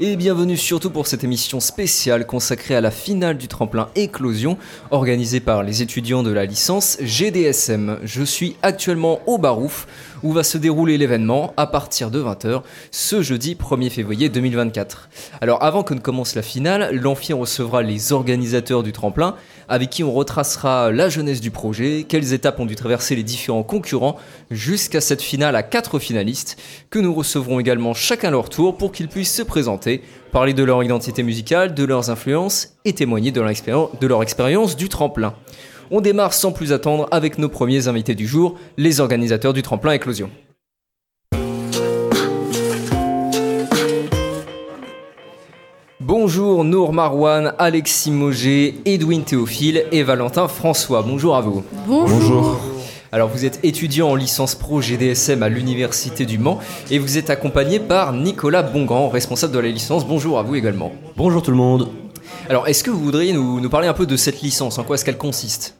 Et 0.00 0.16
bienvenue 0.16 0.56
surtout 0.56 0.90
pour 0.90 1.06
cette 1.06 1.22
émission 1.22 1.60
spéciale 1.60 2.26
consacrée 2.26 2.74
à 2.74 2.80
la 2.80 2.90
finale 2.90 3.38
du 3.38 3.46
tremplin 3.46 3.90
Éclosion, 3.94 4.58
organisée 4.90 5.38
par 5.38 5.62
les 5.62 5.82
étudiants 5.82 6.24
de 6.24 6.32
la 6.32 6.46
licence 6.46 6.98
GDSM. 7.00 8.00
Je 8.02 8.24
suis 8.24 8.56
actuellement 8.62 9.20
au 9.28 9.38
Barouf, 9.38 9.86
où 10.24 10.32
va 10.32 10.42
se 10.42 10.58
dérouler 10.58 10.98
l'événement 10.98 11.52
à 11.56 11.68
partir 11.68 12.10
de 12.10 12.20
20h 12.20 12.62
ce 12.90 13.22
jeudi 13.22 13.54
1er 13.54 13.90
février 13.90 14.28
2024. 14.30 15.10
Alors 15.40 15.62
avant 15.62 15.84
que 15.84 15.94
ne 15.94 16.00
commence 16.00 16.34
la 16.34 16.42
finale, 16.42 16.90
l'Amphi 16.92 17.32
recevra 17.32 17.82
les 17.82 18.12
organisateurs 18.12 18.82
du 18.82 18.90
tremplin, 18.90 19.36
avec 19.68 19.90
qui 19.90 20.02
on 20.02 20.12
retracera 20.12 20.90
la 20.90 21.08
jeunesse 21.08 21.40
du 21.40 21.50
projet, 21.50 22.04
quelles 22.08 22.32
étapes 22.32 22.58
ont 22.58 22.66
dû 22.66 22.74
traverser 22.74 23.14
les 23.14 23.22
différents 23.22 23.62
concurrents 23.62 24.16
jusqu'à 24.50 25.00
cette 25.00 25.22
finale 25.22 25.54
à 25.56 25.62
quatre 25.62 25.98
finalistes 25.98 26.60
que 26.90 26.98
nous 26.98 27.14
recevrons 27.14 27.60
également 27.60 27.94
chacun 27.94 28.30
leur 28.30 28.48
tour 28.48 28.76
pour 28.76 28.92
qu'ils 28.92 29.08
puissent 29.08 29.34
se 29.34 29.42
présenter, 29.42 29.83
parler 30.32 30.54
de 30.54 30.64
leur 30.64 30.82
identité 30.82 31.22
musicale, 31.22 31.74
de 31.74 31.84
leurs 31.84 32.10
influences 32.10 32.76
et 32.84 32.92
témoigner 32.92 33.30
de 33.30 33.40
leur, 33.40 33.50
expérience, 33.50 33.90
de 34.00 34.06
leur 34.06 34.22
expérience 34.22 34.76
du 34.76 34.88
tremplin. 34.88 35.34
On 35.90 36.00
démarre 36.00 36.32
sans 36.32 36.52
plus 36.52 36.72
attendre 36.72 37.08
avec 37.10 37.38
nos 37.38 37.48
premiers 37.48 37.88
invités 37.88 38.14
du 38.14 38.26
jour, 38.26 38.56
les 38.76 39.00
organisateurs 39.00 39.52
du 39.52 39.62
tremplin 39.62 39.92
Éclosion. 39.92 40.30
Bonjour 46.00 46.64
Nour 46.64 46.92
Marouane, 46.92 47.54
Alexis 47.58 48.10
Moget, 48.10 48.74
Edwin 48.84 49.24
Théophile 49.24 49.84
et 49.90 50.02
Valentin 50.02 50.48
François. 50.48 51.02
Bonjour 51.02 51.34
à 51.34 51.40
vous. 51.40 51.64
Bonjour. 51.86 52.73
Alors 53.14 53.28
vous 53.28 53.44
êtes 53.44 53.60
étudiant 53.62 54.08
en 54.08 54.16
licence 54.16 54.56
pro 54.56 54.80
GDSM 54.80 55.44
à 55.44 55.48
l'Université 55.48 56.26
du 56.26 56.36
Mans 56.36 56.58
et 56.90 56.98
vous 56.98 57.16
êtes 57.16 57.30
accompagné 57.30 57.78
par 57.78 58.12
Nicolas 58.12 58.64
Bongrand, 58.64 59.08
responsable 59.08 59.52
de 59.52 59.60
la 59.60 59.68
licence. 59.68 60.04
Bonjour 60.04 60.36
à 60.36 60.42
vous 60.42 60.56
également. 60.56 60.90
Bonjour 61.16 61.40
tout 61.40 61.52
le 61.52 61.56
monde. 61.56 61.90
Alors 62.48 62.66
est-ce 62.66 62.82
que 62.82 62.90
vous 62.90 62.98
voudriez 62.98 63.32
nous, 63.32 63.60
nous 63.60 63.70
parler 63.70 63.86
un 63.86 63.92
peu 63.92 64.04
de 64.04 64.16
cette 64.16 64.42
licence? 64.42 64.80
En 64.80 64.82
quoi 64.82 64.96
est-ce 64.96 65.04
qu'elle 65.04 65.16
consiste? 65.16 65.78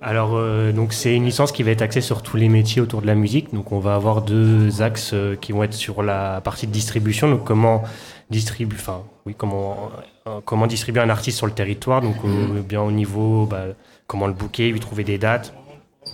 Alors, 0.00 0.30
euh, 0.32 0.72
donc 0.72 0.94
c'est 0.94 1.14
une 1.14 1.26
licence 1.26 1.52
qui 1.52 1.62
va 1.62 1.72
être 1.72 1.82
axée 1.82 2.00
sur 2.00 2.22
tous 2.22 2.38
les 2.38 2.48
métiers 2.48 2.80
autour 2.80 3.02
de 3.02 3.06
la 3.06 3.14
musique. 3.14 3.52
Donc, 3.52 3.70
on 3.70 3.78
va 3.78 3.94
avoir 3.94 4.22
deux 4.22 4.80
axes 4.80 5.10
euh, 5.12 5.36
qui 5.36 5.52
vont 5.52 5.62
être 5.62 5.74
sur 5.74 6.02
la 6.02 6.40
partie 6.40 6.66
de 6.66 6.72
distribution. 6.72 7.28
Donc, 7.28 7.44
comment 7.44 7.82
distribuer, 8.30 8.78
enfin, 8.80 9.02
oui, 9.26 9.34
comment, 9.36 9.90
euh, 10.26 10.40
comment 10.46 10.66
distribuer 10.66 11.02
un 11.02 11.10
artiste 11.10 11.36
sur 11.36 11.46
le 11.46 11.52
territoire. 11.52 12.00
Donc, 12.00 12.16
euh, 12.24 12.62
bien 12.62 12.80
au 12.80 12.90
niveau, 12.90 13.44
bah, 13.44 13.64
comment 14.06 14.26
le 14.26 14.32
booker, 14.32 14.70
lui 14.70 14.80
trouver 14.80 15.04
des 15.04 15.18
dates, 15.18 15.52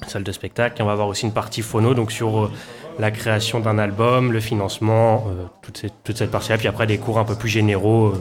salle 0.06 0.24
de 0.24 0.32
spectacle. 0.32 0.76
Et 0.78 0.82
on 0.82 0.86
va 0.86 0.92
avoir 0.92 1.08
aussi 1.08 1.24
une 1.26 1.32
partie 1.32 1.62
phono, 1.62 1.94
donc 1.94 2.12
sur 2.12 2.44
euh, 2.44 2.50
la 2.98 3.10
création 3.10 3.60
d'un 3.60 3.78
album, 3.78 4.32
le 4.32 4.40
financement, 4.40 5.26
euh, 5.28 5.44
toute, 5.62 5.78
cette, 5.78 5.94
toute 6.04 6.16
cette 6.16 6.30
partie-là. 6.30 6.58
Puis 6.58 6.68
après, 6.68 6.86
des 6.86 6.98
cours 6.98 7.18
un 7.18 7.24
peu 7.24 7.34
plus 7.34 7.48
généraux. 7.48 8.08
euh, 8.08 8.18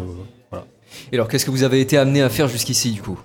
voilà. 0.52 0.66
Et 1.11 1.16
alors 1.16 1.27
qu'est-ce 1.27 1.45
que 1.45 1.52
vous 1.52 1.63
avez 1.63 1.81
été 1.81 1.97
amené 1.97 2.21
à 2.21 2.30
faire 2.30 2.47
jusqu'ici 2.47 2.91
du 2.91 3.02
coup? 3.02 3.19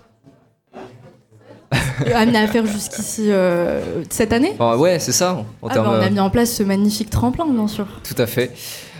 Amené 2.15 2.39
à 2.39 2.49
faire 2.49 2.67
jusqu'ici 2.67 3.31
euh, 3.31 4.03
cette 4.11 4.33
année? 4.33 4.55
Ah 4.59 4.77
Ouais, 4.77 4.99
c'est 4.99 5.13
ça. 5.13 5.45
En 5.63 5.69
Ah 5.69 5.75
termes, 5.75 5.87
bah, 5.87 5.99
On 6.01 6.07
a 6.07 6.11
mis 6.11 6.19
en 6.21 6.31
place 6.31 6.51
ce 6.53 6.63
magnifique 6.63 7.11
tremplin, 7.11 7.47
bien 7.47 7.69
sûr. 7.69 7.87
Tout 8.03 8.21
à 8.21 8.27
fait. 8.27 8.51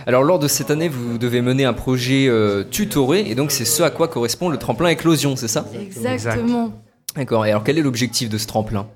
Alors 0.07 0.23
lors 0.23 0.39
de 0.39 0.47
cette 0.47 0.71
année, 0.71 0.87
vous 0.87 1.17
devez 1.17 1.41
mener 1.41 1.65
un 1.65 1.73
projet 1.73 2.27
euh, 2.27 2.63
tutoré 2.63 3.29
et 3.29 3.35
donc 3.35 3.51
c'est 3.51 3.65
ce 3.65 3.83
à 3.83 3.89
quoi 3.89 4.07
correspond 4.07 4.49
le 4.49 4.57
tremplin 4.57 4.89
éclosion, 4.89 5.35
c'est 5.35 5.47
ça? 5.47 5.65
Exactement. 5.79 6.71
D'accord. 7.15 7.45
Et 7.45 7.51
alors 7.51 7.63
quel 7.63 7.77
est 7.77 7.81
l'objectif 7.81 8.29
de 8.29 8.37
ce 8.37 8.47
tremplin? 8.47 8.87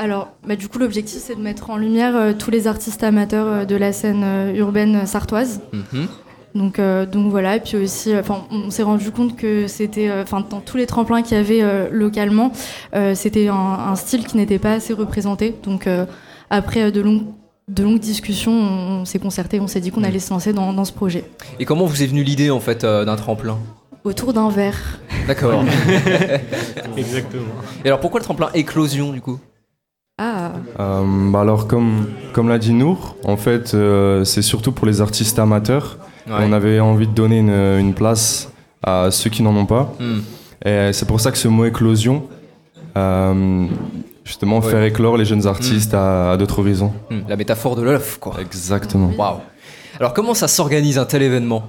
Alors, 0.00 0.28
bah, 0.48 0.56
du 0.56 0.66
coup, 0.68 0.78
l'objectif, 0.78 1.18
c'est 1.20 1.34
de 1.34 1.42
mettre 1.42 1.68
en 1.68 1.76
lumière 1.76 2.16
euh, 2.16 2.32
tous 2.32 2.50
les 2.50 2.66
artistes 2.66 3.04
amateurs 3.04 3.46
euh, 3.46 3.64
de 3.66 3.76
la 3.76 3.92
scène 3.92 4.22
euh, 4.24 4.54
urbaine 4.54 5.06
sartoise. 5.06 5.60
Mhm. 5.74 6.08
Donc, 6.54 6.78
euh, 6.78 7.04
donc 7.04 7.30
voilà, 7.30 7.56
et 7.56 7.60
puis 7.60 7.76
aussi, 7.76 8.14
euh, 8.14 8.20
enfin, 8.20 8.46
on 8.50 8.70
s'est 8.70 8.82
rendu 8.82 9.10
compte 9.10 9.36
que 9.36 9.66
c'était, 9.66 10.08
euh, 10.08 10.22
enfin, 10.22 10.42
dans 10.48 10.60
tous 10.60 10.78
les 10.78 10.86
tremplins 10.86 11.20
qu'il 11.20 11.36
y 11.36 11.40
avait 11.40 11.62
euh, 11.62 11.88
localement, 11.92 12.50
euh, 12.94 13.14
c'était 13.14 13.48
un, 13.48 13.54
un 13.54 13.94
style 13.94 14.26
qui 14.26 14.38
n'était 14.38 14.58
pas 14.58 14.72
assez 14.72 14.94
représenté. 14.94 15.54
Donc, 15.64 15.86
euh, 15.86 16.06
après 16.48 16.84
euh, 16.84 16.90
de 16.90 17.02
longues, 17.02 17.26
de 17.68 17.82
longues 17.82 18.00
discussions, 18.00 18.52
on, 18.52 19.00
on 19.02 19.04
s'est 19.04 19.18
concerté, 19.18 19.60
on 19.60 19.66
s'est 19.66 19.80
dit 19.80 19.90
qu'on 19.90 20.02
allait 20.02 20.18
se 20.18 20.30
lancer 20.32 20.54
dans, 20.54 20.72
dans 20.72 20.86
ce 20.86 20.92
projet. 20.94 21.24
Et 21.58 21.66
comment 21.66 21.84
vous 21.84 22.02
est 22.02 22.06
venue 22.06 22.22
l'idée 22.24 22.50
en 22.50 22.60
fait 22.60 22.84
euh, 22.84 23.04
d'un 23.04 23.16
tremplin? 23.16 23.58
Autour 24.02 24.32
d'un 24.32 24.48
verre. 24.48 24.98
D'accord. 25.28 25.62
Exactement. 26.96 27.44
et 27.84 27.88
alors 27.88 28.00
pourquoi 28.00 28.18
le 28.18 28.24
tremplin 28.24 28.48
éclosion 28.54 29.12
du 29.12 29.20
coup? 29.20 29.38
Ah, 30.22 30.52
Euh, 30.78 31.30
bah 31.32 31.40
alors 31.40 31.66
comme, 31.66 32.06
comme 32.34 32.48
l'a 32.50 32.58
dit 32.58 32.74
Nour, 32.74 33.16
en 33.24 33.36
fait 33.38 33.72
euh, 33.74 34.22
c'est 34.24 34.42
surtout 34.42 34.70
pour 34.72 34.86
les 34.86 35.00
artistes 35.00 35.38
amateurs. 35.38 35.96
On 36.28 36.52
avait 36.52 36.78
envie 36.78 37.06
de 37.08 37.12
donner 37.14 37.38
une, 37.38 37.50
une 37.80 37.94
place 37.94 38.50
à 38.84 39.10
ceux 39.10 39.30
qui 39.30 39.42
n'en 39.42 39.56
ont 39.56 39.66
pas. 39.66 39.92
Hmm. 39.98 40.20
Et 40.64 40.92
c'est 40.92 41.06
pour 41.06 41.20
ça 41.20 41.32
que 41.32 41.38
ce 41.38 41.48
mot 41.48 41.64
éclosion, 41.64 42.28
euh, 42.96 43.66
justement 44.24 44.58
Ouais. 44.60 44.70
faire 44.70 44.82
éclore 44.84 45.16
les 45.16 45.24
jeunes 45.24 45.46
artistes 45.46 45.94
à, 45.94 46.32
à 46.32 46.36
d'autres 46.36 46.58
horizons. 46.60 46.92
Hmm, 47.10 47.20
La 47.28 47.36
métaphore 47.36 47.74
de 47.76 47.82
l'œuf 47.82 48.18
quoi. 48.20 48.34
Exactement. 48.40 49.10
Waouh. 49.18 49.38
Alors 49.98 50.12
comment 50.14 50.34
ça 50.34 50.48
s'organise 50.48 50.98
un 50.98 51.04
tel 51.06 51.22
événement? 51.22 51.62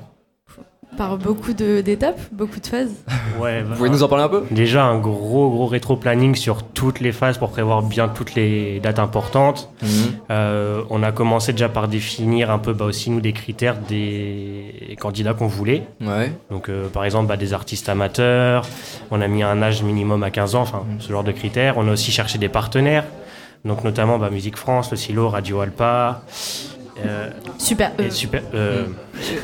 Par 1.01 1.17
beaucoup 1.17 1.53
de- 1.53 1.81
d'étapes, 1.81 2.19
beaucoup 2.31 2.59
de 2.59 2.67
phases. 2.67 2.93
Ouais, 3.39 3.63
Vous 3.63 3.73
pouvez 3.73 3.89
nous 3.89 4.03
en 4.03 4.07
parler 4.07 4.23
un 4.25 4.29
peu? 4.29 4.43
Déjà 4.51 4.83
un 4.85 4.99
gros 4.99 5.49
gros 5.49 5.65
rétro-planning 5.65 6.35
sur 6.35 6.61
toutes 6.61 6.99
les 6.99 7.11
phases 7.11 7.39
pour 7.39 7.49
prévoir 7.49 7.81
bien 7.81 8.07
toutes 8.07 8.35
les 8.35 8.79
dates 8.79 8.99
importantes. 8.99 9.71
Euh, 10.29 10.83
on 10.91 11.01
a 11.01 11.11
commencé 11.11 11.53
déjà 11.53 11.69
par 11.69 11.87
définir 11.87 12.51
un 12.51 12.59
peu 12.59 12.73
bah, 12.73 12.85
aussi 12.85 13.09
nous 13.09 13.19
des 13.19 13.33
critères 13.33 13.77
des 13.89 14.95
candidats 14.99 15.33
qu'on 15.33 15.47
voulait. 15.47 15.87
Ouais. 16.01 16.31
Donc 16.51 16.69
euh, 16.69 16.87
par 16.87 17.03
exemple 17.03 17.25
bah, 17.29 17.35
des 17.37 17.51
artistes 17.53 17.89
amateurs, 17.89 18.63
on 19.09 19.21
a 19.21 19.27
mis 19.27 19.41
un 19.41 19.59
âge 19.63 19.81
minimum 19.81 20.21
à 20.21 20.29
15 20.29 20.53
ans, 20.53 20.61
enfin 20.61 20.83
ce 20.99 21.11
genre 21.11 21.23
de 21.23 21.31
critères. 21.31 21.79
On 21.79 21.87
a 21.87 21.93
aussi 21.93 22.11
cherché 22.11 22.37
des 22.37 22.49
partenaires, 22.49 23.05
donc 23.65 23.83
notamment 23.83 24.19
bah, 24.19 24.29
Musique 24.29 24.55
France, 24.55 24.91
le 24.91 24.97
Silo, 24.97 25.29
Radio 25.29 25.61
Alpa. 25.61 26.21
Euh, 27.05 27.29
Super. 27.57 27.91
et 27.99 28.03
euh, 28.03 28.09
super, 28.09 28.41
euh, 28.53 28.85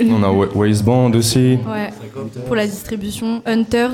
On 0.02 0.24
a 0.24 0.30
Wa- 0.32 0.48
Wasteband 0.56 1.12
aussi. 1.16 1.58
ouais. 1.68 1.90
Pour 2.46 2.56
la 2.56 2.66
distribution, 2.68 3.42
Hunters, 3.46 3.92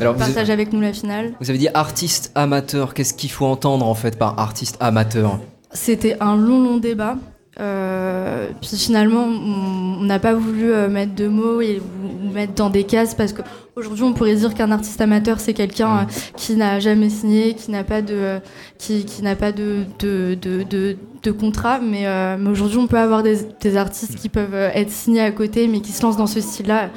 Alors 0.00 0.14
vous, 0.14 0.18
partage 0.20 0.50
avec 0.50 0.72
nous 0.72 0.80
la 0.80 0.92
finale. 0.92 1.32
vous 1.40 1.50
avez 1.50 1.58
dit 1.58 1.68
artiste 1.74 2.30
amateur. 2.34 2.94
Qu'est-ce 2.94 3.14
qu'il 3.14 3.30
faut 3.30 3.46
entendre 3.46 3.86
en 3.86 3.94
fait 3.94 4.18
par 4.18 4.38
artiste 4.38 4.76
amateur 4.80 5.38
C'était 5.72 6.16
un 6.20 6.36
long, 6.36 6.62
long 6.62 6.76
débat. 6.78 7.16
Euh, 7.60 8.48
puis 8.60 8.76
finalement, 8.76 9.24
on 9.24 9.84
on 10.00 10.06
n'a 10.06 10.18
pas 10.18 10.34
voulu 10.34 10.70
euh, 10.72 10.88
mettre 10.88 11.14
de 11.14 11.28
mots 11.28 11.60
et 11.62 11.80
vous 11.80 12.30
mettre 12.32 12.52
dans 12.54 12.68
des 12.68 12.84
cases 12.84 13.14
parce 13.14 13.32
qu'aujourd'hui, 13.74 14.04
on 14.04 14.12
pourrait 14.12 14.36
dire 14.36 14.54
qu'un 14.54 14.70
artiste 14.70 15.00
amateur, 15.00 15.40
c'est 15.40 15.54
quelqu'un 15.54 15.98
euh, 15.98 16.04
qui 16.36 16.54
n'a 16.54 16.80
jamais 16.80 17.10
signé, 17.10 17.54
qui 17.54 17.70
n'a 17.70 17.84
pas 17.84 18.02
de, 18.02 18.14
euh, 18.14 18.38
qui, 18.78 19.04
n'a 19.22 19.36
pas 19.36 19.52
de, 19.52 19.84
de, 19.98 20.34
de, 20.40 20.96
de, 21.22 21.30
contrat. 21.32 21.78
Mais, 21.80 22.06
euh, 22.06 22.36
mais 22.38 22.50
aujourd'hui, 22.50 22.78
on 22.78 22.86
peut 22.86 22.98
avoir 22.98 23.22
des, 23.22 23.76
artistes 23.76 24.16
qui 24.16 24.28
peuvent 24.28 24.54
être 24.54 24.90
signés 24.90 25.22
à 25.22 25.32
côté, 25.32 25.68
mais 25.68 25.80
qui 25.80 25.92
se 25.92 26.02
lancent 26.02 26.16
dans 26.16 26.26
ce 26.26 26.40
style-là. 26.40 26.90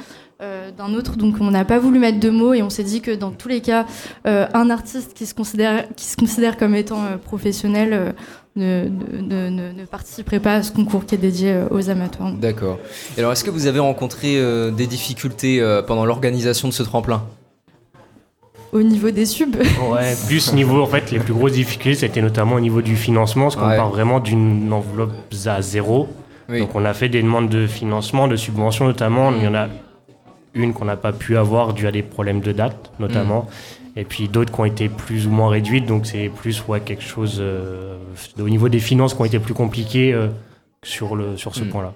d'un 0.76 0.94
autre, 0.94 1.16
donc 1.16 1.36
on 1.40 1.50
n'a 1.50 1.64
pas 1.64 1.80
voulu 1.80 1.98
mettre 1.98 2.20
de 2.20 2.30
mots 2.30 2.54
et 2.54 2.62
on 2.62 2.70
s'est 2.70 2.84
dit 2.84 3.00
que 3.00 3.10
dans 3.10 3.32
tous 3.32 3.48
les 3.48 3.60
cas, 3.60 3.86
un 4.24 4.70
artiste 4.70 5.12
qui 5.14 5.26
se 5.26 5.34
considère, 5.34 5.88
qui 5.96 6.04
se 6.04 6.16
considère 6.16 6.56
comme 6.56 6.76
étant 6.76 7.02
professionnel 7.24 8.14
ne, 8.58 8.88
ne, 9.22 9.48
ne, 9.48 9.72
ne 9.72 9.84
participerait 9.86 10.40
pas 10.40 10.54
à 10.56 10.62
ce 10.62 10.72
concours 10.72 11.06
qui 11.06 11.14
est 11.14 11.18
dédié 11.18 11.52
euh, 11.52 11.68
aux 11.70 11.88
amateurs. 11.88 12.30
D'accord. 12.32 12.78
Et 13.16 13.20
alors 13.20 13.32
est-ce 13.32 13.44
que 13.44 13.50
vous 13.50 13.66
avez 13.66 13.78
rencontré 13.78 14.36
euh, 14.36 14.70
des 14.70 14.86
difficultés 14.86 15.60
euh, 15.60 15.80
pendant 15.82 16.04
l'organisation 16.04 16.68
de 16.68 16.72
ce 16.74 16.82
tremplin? 16.82 17.22
Au 18.72 18.82
niveau 18.82 19.10
des 19.10 19.24
subs, 19.24 19.56
ouais, 19.90 20.14
plus 20.26 20.52
niveau 20.52 20.82
en 20.82 20.86
fait 20.86 21.10
les 21.10 21.20
plus 21.20 21.32
grosses 21.32 21.52
difficultés 21.52 21.94
c'était 22.00 22.20
notamment 22.20 22.56
au 22.56 22.60
niveau 22.60 22.82
du 22.82 22.96
financement, 22.96 23.44
parce 23.44 23.56
qu'on 23.56 23.66
Ouais. 23.68 23.76
part 23.76 23.88
vraiment 23.88 24.20
d'une 24.20 24.70
enveloppe 24.72 25.12
à 25.46 25.62
zéro. 25.62 26.08
Oui. 26.50 26.60
Donc 26.60 26.74
on 26.74 26.84
a 26.84 26.92
fait 26.92 27.08
des 27.08 27.22
demandes 27.22 27.48
de 27.48 27.66
financement, 27.66 28.28
de 28.28 28.36
subventions 28.36 28.84
notamment. 28.84 29.32
Il 29.32 29.42
y 29.42 29.48
en 29.48 29.54
a 29.54 29.68
une 30.52 30.74
qu'on 30.74 30.84
n'a 30.84 30.96
pas 30.96 31.12
pu 31.12 31.38
avoir 31.38 31.72
dû 31.72 31.86
à 31.86 31.92
des 31.92 32.02
problèmes 32.02 32.40
de 32.40 32.52
date 32.52 32.90
notamment. 32.98 33.46
Et 33.96 34.04
puis 34.04 34.28
d'autres 34.28 34.52
qui 34.52 34.60
ont 34.60 34.64
été 34.64 34.88
plus 34.88 35.26
ou 35.26 35.30
moins 35.30 35.48
réduites. 35.48 35.86
Donc 35.86 36.06
c'est 36.06 36.28
plus 36.28 36.62
ouais, 36.68 36.80
quelque 36.80 37.02
chose 37.02 37.38
euh, 37.40 37.96
au 38.40 38.48
niveau 38.48 38.68
des 38.68 38.78
finances 38.80 39.14
qui 39.14 39.20
ont 39.20 39.24
été 39.24 39.38
plus 39.38 39.54
compliquées 39.54 40.12
euh, 40.12 40.28
sur, 40.84 41.16
le, 41.16 41.36
sur 41.36 41.54
ce 41.54 41.64
Mm. 41.64 41.68
point-là. 41.68 41.94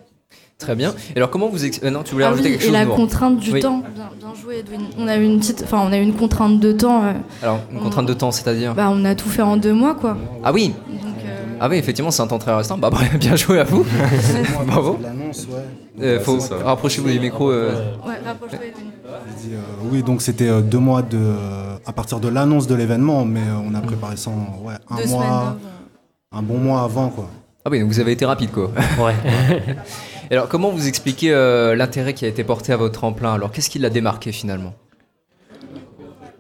Très 0.59 0.77
bien. 0.77 0.95
Et 1.15 1.17
alors 1.19 1.31
comment 1.31 1.49
vous 1.49 1.65
ex... 1.65 1.83
non 1.83 2.05
tu 2.05 2.13
voulais 2.13 2.25
Ah 2.25 2.31
rajouter 2.31 2.51
oui, 2.51 2.53
quelque 2.55 2.63
et 2.63 2.67
chose 2.67 2.73
la 2.75 2.87
contrainte 2.87 3.39
du 3.41 3.53
Oui. 3.53 3.61
temps. 3.61 3.79
Bien, 3.95 4.11
bien 4.17 4.35
joué, 4.41 4.59
Edwin. 4.61 4.81
On 4.97 5.09
a 5.09 5.17
eu 5.17 5.25
une 5.25 5.41
petite, 5.41 5.63
enfin, 5.65 5.81
on 5.85 5.93
a 5.93 5.99
eu 5.99 6.03
une 6.03 6.15
contrainte 6.15 6.61
de 6.61 6.71
temps. 6.73 7.03
euh, 7.05 7.13
Alors 7.43 7.59
une 7.73 7.81
contrainte 7.81 8.07
de 8.07 8.15
temps, 8.15 8.31
c'est-à-dire 8.31 8.73
bah, 8.75 8.89
on 8.93 9.05
a 9.05 9.15
tout 9.17 9.29
fait 9.29 9.43
en 9.43 9.57
deux 9.57 9.73
mois, 9.73 9.95
quoi. 9.97 10.17
Ah 10.45 10.53
oui. 10.53 10.69
Donc, 10.89 11.15
euh, 11.27 11.45
Ah 11.61 11.69
oui, 11.69 11.79
effectivement, 11.79 12.13
c'est 12.13 12.23
un 12.23 12.29
temps 12.29 12.39
très 12.39 12.55
restant. 12.55 12.79
Bah 12.79 12.91
bien 13.19 13.35
joué 13.35 13.59
à 13.59 13.65
vous. 13.65 13.85
Bravo. 14.67 14.99
L'annonce, 15.03 15.49
ouais. 15.51 16.05
Euh, 16.05 16.21
faut 16.21 16.39
rapprochez-vous 16.65 17.11
du 17.11 17.19
micro. 17.21 17.51
euh. 17.51 17.75
ouais, 18.07 18.15
rapproche-toi, 18.25 18.61
Edwin. 18.65 18.87
Je 19.05 19.49
dis, 19.49 19.55
euh, 19.55 19.59
oui, 19.91 20.03
donc 20.05 20.23
c'était 20.23 20.49
euh, 20.49 20.61
deux 20.61 20.79
mois 20.79 21.03
de, 21.03 21.17
euh, 21.19 21.62
à 21.87 21.93
partir 21.93 22.21
de 22.21 22.29
l'annonce 22.29 22.67
de 22.67 22.75
l'événement, 22.75 23.25
mais 23.25 23.41
euh, 23.41 23.57
on 23.65 23.75
a 23.75 23.81
préparé 23.81 24.17
ça 24.17 24.31
en 24.31 24.59
ouais, 24.65 24.75
un 24.91 24.97
Deux 24.97 25.07
mois, 25.09 25.25
avant. 25.25 25.57
un 26.33 26.43
bon 26.43 26.59
mois 26.59 26.83
avant, 26.83 27.09
quoi. 27.09 27.29
Ah 27.65 27.71
oui, 27.71 27.81
donc 27.81 27.89
vous 27.89 28.01
avez 28.01 28.13
été 28.13 28.25
rapide 28.27 28.51
quoi. 28.51 28.71
Ouais. 28.99 29.15
Alors 30.31 30.49
comment 30.49 30.71
vous 30.71 30.89
expliquez 30.89 31.33
euh, 31.33 31.77
l'intérêt 31.77 32.13
qui 32.15 32.25
a 32.25 32.29
été 32.29 32.43
porté 32.43 32.73
à 32.73 32.77
votre 32.77 32.95
tremplin? 32.95 33.35
Alors 33.35 33.53
qu'est-ce 33.53 33.71
qui 33.71 33.79
l'a 33.79 33.91
démarqué 33.91 34.33
finalement? 34.33 34.75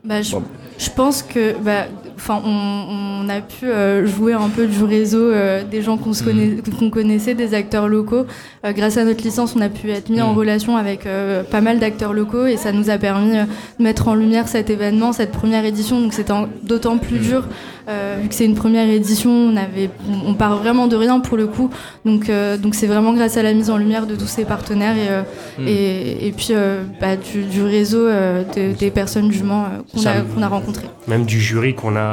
Bah, 0.04 0.20
je, 0.20 0.34
je 0.78 0.90
pense 0.90 1.22
que, 1.22 1.56
bah, 1.58 1.84
enfin, 2.22 2.40
on, 2.44 3.24
on 3.24 3.28
a 3.28 3.40
pu 3.40 3.66
euh, 3.66 4.06
jouer 4.06 4.32
un 4.32 4.48
peu 4.48 4.66
du 4.66 4.84
réseau 4.84 5.18
euh, 5.30 5.62
des 5.68 5.82
gens 5.82 5.96
qu'on 5.96 6.12
connaît- 6.12 6.56
qu'on 6.78 6.90
connaissait, 6.90 7.34
des 7.34 7.52
acteurs 7.54 7.88
locaux. 7.88 8.26
Euh, 8.64 8.72
grâce 8.72 8.96
à 8.96 9.04
notre 9.04 9.22
licence, 9.24 9.54
on 9.56 9.60
a 9.60 9.68
pu 9.68 9.90
être 9.90 10.08
mis 10.08 10.22
en 10.22 10.30
Mhm. 10.32 10.38
relation 10.38 10.76
avec 10.76 11.06
pas 11.50 11.60
mal 11.60 11.78
d'acteurs 11.80 12.12
locaux 12.12 12.46
et 12.46 12.56
ça 12.56 12.70
nous 12.72 12.90
a 12.90 12.98
permis 12.98 13.32
de 13.78 13.82
mettre 13.82 14.08
en 14.08 14.14
lumière 14.14 14.46
cet 14.48 14.70
événement, 14.70 15.12
cette 15.12 15.32
première 15.32 15.64
édition. 15.64 16.00
Donc 16.00 16.12
c'était 16.12 16.32
en- 16.32 16.48
d'autant 16.62 16.98
plus 16.98 17.18
dur 17.18 17.48
euh, 17.88 18.18
vu 18.22 18.28
que 18.28 18.34
c'est 18.36 18.44
une 18.44 18.54
première 18.54 18.88
édition. 18.88 19.30
On 19.32 19.56
avait, 19.56 19.90
on, 20.26 20.34
part 20.34 20.56
vraiment 20.58 20.86
de 20.86 20.94
rien 20.96 21.18
pour 21.20 21.36
le 21.36 21.46
coup. 21.48 21.68
Donc 22.04 22.30
donc 22.62 22.74
c'est 22.76 22.86
vraiment 22.86 23.12
grâce 23.12 23.36
à 23.36 23.42
la 23.42 23.52
mise 23.52 23.70
en 23.70 23.76
lumière 23.78 24.06
de 24.06 24.14
tous 24.14 24.28
ces 24.28 24.44
partenaires 24.44 24.94
et 24.96 25.70
et, 25.70 26.28
et 26.28 26.32
puis 26.32 26.52
bah, 27.00 27.16
du, 27.16 27.42
du 27.44 27.62
réseau 27.62 28.06
de- 28.08 28.72
des 28.78 28.90
personnes 28.90 29.28
du 29.28 29.42
Mans 29.42 29.66
qu'on 29.92 30.06
a, 30.06 30.12
qu'on 30.34 30.42
a 30.42 30.48
rencontrées. 30.48 30.86
même 31.08 31.24
du 31.24 31.40
jury 31.40 31.74
qu'on 31.74 31.96
a 31.96 32.11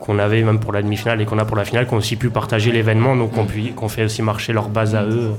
qu'on 0.00 0.18
avait 0.18 0.42
même 0.42 0.58
pour 0.60 0.72
la 0.72 0.82
demi-finale 0.82 1.20
et 1.20 1.24
qu'on 1.24 1.38
a 1.38 1.44
pour 1.44 1.56
la 1.56 1.64
finale, 1.64 1.86
qui 1.86 1.94
ont 1.94 1.98
aussi 1.98 2.16
pu 2.16 2.30
partager 2.30 2.72
l'événement, 2.72 3.16
donc 3.16 3.32
qu'on 3.32 3.46
pu- 3.46 3.72
qu'on 3.74 3.88
fait 3.88 4.04
aussi 4.04 4.22
marcher 4.22 4.52
leur 4.52 4.68
base 4.68 4.94
à 4.94 5.04
eux. 5.04 5.30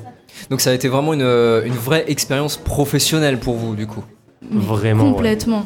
Donc 0.50 0.62
ça 0.62 0.70
a 0.70 0.74
été 0.74 0.88
vraiment 0.88 1.14
une, 1.14 1.22
euh, 1.22 1.64
une 1.66 1.74
vraie 1.74 2.06
expérience 2.08 2.58
professionnelle 2.58 3.40
pour 3.40 3.56
vous 3.56 3.76
du 3.76 3.88
coup. 3.88 4.04
Vraiment. 4.52 5.06
ouais. 5.06 5.12
Complètement. 5.14 5.66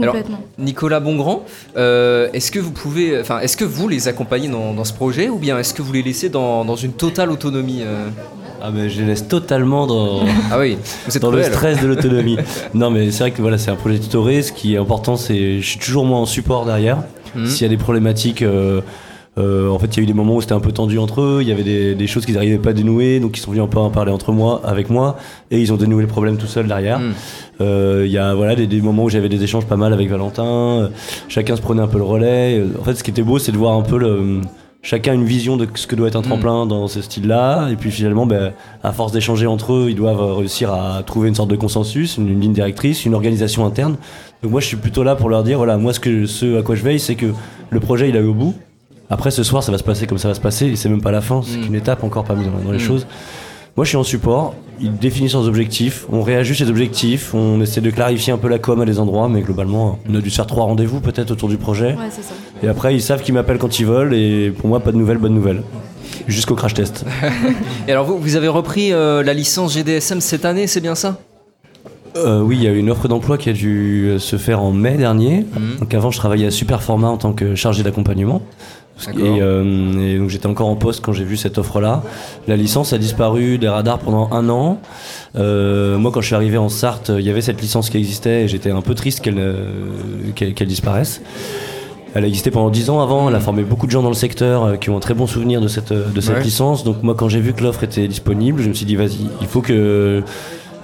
Alors- 0.00 0.14
Complètement. 0.14 0.38
Nicolas 0.58 1.00
Bongrand, 1.00 1.44
euh, 1.76 2.28
est-ce 2.32 2.52
que 2.52 2.60
vous 2.60 2.70
pouvez, 2.70 3.20
enfin, 3.20 3.40
est-ce 3.40 3.56
que 3.56 3.64
vous 3.64 3.88
les 3.88 4.06
accompagnez 4.06 4.48
dans, 4.48 4.72
dans 4.72 4.84
ce 4.84 4.92
projet 4.92 5.28
ou 5.28 5.38
bien 5.38 5.58
est-ce 5.58 5.74
que 5.74 5.82
vous 5.82 5.92
les 5.92 6.02
laissez 6.02 6.28
dans, 6.28 6.64
dans 6.64 6.76
une 6.76 6.92
totale 6.92 7.32
autonomie 7.32 7.80
euh 7.82 8.06
Ah 8.62 8.70
ben 8.70 8.88
je 8.88 9.00
les 9.00 9.06
laisse 9.06 9.26
totalement 9.26 9.88
dans, 9.88 10.20
Ah 10.52 10.60
oui, 10.60 10.78
vous 11.08 11.16
êtes 11.16 11.20
dans 11.22 11.32
le 11.32 11.42
stress 11.42 11.80
de 11.82 11.88
l'autonomie. 11.88 12.36
non 12.74 12.90
mais 12.90 13.10
c'est 13.10 13.18
vrai 13.24 13.30
que 13.32 13.42
voilà 13.42 13.58
c'est 13.58 13.72
un 13.72 13.74
projet 13.74 13.98
tutoré. 13.98 14.42
Ce 14.42 14.52
qui 14.52 14.74
est 14.74 14.78
important 14.78 15.16
c'est 15.16 15.60
je 15.60 15.66
suis 15.68 15.80
toujours 15.80 16.04
moi 16.04 16.18
en 16.20 16.26
support 16.26 16.66
derrière. 16.66 16.98
Mhm. 17.34 17.46
S'il 17.46 17.62
y 17.62 17.66
a 17.66 17.68
des 17.68 17.76
problématiques, 17.76 18.42
euh, 18.42 18.80
euh, 19.36 19.68
en 19.68 19.78
fait 19.80 19.88
il 19.88 19.96
y 19.96 20.00
a 20.00 20.02
eu 20.04 20.06
des 20.06 20.14
moments 20.14 20.36
où 20.36 20.40
c'était 20.40 20.52
un 20.52 20.60
peu 20.60 20.72
tendu 20.72 20.98
entre 20.98 21.20
eux. 21.20 21.38
Il 21.42 21.48
y 21.48 21.52
avait 21.52 21.64
des, 21.64 21.94
des 21.94 22.06
choses 22.06 22.24
qu'ils 22.24 22.34
n'arrivaient 22.34 22.58
pas 22.58 22.70
à 22.70 22.72
dénouer, 22.72 23.20
donc 23.20 23.36
ils 23.36 23.40
sont 23.40 23.50
venus 23.50 23.64
un 23.64 23.68
peu 23.68 23.78
en 23.78 23.90
parler 23.90 24.12
entre 24.12 24.32
moi, 24.32 24.60
avec 24.64 24.90
moi, 24.90 25.16
et 25.50 25.60
ils 25.60 25.72
ont 25.72 25.76
dénoué 25.76 26.02
le 26.02 26.08
problème 26.08 26.36
tout 26.36 26.46
seul 26.46 26.66
derrière. 26.66 27.00
Mhm. 27.00 27.12
Euh, 27.60 28.02
Il 28.06 28.12
y 28.12 28.18
a 28.18 28.34
voilà 28.34 28.54
des, 28.54 28.66
des 28.66 28.80
moments 28.80 29.04
où 29.04 29.10
j'avais 29.10 29.28
des 29.28 29.42
échanges 29.42 29.66
pas 29.66 29.76
mal 29.76 29.92
avec 29.92 30.08
Valentin. 30.08 30.90
Chacun 31.28 31.56
se 31.56 31.62
prenait 31.62 31.82
un 31.82 31.88
peu 31.88 31.98
le 31.98 32.04
relais. 32.04 32.62
En 32.80 32.84
fait, 32.84 32.94
ce 32.94 33.02
qui 33.04 33.10
était 33.10 33.22
beau, 33.22 33.38
c'est 33.38 33.52
de 33.52 33.56
voir 33.56 33.74
un 33.76 33.82
peu 33.82 33.98
le 33.98 34.40
chacun 34.84 35.14
une 35.14 35.24
vision 35.24 35.56
de 35.56 35.66
ce 35.74 35.86
que 35.88 35.96
doit 35.96 36.06
être 36.08 36.14
un 36.16 36.22
tremplin 36.22 36.66
dans 36.66 36.86
ce 36.86 37.00
style-là. 37.02 37.70
Et 37.72 37.76
puis 37.76 37.90
finalement, 37.90 38.26
ben, 38.26 38.52
à 38.84 38.92
force 38.92 39.10
d'échanger 39.10 39.46
entre 39.46 39.72
eux, 39.72 39.86
ils 39.90 39.96
doivent 39.96 40.36
réussir 40.36 40.72
à 40.72 41.02
trouver 41.04 41.28
une 41.28 41.34
sorte 41.34 41.50
de 41.50 41.56
consensus, 41.56 42.18
une, 42.18 42.28
une 42.28 42.40
ligne 42.40 42.52
directrice, 42.52 43.04
une 43.04 43.14
organisation 43.14 43.64
interne. 43.66 43.96
Donc 44.42 44.52
moi, 44.52 44.60
je 44.60 44.66
suis 44.66 44.76
plutôt 44.76 45.02
là 45.02 45.16
pour 45.16 45.28
leur 45.30 45.42
dire, 45.42 45.56
voilà, 45.56 45.76
moi, 45.78 45.92
ce, 45.94 46.00
que, 46.00 46.26
ce 46.26 46.58
à 46.58 46.62
quoi 46.62 46.74
je 46.76 46.82
veille, 46.82 47.00
c'est 47.00 47.14
que 47.16 47.32
le 47.70 47.80
projet, 47.80 48.10
il 48.10 48.16
aille 48.16 48.24
au 48.26 48.34
bout. 48.34 48.54
Après, 49.10 49.30
ce 49.30 49.42
soir, 49.42 49.62
ça 49.62 49.72
va 49.72 49.78
se 49.78 49.84
passer 49.84 50.06
comme 50.06 50.18
ça 50.18 50.28
va 50.28 50.34
se 50.34 50.40
passer, 50.40 50.66
et 50.66 50.76
c'est 50.76 50.88
même 50.88 51.02
pas 51.02 51.10
la 51.12 51.20
fin, 51.20 51.40
c'est 51.42 51.58
Mm. 51.58 51.64
qu'une 51.64 51.74
étape 51.74 52.04
encore 52.04 52.24
parmi 52.24 52.44
dans, 52.44 52.50
dans 52.64 52.70
les 52.72 52.78
Mm. 52.78 52.80
choses. 52.80 53.06
Moi, 53.76 53.84
je 53.84 53.88
suis 53.88 53.96
en 53.96 54.04
support. 54.04 54.54
Ils 54.80 54.96
définissent 54.96 55.32
leurs 55.32 55.48
objectifs. 55.48 56.06
On 56.12 56.22
réajuste 56.22 56.60
les 56.60 56.68
objectifs. 56.68 57.34
On 57.34 57.60
essaie 57.60 57.80
de 57.80 57.90
clarifier 57.90 58.32
un 58.32 58.38
peu 58.38 58.48
la 58.48 58.58
com 58.60 58.80
à 58.80 58.84
des 58.84 59.00
endroits, 59.00 59.28
mais 59.28 59.40
globalement, 59.40 59.98
on 60.08 60.14
a 60.14 60.20
dû 60.20 60.30
se 60.30 60.36
faire 60.36 60.46
trois 60.46 60.64
rendez-vous 60.64 61.00
peut-être 61.00 61.32
autour 61.32 61.48
du 61.48 61.56
projet. 61.56 61.94
Ouais, 61.94 62.08
c'est 62.10 62.22
ça. 62.22 62.34
Et 62.62 62.68
après, 62.68 62.94
ils 62.94 63.02
savent 63.02 63.22
qu'ils 63.22 63.34
m'appellent 63.34 63.58
quand 63.58 63.80
ils 63.80 63.86
veulent. 63.86 64.14
Et 64.14 64.50
pour 64.50 64.68
moi, 64.68 64.78
pas 64.78 64.92
de 64.92 64.96
nouvelles, 64.96 65.18
bonne 65.18 65.34
nouvelle. 65.34 65.62
Jusqu'au 66.28 66.54
crash 66.54 66.74
test. 66.74 67.04
Et 67.88 67.92
alors 67.92 68.06
vous, 68.06 68.18
vous 68.18 68.36
avez 68.36 68.48
repris 68.48 68.92
euh, 68.92 69.22
la 69.22 69.34
licence 69.34 69.74
GDSM 69.74 70.20
cette 70.20 70.44
année, 70.44 70.66
c'est 70.66 70.80
bien 70.80 70.94
ça? 70.94 71.18
Euh, 72.16 72.40
oui, 72.40 72.56
il 72.56 72.62
y 72.62 72.68
a 72.68 72.70
eu 72.70 72.78
une 72.78 72.90
offre 72.90 73.08
d'emploi 73.08 73.38
qui 73.38 73.50
a 73.50 73.52
dû 73.52 74.06
euh, 74.06 74.18
se 74.20 74.36
faire 74.36 74.62
en 74.62 74.72
mai 74.72 74.96
dernier. 74.96 75.44
Mhm. 75.52 75.78
Donc 75.80 75.94
avant, 75.94 76.10
je 76.12 76.18
travaillais 76.18 76.46
à 76.46 76.50
Superformat 76.50 77.08
en 77.08 77.16
tant 77.16 77.32
que 77.32 77.56
chargé 77.56 77.82
d'accompagnement. 77.82 78.40
Et, 79.18 79.40
euh, 79.42 79.98
et 80.14 80.18
donc 80.18 80.30
j'étais 80.30 80.46
encore 80.46 80.68
en 80.68 80.76
poste 80.76 81.04
quand 81.04 81.12
j'ai 81.12 81.24
vu 81.24 81.36
cette 81.36 81.58
offre-là. 81.58 82.02
La 82.46 82.56
licence 82.56 82.92
a 82.92 82.98
disparu 82.98 83.58
des 83.58 83.68
radars 83.68 83.98
pendant 83.98 84.30
un 84.32 84.48
an. 84.48 84.78
Euh, 85.36 85.98
moi, 85.98 86.12
quand 86.12 86.20
je 86.20 86.26
suis 86.26 86.34
arrivé 86.36 86.58
en 86.58 86.68
Sarthe, 86.68 87.10
il 87.18 87.24
y 87.24 87.30
avait 87.30 87.40
cette 87.40 87.60
licence 87.60 87.90
qui 87.90 87.98
existait 87.98 88.42
et 88.44 88.48
j'étais 88.48 88.70
un 88.70 88.82
peu 88.82 88.94
triste 88.94 89.20
qu'elle 89.20 89.38
euh, 89.38 90.64
disparaisse. 90.66 91.22
Elle 92.14 92.22
a 92.22 92.28
existé 92.28 92.52
pendant 92.52 92.70
10 92.70 92.90
ans 92.90 93.00
avant, 93.02 93.28
elle 93.28 93.34
a 93.34 93.40
formé 93.40 93.64
beaucoup 93.64 93.86
de 93.86 93.90
gens 93.90 94.02
dans 94.04 94.08
le 94.08 94.14
secteur 94.14 94.62
euh, 94.62 94.76
qui 94.76 94.88
ont 94.90 94.96
un 94.96 95.00
très 95.00 95.14
bon 95.14 95.26
souvenir 95.26 95.60
de 95.60 95.66
cette, 95.66 95.92
de 95.92 96.20
cette 96.20 96.36
Ouais. 96.36 96.42
licence. 96.44 96.84
Donc 96.84 97.02
moi 97.02 97.16
quand 97.18 97.28
j'ai 97.28 97.40
vu 97.40 97.52
que 97.54 97.64
l'offre 97.64 97.82
était 97.82 98.06
disponible, 98.06 98.62
je 98.62 98.68
me 98.68 98.74
suis 98.74 98.86
dit 98.86 98.94
vas-y, 98.94 99.26
il 99.40 99.48
faut 99.48 99.60
que 99.60 100.22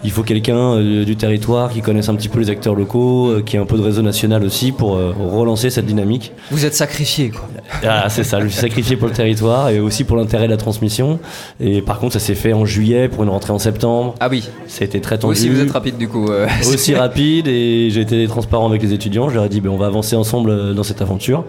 il 0.03 0.11
faut 0.11 0.23
quelqu'un 0.23 0.57
euh, 0.57 1.05
du 1.05 1.17
territoire 1.17 1.71
qui 1.71 1.81
connaisse 1.83 2.09
un 2.09 2.15
petit 2.15 2.29
peu 2.29 2.41
les 2.41 2.51
acteurs 2.51 2.75
locaux, 2.75 3.29
euh, 3.31 3.43
qui 3.43 3.57
ait 3.57 3.59
un 3.59 3.67
peu 3.67 3.77
de 3.77 3.83
réseau 3.83 4.03
national 4.03 4.45
aussi 4.45 4.73
pour 4.73 4.97
euh, 4.97 5.13
relancer 5.19 5.71
cette 5.71 5.87
dynamique. 5.87 6.33
Vous 6.51 6.65
êtes 6.65 6.75
sacrifié 6.75 7.31
quoi. 7.31 7.49
Ah, 7.87 8.09
c'est 8.09 8.25
ça, 8.25 8.41
je 8.41 8.47
suis 8.49 8.61
sacrifié 8.61 8.97
pour 8.97 9.09
le 9.09 9.15
territoire 9.15 9.69
et 9.69 9.81
aussi 9.81 10.05
pour 10.05 10.17
l'intérêt 10.17 10.47
de 10.47 10.51
la 10.51 10.57
transmission. 10.57 11.19
Et 11.61 11.83
par 11.83 11.99
contre, 11.99 12.15
ça 12.15 12.21
s'est 12.21 12.35
fait 12.35 12.53
en 12.53 12.65
juillet 12.65 13.09
pour 13.09 13.23
une 13.25 13.31
rentrée 13.31 13.53
en 13.53 13.59
septembre. 13.59 14.15
Ah 14.21 14.29
oui, 14.31 14.49
Ça 14.67 14.83
a 14.83 14.85
été 14.87 15.01
très 15.01 15.19
tendu. 15.19 15.33
aussi 15.33 15.49
vous 15.49 15.61
êtes 15.61 15.73
rapide 15.73 15.99
du 15.99 16.09
coup. 16.09 16.29
aussi 16.73 16.95
rapide 16.95 17.47
et 17.49 17.89
j'ai 17.91 18.01
été 18.01 18.27
transparent 18.27 18.69
avec 18.69 18.83
les 18.83 18.93
étudiants. 18.93 19.29
Je 19.29 19.35
leur 19.35 19.45
ai 19.45 19.49
dit, 19.49 19.61
ben, 19.61 19.71
on 19.71 19.77
va 19.77 19.87
avancer 19.87 20.17
ensemble 20.17 20.75
dans 20.75 20.83
cette 20.83 21.03
aventure. 21.03 21.45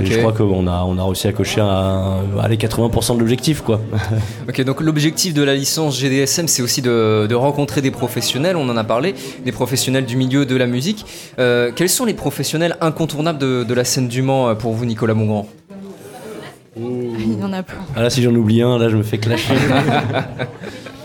Et 0.00 0.06
je 0.06 0.18
crois 0.18 0.32
qu'on 0.32 0.66
a, 0.66 0.84
on 0.86 0.98
a 0.98 1.04
réussi 1.04 1.28
à 1.28 1.32
cocher 1.32 1.60
un, 1.60 2.20
allez, 2.40 2.56
80% 2.56 3.14
de 3.14 3.20
l'objectif, 3.20 3.60
quoi. 3.62 3.80
Ok, 4.48 4.62
donc 4.62 4.80
l'objectif 4.80 5.34
de 5.34 5.42
la 5.42 5.54
licence 5.54 5.98
GDSM, 5.98 6.48
c'est 6.48 6.62
aussi 6.62 6.82
de, 6.82 7.26
de 7.28 7.34
rencontrer 7.34 7.82
des 7.82 7.90
professionnels, 7.90 8.56
on 8.56 8.68
en 8.68 8.76
a 8.76 8.84
parlé, 8.84 9.14
des 9.44 9.52
professionnels 9.52 10.06
du 10.06 10.16
milieu 10.16 10.46
de 10.46 10.56
la 10.56 10.66
musique. 10.66 11.04
Euh, 11.38 11.70
quels 11.74 11.88
sont 11.88 12.04
les 12.04 12.14
professionnels 12.14 12.76
incontournables 12.80 13.38
de, 13.38 13.64
de 13.64 13.74
la 13.74 13.84
scène 13.84 14.08
du 14.08 14.22
Mans 14.22 14.48
euh, 14.48 14.54
pour 14.54 14.72
vous, 14.72 14.84
Nicolas 14.84 15.14
Mongrand? 15.14 15.46
Il 16.78 17.38
y 17.40 17.42
en 17.42 17.52
a 17.52 17.62
plein. 17.62 17.78
Ah 17.94 18.02
là, 18.02 18.10
si 18.10 18.22
j'en 18.22 18.34
oublie 18.34 18.60
un, 18.62 18.78
là, 18.78 18.88
je 18.88 18.96
me 18.96 19.02
fais 19.02 19.18
clasher. 19.18 19.54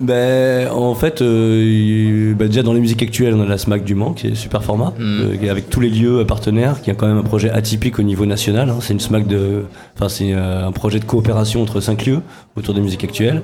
ben, 0.00 0.68
en 0.70 0.94
fait, 0.94 1.22
euh, 1.22 2.34
ben, 2.34 2.48
déjà 2.48 2.62
dans 2.62 2.72
les 2.72 2.80
musiques 2.80 3.02
actuelles, 3.02 3.34
on 3.34 3.42
a 3.42 3.46
la 3.46 3.58
SMAC 3.58 3.84
du 3.84 3.94
Mans, 3.94 4.12
qui 4.12 4.26
est 4.28 4.34
super 4.34 4.62
format, 4.64 4.92
Mhm. 4.98 5.20
euh, 5.44 5.50
avec 5.50 5.70
tous 5.70 5.80
les 5.80 5.88
lieux 5.88 6.24
partenaires, 6.26 6.82
qui 6.82 6.90
a 6.90 6.94
quand 6.94 7.06
même 7.06 7.18
un 7.18 7.22
projet 7.22 7.50
atypique 7.50 7.98
au 7.98 8.02
niveau 8.02 8.26
national. 8.26 8.70
hein. 8.70 8.76
C'est 8.80 8.92
une 8.92 9.00
SMAC 9.00 9.26
de, 9.26 9.62
enfin, 9.96 10.08
c'est 10.08 10.32
euh, 10.34 10.66
un 10.66 10.72
projet 10.72 10.98
de 10.98 11.04
coopération 11.04 11.62
entre 11.62 11.80
cinq 11.80 12.06
lieux 12.06 12.20
autour 12.56 12.74
des 12.74 12.80
musiques 12.80 13.04
actuelles. 13.04 13.42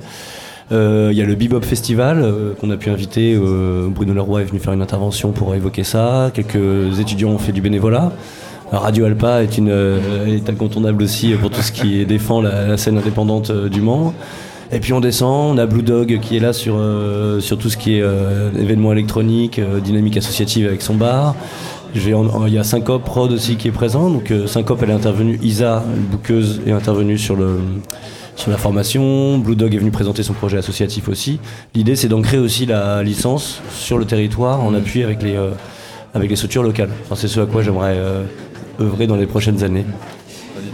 Euh, 0.71 1.09
Il 1.11 1.17
y 1.17 1.21
a 1.21 1.25
le 1.25 1.35
Bebop 1.35 1.61
Festival 1.61 2.21
euh, 2.21 2.53
qu'on 2.59 2.69
a 2.69 2.77
pu 2.77 2.89
inviter. 2.89 3.33
euh, 3.35 3.87
Bruno 3.89 4.13
Leroy 4.13 4.41
est 4.41 4.45
venu 4.45 4.59
faire 4.59 4.73
une 4.73 4.81
intervention 4.81 5.31
pour 5.31 5.53
évoquer 5.55 5.83
ça. 5.83 6.31
Quelques 6.33 6.99
étudiants 6.99 7.29
ont 7.31 7.37
fait 7.37 7.51
du 7.51 7.61
bénévolat. 7.61 8.11
Radio 8.71 9.03
Alpa 9.05 9.43
est, 9.43 9.57
une, 9.57 9.67
euh, 9.69 10.27
est 10.27 10.49
incontournable 10.49 11.03
aussi 11.03 11.33
pour 11.33 11.49
tout 11.49 11.61
ce 11.61 11.73
qui 11.73 12.05
défend 12.05 12.41
la, 12.41 12.67
la 12.67 12.77
scène 12.77 12.97
indépendante 12.97 13.51
du 13.51 13.81
Mans. 13.81 14.13
Et 14.73 14.79
puis 14.79 14.93
on 14.93 15.01
descend, 15.01 15.55
on 15.55 15.57
a 15.57 15.65
Blue 15.65 15.81
Dog 15.81 16.19
qui 16.21 16.37
est 16.37 16.39
là 16.39 16.53
sur, 16.53 16.75
euh, 16.77 17.41
sur 17.41 17.57
tout 17.57 17.69
ce 17.69 17.75
qui 17.75 17.97
est 17.97 18.01
euh, 18.01 18.51
événements 18.57 18.93
électroniques, 18.93 19.59
euh, 19.59 19.79
dynamique 19.81 20.15
associative 20.15 20.65
avec 20.67 20.81
son 20.81 20.95
bar. 20.95 21.35
Il 21.93 22.53
y 22.53 22.57
a 22.57 22.63
Syncope 22.63 23.03
Prod 23.03 23.31
aussi 23.31 23.57
qui 23.57 23.67
est 23.67 23.71
présent. 23.71 24.09
Donc 24.09 24.31
euh, 24.31 24.47
Syncope, 24.47 24.79
elle 24.83 24.91
est 24.91 24.93
intervenue, 24.93 25.39
Isa, 25.43 25.83
bouqueuse, 26.09 26.61
est 26.65 26.71
intervenue 26.71 27.17
sur, 27.17 27.35
le, 27.35 27.59
sur 28.37 28.49
la 28.49 28.57
formation. 28.57 29.37
Blue 29.39 29.57
Dog 29.57 29.75
est 29.75 29.77
venu 29.77 29.91
présenter 29.91 30.23
son 30.23 30.33
projet 30.33 30.57
associatif 30.57 31.09
aussi. 31.09 31.39
L'idée, 31.75 31.97
c'est 31.97 32.07
d'ancrer 32.07 32.37
aussi 32.37 32.65
la 32.65 33.03
licence 33.03 33.61
sur 33.73 33.97
le 33.97 34.05
territoire 34.05 34.63
en 34.63 34.73
appui 34.73 35.03
avec 35.03 35.21
les, 35.21 35.35
euh, 35.35 35.51
avec 36.13 36.29
les 36.29 36.37
structures 36.37 36.63
locales. 36.63 36.91
Enfin, 37.03 37.15
c'est 37.15 37.27
ce 37.27 37.41
à 37.41 37.45
quoi 37.45 37.61
j'aimerais 37.61 37.95
euh, 37.97 38.23
œuvrer 38.79 39.05
dans 39.05 39.17
les 39.17 39.27
prochaines 39.27 39.63
années. 39.63 39.85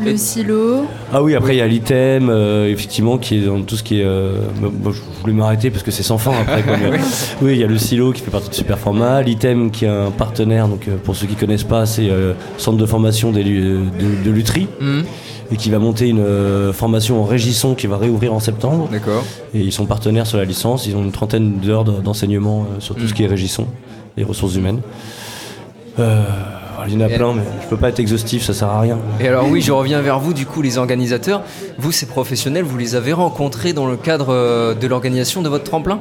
Le 0.04 0.16
silo. 0.16 0.86
Ah 1.12 1.24
oui, 1.24 1.34
après 1.36 1.56
il 1.56 1.58
y 1.58 1.62
a 1.62 1.68
l'item, 1.68 2.30
euh, 2.30 2.70
effectivement, 2.70 3.18
qui 3.18 3.38
est 3.38 3.46
dans 3.46 3.62
tout 3.62 3.76
ce 3.76 3.84
qui 3.84 4.00
est. 4.00 4.06
euh, 4.06 4.34
bon, 4.62 4.92
je 4.92 5.02
voulais 5.22 5.34
m'arrêter 5.34 5.72
parce 5.72 5.84
que 5.84 5.92
c'est 5.92 6.04
sans 6.04 6.18
fin 6.18 6.32
après. 6.40 6.62
quoi, 6.64 6.76
mais- 6.78 6.98
oui, 7.42 7.54
il 7.54 7.58
y 7.58 7.64
a 7.64 7.68
le 7.68 7.78
silo 7.78 8.12
qui 8.14 8.22
fait 8.22 8.30
partie 8.32 8.50
de 8.50 8.54
Superformat, 8.56 9.24
l'item 9.24 9.72
qui 9.72 9.86
est 9.86 9.90
un 9.90 10.12
partenaire, 10.12 10.68
donc 10.68 10.88
euh, 10.88 10.98
pour 11.04 11.16
ceux 11.16 11.26
qui 11.28 11.36
connaissent 11.36 11.64
pas, 11.64 11.86
c'est 11.86 12.10
euh, 12.10 12.34
centre 12.58 12.78
de 12.78 12.86
formation 12.86 13.32
des 13.32 13.44
de, 13.44 13.80
de 14.24 14.32
Lutry. 14.32 14.68
Mhm. 14.80 15.04
Et 15.50 15.56
qui 15.56 15.70
va 15.70 15.80
monter 15.80 16.10
une 16.10 16.20
euh, 16.20 16.74
formation 16.74 17.22
en 17.22 17.24
régisson 17.24 17.74
qui 17.74 17.88
va 17.88 17.96
réouvrir 17.98 18.34
en 18.34 18.42
septembre. 18.42 18.90
D'accord. 18.92 19.24
Et 19.54 19.60
ils 19.62 19.72
sont 19.72 19.86
partenaires 19.86 20.28
sur 20.28 20.38
la 20.38 20.44
licence. 20.44 20.86
Ils 20.88 20.96
ont 20.98 21.02
une 21.04 21.14
trentaine 21.14 21.60
d'heures 21.60 21.86
de- 21.86 22.02
d'enseignement 22.02 22.64
euh, 22.70 22.80
sur 22.82 22.96
tout 22.96 23.06
Mm. 23.06 23.08
ce 23.08 23.14
qui 23.14 23.24
est 23.24 23.28
régisson, 23.28 23.66
les 24.18 24.26
ressources 24.26 24.56
humaines. 24.56 24.82
Euh, 26.00 26.26
il 26.88 26.94
y 26.94 26.98
en 26.98 27.02
a 27.02 27.10
Et- 27.10 27.16
plein, 27.16 27.34
mais 27.34 27.42
je 27.62 27.68
peux 27.68 27.78
pas 27.78 27.90
être 27.90 28.00
exhaustif, 28.00 28.44
ça 28.44 28.54
sert 28.54 28.68
à 28.70 28.80
rien. 28.82 28.98
Et 29.20 29.28
alors 29.28 29.48
oui, 29.50 29.62
je 29.62 29.72
reviens 29.72 30.02
vers 30.02 30.20
vous, 30.20 30.34
du 30.34 30.46
coup, 30.46 30.62
les 30.62 30.78
organisateurs. 30.78 31.42
Vous, 31.78 31.92
ces 31.92 32.06
professionnels, 32.06 32.64
vous 32.64 32.78
les 32.78 32.96
avez 32.96 33.14
rencontrés 33.14 33.74
dans 33.74 33.88
le 33.88 33.98
cadre 33.98 34.28
euh, 34.30 34.74
de 34.74 34.88
l'organisation 34.88 35.42
de 35.42 35.50
votre 35.50 35.64
tremplin? 35.64 36.00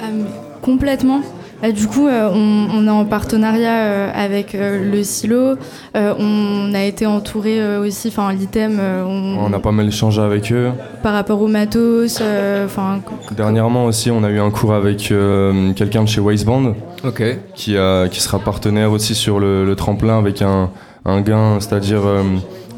Ah, 0.00 0.06
mais 0.12 0.24
complètement. 0.62 1.20
Ah, 1.68 1.72
du 1.72 1.88
coup, 1.88 2.06
euh, 2.06 2.28
on, 2.32 2.68
on 2.72 2.86
est 2.86 2.90
en 2.90 3.04
partenariat 3.04 3.78
euh, 3.86 4.10
avec 4.14 4.54
euh, 4.54 4.88
le 4.88 5.02
silo. 5.02 5.56
Euh, 5.96 6.14
on 6.16 6.72
a 6.72 6.84
été 6.84 7.06
entouré 7.06 7.60
euh, 7.60 7.84
aussi, 7.84 8.06
enfin 8.06 8.32
l'item, 8.32 8.76
euh, 8.78 9.02
on- 9.04 9.46
On 9.46 9.52
a 9.52 9.58
pas 9.58 9.72
mal 9.72 9.88
échangé 9.88 10.20
avec 10.22 10.52
eux. 10.52 10.70
par 11.02 11.12
rapport 11.14 11.42
au 11.42 11.48
matos. 11.48 12.18
euh, 12.22 12.66
Enfin, 12.66 13.00
Dernièrement 13.36 13.86
aussi, 13.86 14.12
on 14.12 14.22
a 14.22 14.30
eu 14.30 14.38
un 14.38 14.50
cours 14.50 14.74
avec 14.74 15.10
euh, 15.10 15.72
quelqu'un 15.72 16.04
de 16.04 16.08
chez 16.08 16.20
Wasteband 16.20 16.74
Ok. 17.02 17.24
qui, 17.56 17.76
a- 17.76 18.06
qui 18.08 18.20
sera 18.20 18.38
partenaire 18.38 18.92
aussi 18.92 19.16
sur 19.16 19.40
le, 19.40 19.64
le 19.64 19.74
tremplin 19.74 20.18
avec 20.20 20.42
un, 20.42 20.70
un 21.04 21.20
gain, 21.20 21.58
c'est-à-dire 21.58 22.02
euh, 22.06 22.22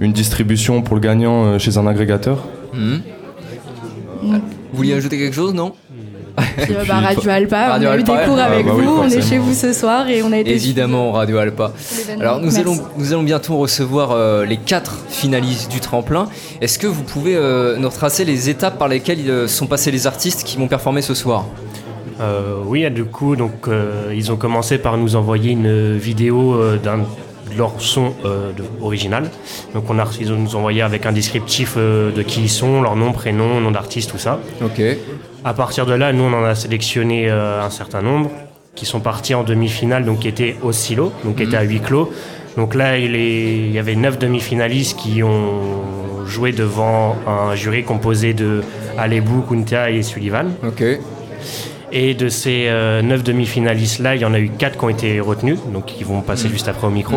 une 0.00 0.12
distribution 0.12 0.80
pour 0.80 0.94
le 0.94 1.02
gagnant 1.02 1.44
euh, 1.44 1.58
chez 1.58 1.76
un 1.76 1.86
agrégateur. 1.86 2.38
Donc, 2.72 4.40
Vous 4.72 4.76
vouliez 4.78 4.94
ajouter 4.94 5.18
quelque 5.18 5.34
chose, 5.34 5.52
non? 5.52 5.72
puis, 6.56 6.66
puis, 6.66 6.88
bah, 6.88 7.00
Radio 7.00 7.30
Alpa, 7.30 7.68
Radio 7.68 7.88
on 7.88 7.92
a 7.92 7.96
eu 7.98 8.02
des 8.02 8.12
cours 8.12 8.38
ah, 8.38 8.44
avec 8.44 8.66
bah 8.66 8.72
oui, 8.74 8.84
vous, 8.84 8.98
on 8.98 9.08
est 9.08 9.22
chez 9.22 9.38
vous 9.38 9.54
ce 9.54 9.72
soir 9.72 10.08
et 10.08 10.22
on 10.22 10.32
a 10.32 10.38
été 10.38 10.50
Évidemment, 10.50 11.12
Radio 11.12 11.38
Alpa. 11.38 11.72
Alors 12.20 12.38
nous 12.38 12.44
Merci. 12.44 12.60
allons, 12.60 12.78
nous 12.96 13.12
allons 13.12 13.22
bientôt 13.22 13.56
recevoir 13.56 14.12
euh, 14.12 14.44
les 14.44 14.56
quatre 14.56 14.98
finalistes 15.08 15.70
du 15.70 15.80
tremplin. 15.80 16.28
Est-ce 16.60 16.78
que 16.78 16.86
vous 16.86 17.02
pouvez 17.02 17.36
euh, 17.36 17.76
nous 17.76 17.88
retracer 17.88 18.24
les 18.24 18.48
étapes 18.48 18.78
par 18.78 18.88
lesquelles 18.88 19.28
euh, 19.28 19.48
sont 19.48 19.66
passés 19.66 19.90
les 19.90 20.06
artistes 20.06 20.44
qui 20.44 20.56
vont 20.56 20.68
performer 20.68 21.02
ce 21.02 21.14
soir? 21.14 21.46
Euh, 22.20 22.60
oui, 22.64 22.88
du 22.90 23.04
coup, 23.04 23.36
donc, 23.36 23.68
euh, 23.68 24.12
ils 24.14 24.32
ont 24.32 24.36
commencé 24.36 24.78
par 24.78 24.96
nous 24.96 25.16
envoyer 25.16 25.52
une 25.52 25.96
vidéo 25.96 26.54
euh, 26.54 26.76
d'un 26.76 27.00
leur 27.56 27.72
son 27.80 28.12
euh, 28.24 28.52
de- 28.52 28.64
original. 28.82 29.30
Donc 29.74 29.84
on 29.88 29.98
a, 29.98 30.04
ils 30.20 30.32
ont 30.32 30.36
nous 30.36 30.56
envoyé 30.56 30.82
avec 30.82 31.06
un 31.06 31.12
descriptif 31.12 31.74
euh, 31.76 32.10
de 32.12 32.22
qui 32.22 32.42
ils 32.42 32.48
sont, 32.50 32.82
leur 32.82 32.96
nom, 32.96 33.12
prénom, 33.12 33.60
nom 33.60 33.70
d'artiste, 33.70 34.10
tout 34.10 34.18
ça. 34.18 34.40
Ok. 34.64 34.80
À 35.44 35.54
partir 35.54 35.86
de 35.86 35.94
là, 35.94 36.12
nous, 36.12 36.24
on 36.24 36.32
en 36.32 36.44
a 36.44 36.54
sélectionné 36.54 37.30
euh, 37.30 37.62
un 37.64 37.70
certain 37.70 38.02
nombre 38.02 38.30
qui 38.74 38.86
sont 38.86 39.00
partis 39.00 39.34
en 39.34 39.42
demi-finale, 39.44 40.04
donc 40.04 40.20
qui 40.20 40.28
étaient 40.28 40.56
au 40.62 40.72
silo, 40.72 41.12
donc 41.24 41.36
qui 41.36 41.42
étaient 41.44 41.56
à 41.56 41.62
huis 41.62 41.80
clos. 41.80 42.12
Donc 42.56 42.74
là, 42.74 42.98
il, 42.98 43.14
est- 43.14 43.56
il 43.66 43.72
y 43.72 43.78
avait 43.78 43.94
neuf 43.96 44.18
demi-finalistes 44.18 44.98
qui 44.98 45.22
ont 45.22 46.24
joué 46.26 46.52
devant 46.52 47.16
un 47.26 47.54
jury 47.54 47.82
composé 47.84 48.34
de 48.34 48.62
Alebou, 48.98 49.42
Kunta 49.48 49.90
et 49.90 50.02
Sullivan. 50.02 50.50
Ok. 50.66 50.82
Et 51.92 52.14
de 52.14 52.28
ces 52.28 52.66
euh, 52.68 53.00
neuf 53.02 53.22
demi-finalistes-là, 53.24 54.14
il 54.16 54.20
y 54.22 54.24
en 54.24 54.34
a 54.34 54.38
eu 54.38 54.50
quatre 54.50 54.78
qui 54.78 54.84
ont 54.84 54.88
été 54.88 55.20
retenus, 55.20 55.58
donc 55.72 55.86
qui 55.86 56.04
vont 56.04 56.20
passer 56.20 56.48
juste 56.48 56.68
après 56.68 56.86
au 56.86 56.90
micro. 56.90 57.16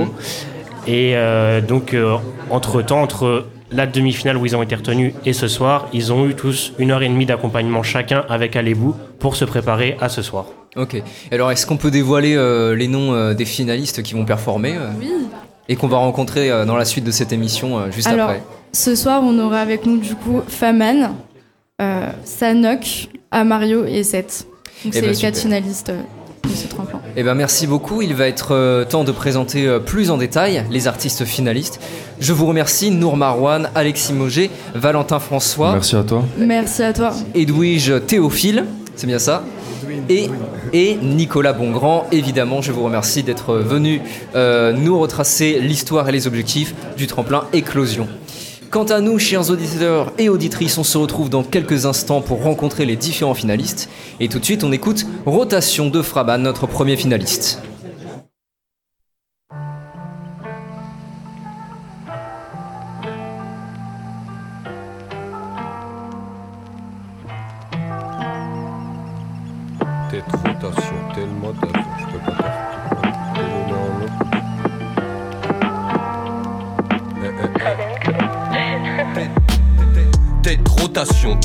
Et 0.88 1.16
euh, 1.16 1.62
donc, 1.62 1.94
euh, 1.94 2.16
entre-temps, 2.50 3.02
entre 3.02 3.46
la 3.72 3.86
demi-finale 3.88 4.38
où 4.38 4.46
ils 4.46 4.56
ont 4.56 4.64
été 4.64 4.76
retenus 4.76 5.14
et 5.26 5.34
ce 5.34 5.48
soir, 5.48 5.88
ils 5.94 6.12
ont 6.12 6.28
eu 6.28 6.36
tous 6.36 6.74
une 6.78 6.92
heure 6.92 7.04
et 7.04 7.08
demie 7.08 7.26
d'accompagnement 7.26 7.84
chacun 7.84 8.26
avec 8.30 8.56
Alebou 8.56 8.96
pour 9.20 9.36
se 9.36 9.46
préparer 9.46 9.96
à 10.02 10.10
ce 10.10 10.22
soir. 10.22 10.46
Ok. 10.76 11.02
Alors 11.32 11.52
est-ce 11.52 11.66
qu'on 11.66 11.78
peut 11.78 11.92
dévoiler 11.92 12.36
euh, 12.36 12.76
les 12.76 12.88
noms 12.90 13.14
euh, 13.14 13.34
des 13.34 13.46
finalistes 13.46 14.04
qui 14.04 14.14
vont 14.14 14.26
performer 14.26 14.74
euh, 14.76 14.90
Oui. 15.00 15.10
et 15.70 15.76
qu'on 15.78 15.88
va 15.88 15.98
rencontrer 15.98 16.50
euh, 16.52 16.66
dans 16.66 16.76
la 16.76 16.84
suite 16.84 17.06
de 17.06 17.12
cette 17.12 17.32
émission 17.32 17.78
euh, 17.80 17.92
juste 17.92 18.08
Alors, 18.08 18.30
après? 18.32 18.44
Ce 18.74 18.96
soir, 18.96 19.22
on 19.24 19.38
aura 19.40 19.60
avec 19.62 19.86
nous 19.86 19.98
du 19.98 20.16
coup 20.16 20.42
Faman, 20.48 21.16
euh, 21.82 22.08
Sanok, 22.26 23.08
Amario 23.32 23.86
et 23.86 24.04
Seth. 24.04 24.48
Donc 24.84 24.94
Eh 24.96 25.00
c'est 25.00 25.02
ben, 25.02 25.12
les 25.12 25.18
quatre 25.18 25.38
finalistes 25.38 25.90
euh, 25.90 26.02
de 26.50 26.56
ce 26.56 26.68
tremplin. 26.68 27.00
Eh 27.16 27.24
ben 27.24 27.36
merci 27.36 27.68
beaucoup. 27.68 28.02
Il 28.02 28.16
va 28.16 28.28
être 28.28 28.54
euh, 28.56 28.84
temps 28.84 29.04
de 29.04 29.12
présenter 29.12 29.68
euh, 29.68 29.80
plus 29.80 30.10
en 30.10 30.18
détail 30.18 30.66
les 30.72 30.88
artistes 30.88 31.24
finalistes. 31.26 31.80
Je 32.20 32.34
vous 32.34 32.46
remercie 32.48 32.90
Nour 32.92 33.16
Marwan, 33.18 33.70
Alexis 33.76 34.14
Moget, 34.14 34.50
Valentin 34.74 35.20
François, 35.20 35.74
Merci 35.74 35.96
à 35.96 36.04
toi. 36.04 36.24
Merci 36.38 36.84
à 36.84 36.94
toi. 36.94 37.14
Edwige 37.36 37.94
Théophile, 38.08 38.66
c'est 38.96 39.08
bien 39.08 39.20
ça? 39.20 39.44
Et, 40.10 40.30
et 40.74 40.96
Nicolas 41.02 41.54
Bongrand, 41.54 42.06
évidemment, 42.12 42.62
je 42.62 42.72
vous 42.72 42.84
remercie 42.84 43.24
d'être 43.24 43.56
venu 43.56 44.02
euh, 44.36 44.72
nous 44.74 44.98
retracer 45.00 45.60
l'histoire 45.60 46.08
et 46.08 46.12
les 46.12 46.28
objectifs 46.28 46.74
du 46.98 47.08
tremplin 47.08 47.46
Éclosion. 47.52 48.08
Quant 48.72 48.86
à 48.86 49.02
nous, 49.02 49.20
chers 49.20 49.50
auditeurs 49.50 50.14
et 50.18 50.30
auditrices, 50.30 50.78
on 50.78 50.86
se 50.86 50.98
retrouve 50.98 51.30
dans 51.30 51.44
quelques 51.44 51.86
instants 51.86 52.22
pour 52.22 52.42
rencontrer 52.42 52.86
les 52.86 52.96
différents 52.96 53.34
finalistes. 53.34 53.90
Et 54.22 54.30
tout 54.30 54.40
de 54.40 54.46
suite, 54.46 54.64
on 54.64 54.72
écoute 54.72 55.06
Rotation 55.26 55.90
de 55.90 56.02
Fraban, 56.02 56.38
notre 56.38 56.68
premier 56.68 56.96
finaliste. 56.96 57.62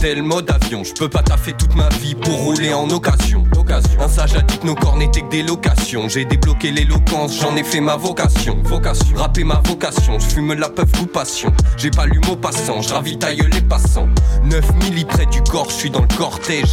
Rotation, 0.07 0.15
tel 0.15 0.23
mode 0.23 0.51
avion. 0.51 0.85
Je 0.85 0.93
peux 0.93 1.09
pas 1.09 1.23
taffer 1.23 1.53
toute 1.53 1.75
ma 1.75 1.89
vie 2.01 2.15
pour 2.15 2.35
rouler 2.35 2.73
en 2.73 2.89
occasion. 2.91 3.45
occasion. 3.57 4.01
Un 4.01 4.09
sage 4.09 4.35
a 4.35 4.43
dit 4.43 4.59
que 4.59 4.67
nos 4.67 4.75
corps 4.75 4.97
n'étaient 4.97 5.23
que 5.23 5.31
des 5.31 5.43
locations. 5.43 6.09
J'ai 6.09 6.25
débloqué 6.25 6.71
l'éloquence, 6.71 7.41
j'en 7.41 7.57
ai 7.57 7.65
fait 7.65 7.81
ma 7.81 7.97
vocation. 7.97 8.59
Vocation, 8.65 9.17
rapper 9.17 9.45
ma 9.45 9.61
vocation. 9.65 10.19
Je 10.19 10.27
fume 10.27 10.55
la 10.55 10.69
peuf 10.69 10.89
ou 11.01 11.07
passion. 11.07 11.53
J'ai 11.77 11.91
pas 11.91 12.07
lu 12.07 12.21
mot 12.27 12.37
passant, 12.37 12.83
je 12.83 12.93
ravitaille 12.93 13.43
les 13.53 13.63
passants. 13.63 14.09
9000 14.45 15.07
près 15.07 15.27
du 15.27 15.43
corps, 15.43 15.71
je 15.71 15.75
suis 15.75 15.91
dans 15.91 16.03
le 16.03 16.17
cortège. 16.17 16.73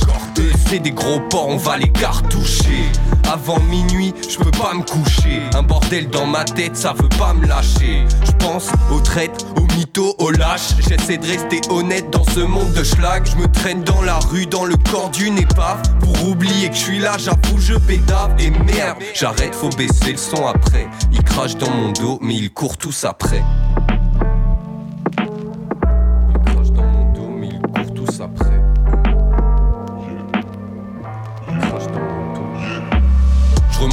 C'est 0.68 0.80
des 0.80 0.92
gros 0.92 1.20
porcs, 1.30 1.50
on 1.50 1.58
va 1.58 1.78
les 1.78 1.90
cartoucher. 1.90 2.90
Avant 3.32 3.60
minuit, 3.62 4.14
je 4.30 4.38
peux 4.38 4.52
pas 4.52 4.74
me 4.74 4.84
coucher. 4.84 5.42
Un 5.54 5.64
bordel 5.64 6.10
dans 6.10 6.26
ma 6.26 6.44
tête, 6.44 6.76
ça 6.76 6.94
veut 6.94 7.10
pas 7.10 7.34
me 7.34 7.48
lâcher. 7.48 8.06
Je 8.26 8.32
pense 8.34 8.70
aux 8.92 9.00
traites, 9.00 9.46
aux 9.58 9.66
mythos, 9.76 10.16
aux 10.20 10.32
lâches. 10.32 10.76
J'essaie 10.80 11.18
de 11.18 11.26
rester 11.26 11.62
honnête 11.70 12.10
dans 12.12 12.24
ce 12.24 12.42
monde 12.42 12.72
de 12.74 12.84
schlag. 12.84 13.26
Je 13.26 13.36
me 13.38 13.52
traîne 13.52 13.84
dans 13.84 14.02
la 14.02 14.20
rue, 14.20 14.46
dans 14.46 14.66
le 14.66 14.76
corps 14.76 15.10
d'une 15.10 15.38
épave. 15.38 15.82
Pour 16.00 16.30
oublier 16.30 16.70
que 16.70 16.76
je 16.76 16.82
suis 16.82 17.00
là, 17.00 17.18
j'avoue, 17.18 17.60
je 17.60 17.76
bédave. 17.76 18.36
Et 18.40 18.52
merde, 18.52 18.98
j'arrête, 19.14 19.56
faut 19.56 19.70
baisser 19.70 20.12
le 20.12 20.18
son 20.18 20.46
après. 20.48 20.88
Ils 21.12 21.24
crachent 21.24 21.58
dans 21.58 21.72
mon 21.72 21.92
dos, 21.92 22.20
mais 22.22 22.36
ils 22.36 22.52
courent 22.52 22.78
tous 22.78 23.06
après. 23.06 23.44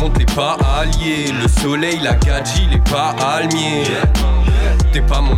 Je 0.01 0.05
remonte 0.07 0.19
les 0.19 0.35
pas 0.35 0.57
alliés, 0.81 1.31
le 1.31 1.47
soleil, 1.47 2.01
la 2.03 2.15
gadji, 2.15 2.67
les 2.71 2.79
pas 2.79 3.15
almiers. 3.21 3.85
T'es 4.95 5.03
pas 5.03 5.21
mon 5.21 5.37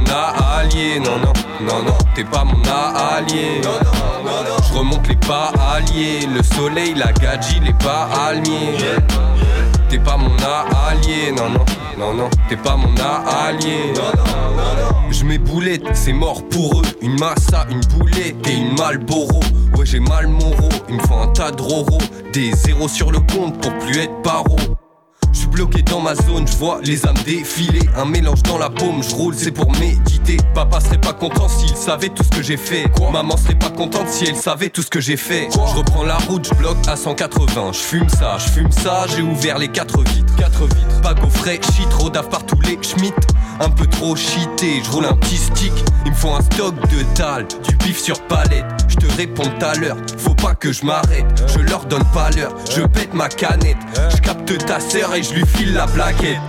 allié, 0.57 1.01
non, 1.01 1.19
non, 1.19 1.33
non, 1.67 1.83
non, 1.83 1.99
t'es 2.15 2.23
pas 2.23 2.45
mon 2.45 2.63
allié. 2.63 3.61
Je 4.69 4.73
remonte 4.73 5.09
les 5.09 5.17
pas 5.17 5.51
alliés, 5.75 6.29
le 6.33 6.45
soleil, 6.45 6.95
la 6.95 7.11
gadji, 7.13 7.59
les 7.59 7.73
pas 7.73 8.09
almiers. 8.29 8.77
T'es 9.89 9.99
pas 9.99 10.17
mon 10.17 10.37
allié, 10.37 11.33
non, 11.37 11.49
non, 11.49 11.65
non, 12.03 12.15
non, 12.15 12.31
t'es 12.49 12.57
pas 12.57 12.77
mon 12.77 12.93
allié. 12.97 13.95
Je 15.11 15.25
mets 15.25 15.39
boulette, 15.39 15.85
c'est 15.95 16.13
mort 16.13 16.43
pour 16.49 16.81
eux. 16.81 16.85
Une 17.01 17.19
massa, 17.19 17.67
une 17.71 17.81
boulette 17.97 18.47
et 18.49 18.55
une 18.55 18.75
Malboro. 18.77 19.41
Ouais, 19.77 19.87
j'ai 19.87 20.01
mal 20.01 20.27
mon 20.27 20.51
ro, 20.51 20.69
il 20.89 20.97
me 20.97 21.03
faut 21.03 21.15
un 21.15 21.29
tas 21.29 21.53
de 21.53 21.63
roro. 21.63 21.99
Des 22.33 22.53
zéros 22.53 22.89
sur 22.89 23.13
le 23.13 23.21
compte 23.21 23.61
pour 23.61 23.73
plus 23.79 23.99
être 23.99 24.23
paro. 24.23 24.57
Je 25.33 25.39
suis 25.39 25.49
bloqué 25.49 25.83
dans 25.83 26.01
ma 26.01 26.15
zone, 26.15 26.47
je 26.47 26.57
vois 26.57 26.81
les 26.83 27.07
âmes 27.07 27.17
défiler. 27.25 27.89
Un 27.97 28.05
mélange 28.05 28.43
dans 28.43 28.59
la 28.59 28.71
paume, 28.71 29.03
je 29.03 29.15
roule, 29.15 29.35
c'est 29.35 29.51
pour 29.51 29.71
méditer. 29.73 30.37
Papa 30.55 30.81
serait 30.81 31.01
pas 31.01 31.13
content 31.13 31.49
s'il 31.49 31.77
savait 31.77 32.11
tout 32.11 32.23
ce 32.23 32.29
que 32.29 32.43
j'ai 32.43 32.57
fait. 32.57 32.85
Maman 33.13 33.37
serait 33.37 33.59
pas 33.59 33.71
contente 33.71 34.09
si 34.09 34.25
elle 34.25 34.37
savait 34.37 34.69
tout 34.69 34.83
ce 34.83 34.91
que 34.91 35.01
j'ai 35.01 35.17
fait. 35.17 35.49
Je 35.53 35.77
reprends 35.77 36.05
la 36.05 36.17
route, 36.17 36.47
je 36.49 36.55
bloque 36.55 36.87
à 36.87 36.97
180. 36.97 37.73
Je 37.73 37.79
fume 37.79 38.09
ça, 38.09 38.37
je 38.39 38.51
fume 38.51 38.71
ça, 38.71 39.07
j'ai 39.09 39.23
ouvert 39.23 39.59
les 39.59 39.69
quatre 39.69 40.03
vitres. 40.03 40.37
Quatre 40.37 40.65
vitres. 40.67 41.01
Pas 41.03 41.15
gaufre 41.15 41.39
vrai 41.39 41.61
shit, 41.75 41.89
trop 41.89 42.11
par 42.11 42.45
tous 42.45 42.61
les 42.61 42.79
schmitt. 42.83 43.15
Un 43.61 43.71
peu 43.71 43.87
trop 43.87 44.17
cheaté, 44.17 44.83
je 44.85 44.91
roule 44.91 45.07
un 45.07 45.15
petit 45.15 45.37
stick. 45.37 45.73
Il 46.05 46.11
me 46.11 46.17
faut 46.17 46.33
un 46.35 46.41
stock 46.41 46.75
de 46.89 47.03
dalle, 47.17 47.47
du 47.69 47.77
bif 47.77 47.99
sur 47.99 48.21
palette. 48.27 48.65
Je 48.89 48.97
te 48.97 49.07
réponds 49.17 49.51
à 49.61 49.75
l'heure, 49.75 49.97
faut 50.19 50.35
pas 50.35 50.55
que 50.55 50.73
je 50.73 50.85
m'arrête. 50.85 51.27
Je 51.47 51.61
leur 51.61 51.85
donne 51.85 52.05
pas 52.13 52.31
l'heure, 52.31 52.55
je 52.71 52.83
pète 52.83 53.15
ma 53.15 53.29
canette. 53.29 53.77
Je 54.11 54.21
capte 54.21 54.67
ta 54.67 54.81
sœur 54.81 55.15
et 55.15 55.23
je 55.23 55.35
lui 55.35 55.47
file 55.47 55.75
la 55.75 55.87
plaquette. 55.87 56.41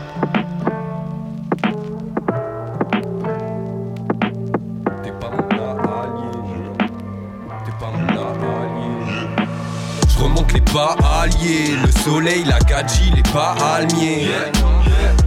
Je 10.10 10.24
remonte 10.24 10.54
les 10.54 10.62
pas 10.62 10.96
alliés, 11.22 11.76
le 11.84 11.92
soleil, 11.92 12.44
la 12.46 12.60
gadji, 12.60 13.12
les 13.16 13.24
pas 13.24 13.56
almiers. 13.76 14.28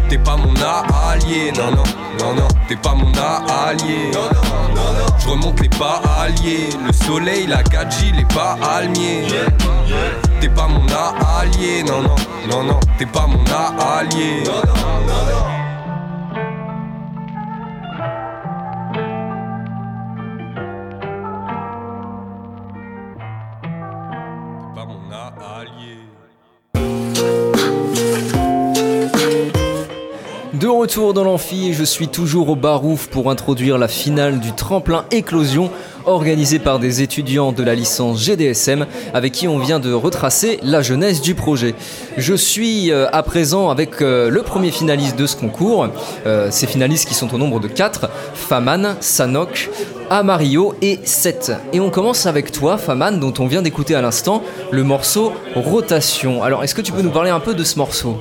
T'es 0.09 0.19
pas 0.19 0.37
mon 0.37 0.55
allié, 0.55 1.53
non, 1.57 1.73
non, 1.73 1.83
non, 2.21 2.35
non, 2.35 2.49
t'es 2.69 2.77
pas 2.77 2.95
mon 2.95 3.11
allié. 3.13 4.13
Je 5.19 5.29
remonte 5.29 5.61
les 5.61 5.69
pas 5.69 6.01
alliés, 6.21 6.69
le 6.87 6.93
soleil, 6.93 7.47
la 7.47 7.63
gadji, 7.65 8.13
les 8.13 8.25
pas 8.25 8.57
almiers. 8.63 9.27
T'es 10.41 10.49
pas 10.49 10.69
mon 10.69 10.87
allié, 10.87 11.83
non, 11.83 12.03
non, 12.03 12.15
non, 12.49 12.63
non, 12.63 12.81
t'es 12.99 13.07
pas 13.07 13.27
mon 13.27 13.45
allié. 13.45 14.45
De 30.61 30.69
retour 30.69 31.13
dans 31.13 31.25
l'amphi, 31.25 31.75
je 31.75 31.85
suis 31.85 32.09
toujours 32.09 32.49
au 32.49 32.57
Barouf 32.57 33.09
pour 33.09 33.31
introduire 33.31 33.77
la 33.77 33.89
finale 33.89 34.41
du 34.41 34.53
tremplin 34.53 35.05
éclosion 35.11 35.71
organisé 36.07 36.59
par 36.59 36.79
des 36.79 37.03
étudiants 37.03 37.53
de 37.53 37.63
la 37.63 37.75
licence 37.75 38.25
GDSM 38.25 38.87
avec 39.13 39.33
qui 39.33 39.49
on 39.49 39.59
vient 39.59 39.81
de 39.81 39.93
retracer 39.93 40.59
la 40.63 40.81
jeunesse 40.81 41.21
du 41.21 41.35
projet. 41.35 41.75
Je 42.17 42.33
suis 42.33 42.91
euh, 42.91 43.07
à 43.13 43.23
présent 43.23 43.69
avec 43.69 44.01
euh, 44.01 44.31
le 44.31 44.41
premier 44.43 44.71
finaliste 44.71 45.19
de 45.19 45.27
ce 45.27 45.37
concours, 45.37 45.89
euh, 46.25 46.49
ces 46.51 46.67
finalistes 46.67 47.07
qui 47.07 47.15
sont 47.15 47.35
au 47.35 47.39
nombre 47.39 47.61
de 47.61 47.69
4, 47.69 48.09
Faman, 48.33 48.97
Sanok, 49.01 49.69
Amario 50.09 50.75
et 50.81 51.01
7. 51.05 51.53
Et 51.75 51.81
on 51.81 51.91
commence 51.91 52.25
avec 52.25 52.51
toi, 52.51 52.79
Faman, 52.79 53.21
dont 53.21 53.35
on 53.41 53.47
vient 53.47 53.61
d'écouter 53.61 53.95
à 53.95 54.01
l'instant 54.01 54.43
le 54.71 54.85
morceau 54.85 55.35
Rotation. 55.55 56.43
Alors, 56.43 56.65
est-ce 56.65 56.75
que 56.75 56.81
tu 56.81 56.93
peux 56.93 57.03
nous 57.03 57.11
parler 57.11 57.31
un 57.31 57.41
peu 57.41 57.53
de 57.53 57.65
ce 57.65 57.79
morceau? 57.79 58.19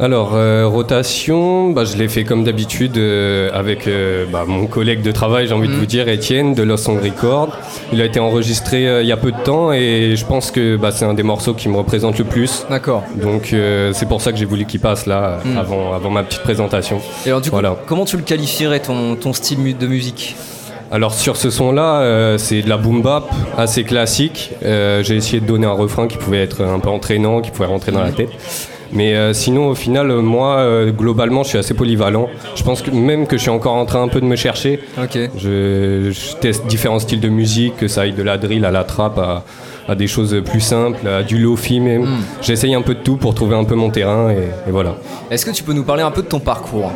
Alors, 0.00 0.30
euh, 0.34 0.66
rotation, 0.66 1.70
bah, 1.70 1.84
je 1.84 1.96
l'ai 1.98 2.08
fait 2.08 2.24
comme 2.24 2.42
d'habitude 2.42 2.96
euh, 2.96 3.50
avec 3.52 3.86
euh, 3.86 4.24
bah, 4.32 4.44
mon 4.46 4.66
collègue 4.66 5.02
de 5.02 5.12
travail, 5.12 5.46
j'ai 5.46 5.52
envie 5.52 5.68
de 5.68 5.74
Mhm. 5.74 5.78
vous 5.78 5.86
dire, 5.86 6.08
Étienne 6.08 6.54
de 6.54 6.62
Lost 6.62 6.84
Song 6.86 6.98
Record. 7.02 7.56
Il 7.92 8.00
a 8.00 8.06
été 8.06 8.18
enregistré 8.18 9.02
il 9.02 9.06
y 9.06 9.12
a 9.12 9.16
peu 9.18 9.30
de 9.30 9.36
temps 9.44 9.72
et 9.72 10.14
je 10.16 10.24
pense 10.24 10.50
que 10.50 10.76
bah, 10.76 10.90
c'est 10.90 11.04
un 11.04 11.12
des 11.12 11.22
morceaux 11.22 11.52
qui 11.52 11.68
me 11.68 11.76
représente 11.76 12.18
le 12.18 12.24
plus. 12.24 12.64
D'accord. 12.70 13.04
Donc, 13.14 13.54
c'est 13.92 14.08
pour 14.08 14.22
ça 14.22 14.32
que 14.32 14.38
j'ai 14.38 14.46
voulu 14.46 14.64
qu'il 14.64 14.80
passe 14.80 15.04
là, 15.06 15.40
Mhm. 15.44 15.58
avant, 15.58 15.92
avant 15.92 16.10
ma 16.10 16.22
petite 16.22 16.42
présentation. 16.42 17.00
Et 17.26 17.28
alors, 17.28 17.42
du 17.42 17.50
coup, 17.50 17.56
Voilà. 17.56 17.76
comment 17.86 18.06
tu 18.06 18.16
le 18.16 18.22
qualifierais 18.22 18.80
ton, 18.80 19.16
ton 19.16 19.32
style 19.34 19.76
de 19.76 19.86
musique? 19.86 20.34
Alors 20.92 21.14
sur 21.14 21.36
ce 21.36 21.50
son-là, 21.50 22.00
euh, 22.00 22.36
c'est 22.38 22.62
de 22.62 22.68
la 22.68 22.76
boom 22.76 23.00
bap 23.00 23.30
assez 23.56 23.84
classique. 23.84 24.50
Euh, 24.64 25.04
J'ai 25.04 25.14
essayé 25.14 25.40
de 25.40 25.46
donner 25.46 25.66
un 25.66 25.72
refrain 25.72 26.08
qui 26.08 26.16
pouvait 26.16 26.42
être 26.42 26.64
un 26.64 26.80
peu 26.80 26.88
entraînant, 26.88 27.40
qui 27.42 27.52
pouvait 27.52 27.66
rentrer 27.68 27.92
dans 27.92 28.02
la 28.02 28.10
tête. 28.10 28.30
Mais 28.92 29.14
euh, 29.14 29.32
sinon, 29.32 29.68
au 29.68 29.74
final, 29.74 30.10
euh, 30.10 30.20
moi, 30.20 30.56
euh, 30.58 30.90
globalement, 30.90 31.42
je 31.44 31.50
suis 31.50 31.58
assez 31.58 31.74
polyvalent. 31.74 32.28
Je 32.56 32.62
pense 32.62 32.82
que 32.82 32.90
même 32.90 33.26
que 33.26 33.36
je 33.36 33.42
suis 33.42 33.50
encore 33.50 33.74
en 33.74 33.86
train 33.86 34.02
un 34.02 34.08
peu 34.08 34.20
de 34.20 34.26
me 34.26 34.36
chercher. 34.36 34.80
Ok. 35.00 35.16
Je, 35.36 36.10
je 36.10 36.36
teste 36.36 36.66
différents 36.66 36.98
styles 36.98 37.20
de 37.20 37.28
musique, 37.28 37.76
que 37.76 37.88
ça 37.88 38.02
aille 38.02 38.12
de 38.12 38.22
la 38.22 38.36
drill 38.36 38.64
à 38.64 38.70
la 38.70 38.84
trap 38.84 39.18
à, 39.18 39.44
à 39.88 39.94
des 39.94 40.06
choses 40.08 40.42
plus 40.44 40.60
simples, 40.60 41.06
à 41.06 41.22
du 41.22 41.38
lofi 41.38 41.78
même. 41.80 42.02
Mm. 42.02 42.18
J'essaye 42.42 42.74
un 42.74 42.82
peu 42.82 42.94
de 42.94 43.00
tout 43.00 43.16
pour 43.16 43.34
trouver 43.34 43.56
un 43.56 43.64
peu 43.64 43.74
mon 43.76 43.90
terrain 43.90 44.30
et, 44.30 44.68
et 44.68 44.70
voilà. 44.72 44.96
Est-ce 45.30 45.46
que 45.46 45.50
tu 45.52 45.62
peux 45.62 45.72
nous 45.72 45.84
parler 45.84 46.02
un 46.02 46.10
peu 46.10 46.22
de 46.22 46.28
ton 46.28 46.40
parcours? 46.40 46.90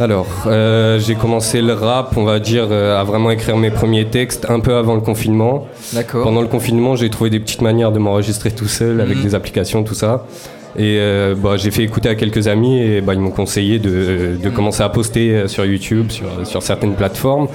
Alors, 0.00 0.28
euh, 0.46 1.00
j'ai 1.00 1.16
commencé 1.16 1.60
le 1.60 1.72
rap, 1.72 2.16
on 2.16 2.22
va 2.22 2.38
dire, 2.38 2.68
euh, 2.70 3.00
à 3.00 3.02
vraiment 3.02 3.32
écrire 3.32 3.56
mes 3.56 3.70
premiers 3.72 4.04
textes 4.04 4.46
un 4.48 4.60
peu 4.60 4.76
avant 4.76 4.94
le 4.94 5.00
confinement. 5.00 5.66
D'accord. 5.92 6.22
Pendant 6.22 6.40
le 6.40 6.46
confinement, 6.46 6.94
j'ai 6.94 7.10
trouvé 7.10 7.30
des 7.30 7.40
petites 7.40 7.62
manières 7.62 7.90
de 7.90 7.98
m'enregistrer 7.98 8.52
tout 8.52 8.68
seul 8.68 9.00
avec 9.00 9.16
Mhm. 9.18 9.22
des 9.24 9.34
applications, 9.34 9.82
tout 9.82 9.94
ça. 9.94 10.24
Et 10.78 10.98
euh, 11.00 11.34
bah, 11.34 11.56
j'ai 11.56 11.72
fait 11.72 11.82
écouter 11.82 12.08
à 12.08 12.14
quelques 12.14 12.46
amis 12.46 12.80
et 12.80 13.00
bah, 13.00 13.12
ils 13.12 13.18
m'ont 13.20 13.32
conseillé 13.32 13.80
de, 13.80 14.36
de 14.40 14.48
commencer 14.48 14.84
à 14.84 14.88
poster 14.88 15.30
euh, 15.30 15.48
sur 15.48 15.66
YouTube, 15.66 16.10
sur, 16.10 16.46
sur 16.46 16.62
certaines 16.62 16.94
plateformes. 16.94 17.48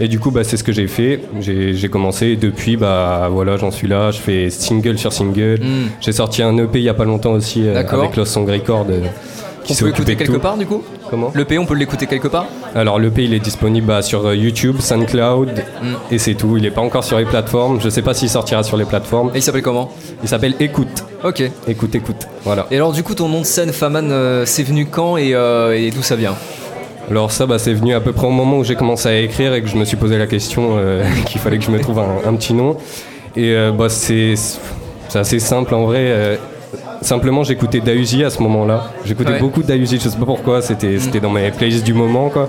Et 0.00 0.08
du 0.08 0.18
coup, 0.18 0.30
bah, 0.30 0.44
c'est 0.44 0.56
ce 0.56 0.64
que 0.64 0.72
j'ai 0.72 0.86
fait. 0.86 1.20
J'ai 1.40 1.74
j'ai 1.74 1.88
commencé 1.90 2.28
et 2.28 2.36
depuis, 2.36 2.78
bah, 2.78 3.28
voilà, 3.30 3.58
j'en 3.58 3.70
suis 3.70 3.86
là. 3.86 4.10
Je 4.12 4.18
fais 4.18 4.48
single 4.48 4.96
sur 4.96 5.12
single. 5.12 5.60
Mm. 5.60 5.90
J'ai 6.00 6.12
sorti 6.12 6.42
un 6.42 6.56
EP 6.56 6.78
il 6.78 6.84
y 6.84 6.88
a 6.88 6.94
pas 6.94 7.04
longtemps 7.04 7.32
aussi 7.32 7.68
euh, 7.68 7.78
avec 7.78 8.16
Lost 8.16 8.32
Song 8.32 8.48
Record. 8.48 8.86
Qui 9.64 9.72
On 9.72 9.74
s'est 9.76 9.84
peut 9.84 10.04
de 10.04 10.12
quelque 10.14 10.32
tout. 10.32 10.38
part 10.38 10.56
du 10.56 10.66
coup 10.66 10.82
Comment 11.10 11.30
Le 11.34 11.44
P, 11.44 11.58
on 11.58 11.66
peut 11.66 11.74
l'écouter 11.74 12.06
quelque 12.06 12.28
part 12.28 12.46
Alors 12.74 12.98
l'EP 12.98 13.24
il 13.24 13.34
est 13.34 13.40
disponible 13.40 13.86
bah, 13.86 14.02
sur 14.02 14.26
euh, 14.26 14.34
YouTube, 14.36 14.76
SoundCloud 14.80 15.64
Mm. 15.82 15.86
et 16.10 16.18
c'est 16.18 16.34
tout. 16.34 16.56
Il 16.56 16.62
n'est 16.62 16.70
pas 16.70 16.80
encore 16.82 17.04
sur 17.04 17.18
les 17.18 17.24
plateformes. 17.24 17.80
Je 17.80 17.88
sais 17.88 18.02
pas 18.02 18.14
s'il 18.14 18.28
sortira 18.28 18.62
sur 18.62 18.76
les 18.76 18.84
plateformes. 18.84 19.30
Et 19.34 19.38
il 19.38 19.42
s'appelle 19.42 19.62
comment 19.62 19.90
Il 20.22 20.28
s'appelle 20.28 20.54
Écoute. 20.60 21.04
Ok. 21.24 21.42
Écoute, 21.68 21.94
écoute. 21.94 22.28
Voilà. 22.44 22.66
Et 22.70 22.76
alors 22.76 22.92
du 22.92 23.02
coup 23.02 23.14
ton 23.14 23.28
nom 23.28 23.40
de 23.40 23.46
scène 23.46 23.72
Faman 23.72 24.10
euh, 24.10 24.44
c'est 24.46 24.62
venu 24.62 24.86
quand 24.86 25.16
et, 25.16 25.34
euh, 25.34 25.76
et 25.76 25.90
d'où 25.90 26.02
ça 26.02 26.16
vient 26.16 26.34
Alors 27.10 27.30
ça 27.32 27.46
bah, 27.46 27.58
c'est 27.58 27.74
venu 27.74 27.94
à 27.94 28.00
peu 28.00 28.12
près 28.12 28.26
au 28.26 28.30
moment 28.30 28.58
où 28.58 28.64
j'ai 28.64 28.76
commencé 28.76 29.08
à 29.08 29.18
écrire 29.18 29.52
et 29.54 29.62
que 29.62 29.68
je 29.68 29.76
me 29.76 29.84
suis 29.84 29.96
posé 29.96 30.16
la 30.18 30.26
question 30.26 30.76
euh, 30.78 31.04
qu'il 31.26 31.40
fallait 31.40 31.58
que 31.58 31.64
je 31.64 31.70
me 31.70 31.80
trouve 31.80 31.98
un, 31.98 32.18
un 32.26 32.34
petit 32.34 32.54
nom. 32.54 32.76
Et 33.36 33.52
euh, 33.54 33.72
bah, 33.72 33.88
c'est 33.88 34.34
c'est 34.36 35.18
assez 35.18 35.38
simple 35.40 35.74
en 35.74 35.84
vrai. 35.86 36.38
Simplement, 37.02 37.44
j'écoutais 37.44 37.80
Dausi 37.80 38.24
à 38.24 38.30
ce 38.30 38.42
moment-là. 38.42 38.84
J'écoutais 39.06 39.30
Ouais. 39.30 39.38
Mm. 39.38 39.40
beaucoup 39.42 39.62
Dausi, 39.62 39.98
je 40.02 40.08
sais 40.08 40.18
pas 40.18 40.26
pourquoi, 40.26 40.60
c'était 40.60 40.98
c'était 40.98 41.20
dans 41.20 41.30
mes 41.30 41.50
playlists 41.50 41.84
du 41.84 41.94
moment, 41.94 42.28
quoi. 42.28 42.48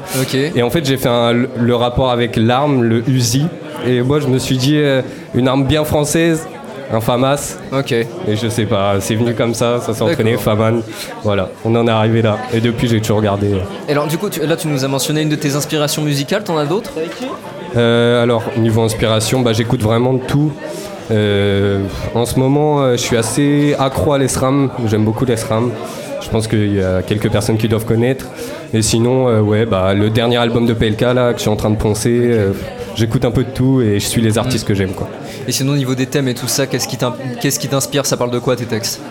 Et 0.55 0.61
en 0.61 0.69
fait, 0.69 0.85
j'ai 0.85 0.97
fait 0.97 1.07
un- 1.09 1.31
le 1.33 1.75
rapport 1.75 2.11
avec 2.11 2.35
l'arme, 2.35 2.83
le 2.83 3.03
Uzi. 3.09 3.45
Et 3.87 4.01
moi, 4.01 4.19
je 4.19 4.27
me 4.27 4.37
suis 4.39 4.57
dit, 4.57 4.75
euh, 4.77 5.01
une 5.33 5.47
arme 5.47 5.65
bien 5.65 5.85
française, 5.85 6.45
un 6.93 6.99
FAMAS. 6.99 7.57
Ok. 7.71 7.93
Et 7.93 8.07
je 8.35 8.47
sais 8.49 8.65
pas, 8.65 8.95
c'est 8.99 9.15
venu 9.15 9.33
comme 9.33 9.53
ça, 9.53 9.79
ça 9.79 9.93
s'est 9.93 10.01
entraîné. 10.01 10.35
FAMAN. 10.37 10.81
Voilà, 11.23 11.49
on 11.63 11.73
en 11.75 11.87
est 11.87 11.91
arrivé 11.91 12.21
là. 12.21 12.37
Et 12.53 12.59
depuis, 12.59 12.89
j'ai 12.89 12.99
toujours 12.99 13.21
gardé. 13.21 13.53
euh. 13.53 13.57
Et 13.87 13.93
alors 13.93 14.07
du 14.07 14.17
coup 14.17 14.29
tu- 14.29 14.45
là 14.45 14.57
tu 14.57 14.67
nous 14.67 14.83
as 14.83 14.87
mentionné 14.89 15.21
une 15.21 15.29
de 15.29 15.35
tes 15.37 15.55
inspirations 15.55 16.01
musicales, 16.01 16.43
t'en 16.43 16.57
as 16.57 16.65
d'autres? 16.65 16.91
Euh, 17.77 18.21
alors, 18.21 18.43
niveau 18.57 18.81
inspiration, 18.81 19.39
bah, 19.39 19.53
j'écoute 19.53 19.81
vraiment 19.81 20.13
de 20.13 20.19
tout. 20.27 20.51
Euh, 21.11 21.83
en 22.15 22.25
ce 22.25 22.39
moment, 22.39 22.81
euh, 22.81 22.91
je 22.93 23.01
suis 23.01 23.17
assez 23.17 23.75
accro 23.77 24.13
à 24.13 24.17
l'ESRAM. 24.17 24.69
J'aime 24.87 25.03
beaucoup 25.05 25.25
l'ESRAM. 25.25 25.71
Je 26.21 26.29
pense 26.29 26.47
qu'il 26.47 26.75
y 26.75 26.81
a 26.81 27.01
quelques 27.01 27.29
personnes 27.29 27.57
qui 27.57 27.67
doivent 27.67 27.85
connaître. 27.85 28.25
Et 28.73 28.81
sinon, 28.81 29.27
euh, 29.27 29.41
ouais, 29.41 29.65
bah, 29.65 29.93
le 29.93 30.09
dernier 30.09 30.37
album 30.37 30.65
de 30.65 30.73
PLK 30.73 31.01
là, 31.01 31.31
que 31.33 31.37
je 31.37 31.41
suis 31.41 31.49
en 31.49 31.55
train 31.55 31.71
de 31.71 31.75
poncer, 31.75 32.31
j'écoute 32.95 33.25
un 33.25 33.31
peu 33.31 33.43
de 33.43 33.49
tout 33.49 33.81
et 33.81 33.99
je 33.99 34.05
suis 34.05 34.21
les 34.21 34.37
artistes 34.37 34.65
que 34.67 34.73
j'aime. 34.73 34.91
quoi. 34.93 35.09
Et 35.47 35.51
sinon 35.51 35.73
au 35.73 35.77
niveau 35.77 35.95
des 35.95 36.05
thèmes 36.05 36.27
et 36.27 36.33
tout 36.35 36.47
ça, 36.47 36.67
qu'est-ce 36.67 36.87
qui 36.87 36.97
t'in- 36.97 37.15
qu'est-ce 37.41 37.59
qui 37.59 37.67
t'inspire? 37.67 38.05
Ça 38.05 38.15
parle 38.15 38.31
de 38.31 38.39
quoi 38.39 38.55
tes 38.55 38.65
textes? 38.65 39.01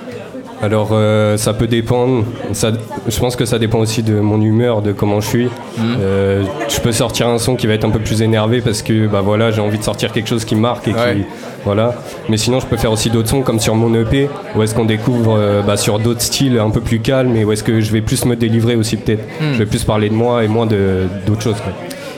Alors 0.63 0.91
euh, 0.93 1.39
ça 1.39 1.55
peut 1.55 1.67
dépendre. 1.67 2.25
Ça, 2.53 2.71
je 3.09 3.19
pense 3.19 3.35
que 3.35 3.47
ça 3.47 3.59
dépend 3.59 3.79
aussi 3.79 4.03
de 4.03 4.21
mon 4.21 4.41
humeur, 4.41 4.83
de 4.83 4.93
comment 4.93 5.21
je 5.21 5.27
suis. 5.27 5.49
Euh, 5.81 6.43
je 6.69 6.81
peux 6.81 6.93
sortir 6.93 7.29
un 7.29 7.39
son 7.39 7.57
qui 7.57 7.67
va 7.67 7.73
être 7.75 7.85
un 7.87 7.91
peu 7.91 7.99
plus 7.99 8.21
énervé 8.21 8.61
parce 8.61 8.83
que 8.83 9.07
bah 9.07 9.23
voilà, 9.23 9.51
j'ai 9.53 9.63
envie 9.63 9.79
de 9.79 9.83
sortir 9.85 10.13
quelque 10.13 10.29
chose 10.29 10.45
qui 10.45 10.57
marque 10.57 10.87
et 10.89 10.93
Ouais. 10.93 11.15
qui 11.17 11.25
voilà. 11.65 11.95
Mais 12.29 12.37
sinon 12.37 12.61
je 12.61 12.67
peux 12.67 12.77
faire 12.77 12.93
aussi 12.93 13.09
d'autres 13.09 13.29
sons 13.31 13.41
comme 13.43 13.59
sur 13.61 13.75
mon 13.75 13.95
EP 13.95 14.29
où 14.55 14.63
est-ce 14.63 14.75
qu'on 14.75 14.85
découvre 14.85 15.37
euh, 15.39 15.63
bah, 15.63 15.77
sur 15.79 15.99
d'autres 15.99 16.21
styles 16.23 16.59
un 16.59 16.71
peu 16.71 16.81
plus 16.81 17.01
calmes 17.01 17.37
et 17.37 17.45
où 17.45 17.53
est-ce 17.53 17.65
que 17.65 17.81
je 17.81 17.91
vais 17.91 18.03
plus 18.03 18.25
me 18.27 18.37
délivrer 18.37 18.77
aussi 18.77 18.97
peut-être. 18.99 19.23
Hmm. 19.41 19.55
Je 19.55 19.59
vais 19.61 19.67
plus 19.67 19.85
parler 19.85 20.11
de 20.11 20.15
moi 20.15 20.45
et 20.45 20.49
moins 20.49 20.67
de 20.67 21.05
d'autres 21.27 21.43
choses. 21.43 21.61
quoi. 21.63 21.73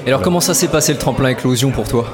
Et 0.04 0.08
alors 0.08 0.20
comment 0.22 0.40
ça 0.40 0.52
s'est 0.54 0.66
passé 0.68 0.92
le 0.92 0.98
tremplin 0.98 1.28
éclosion 1.28 1.70
pour 1.70 1.86
toi? 1.86 2.06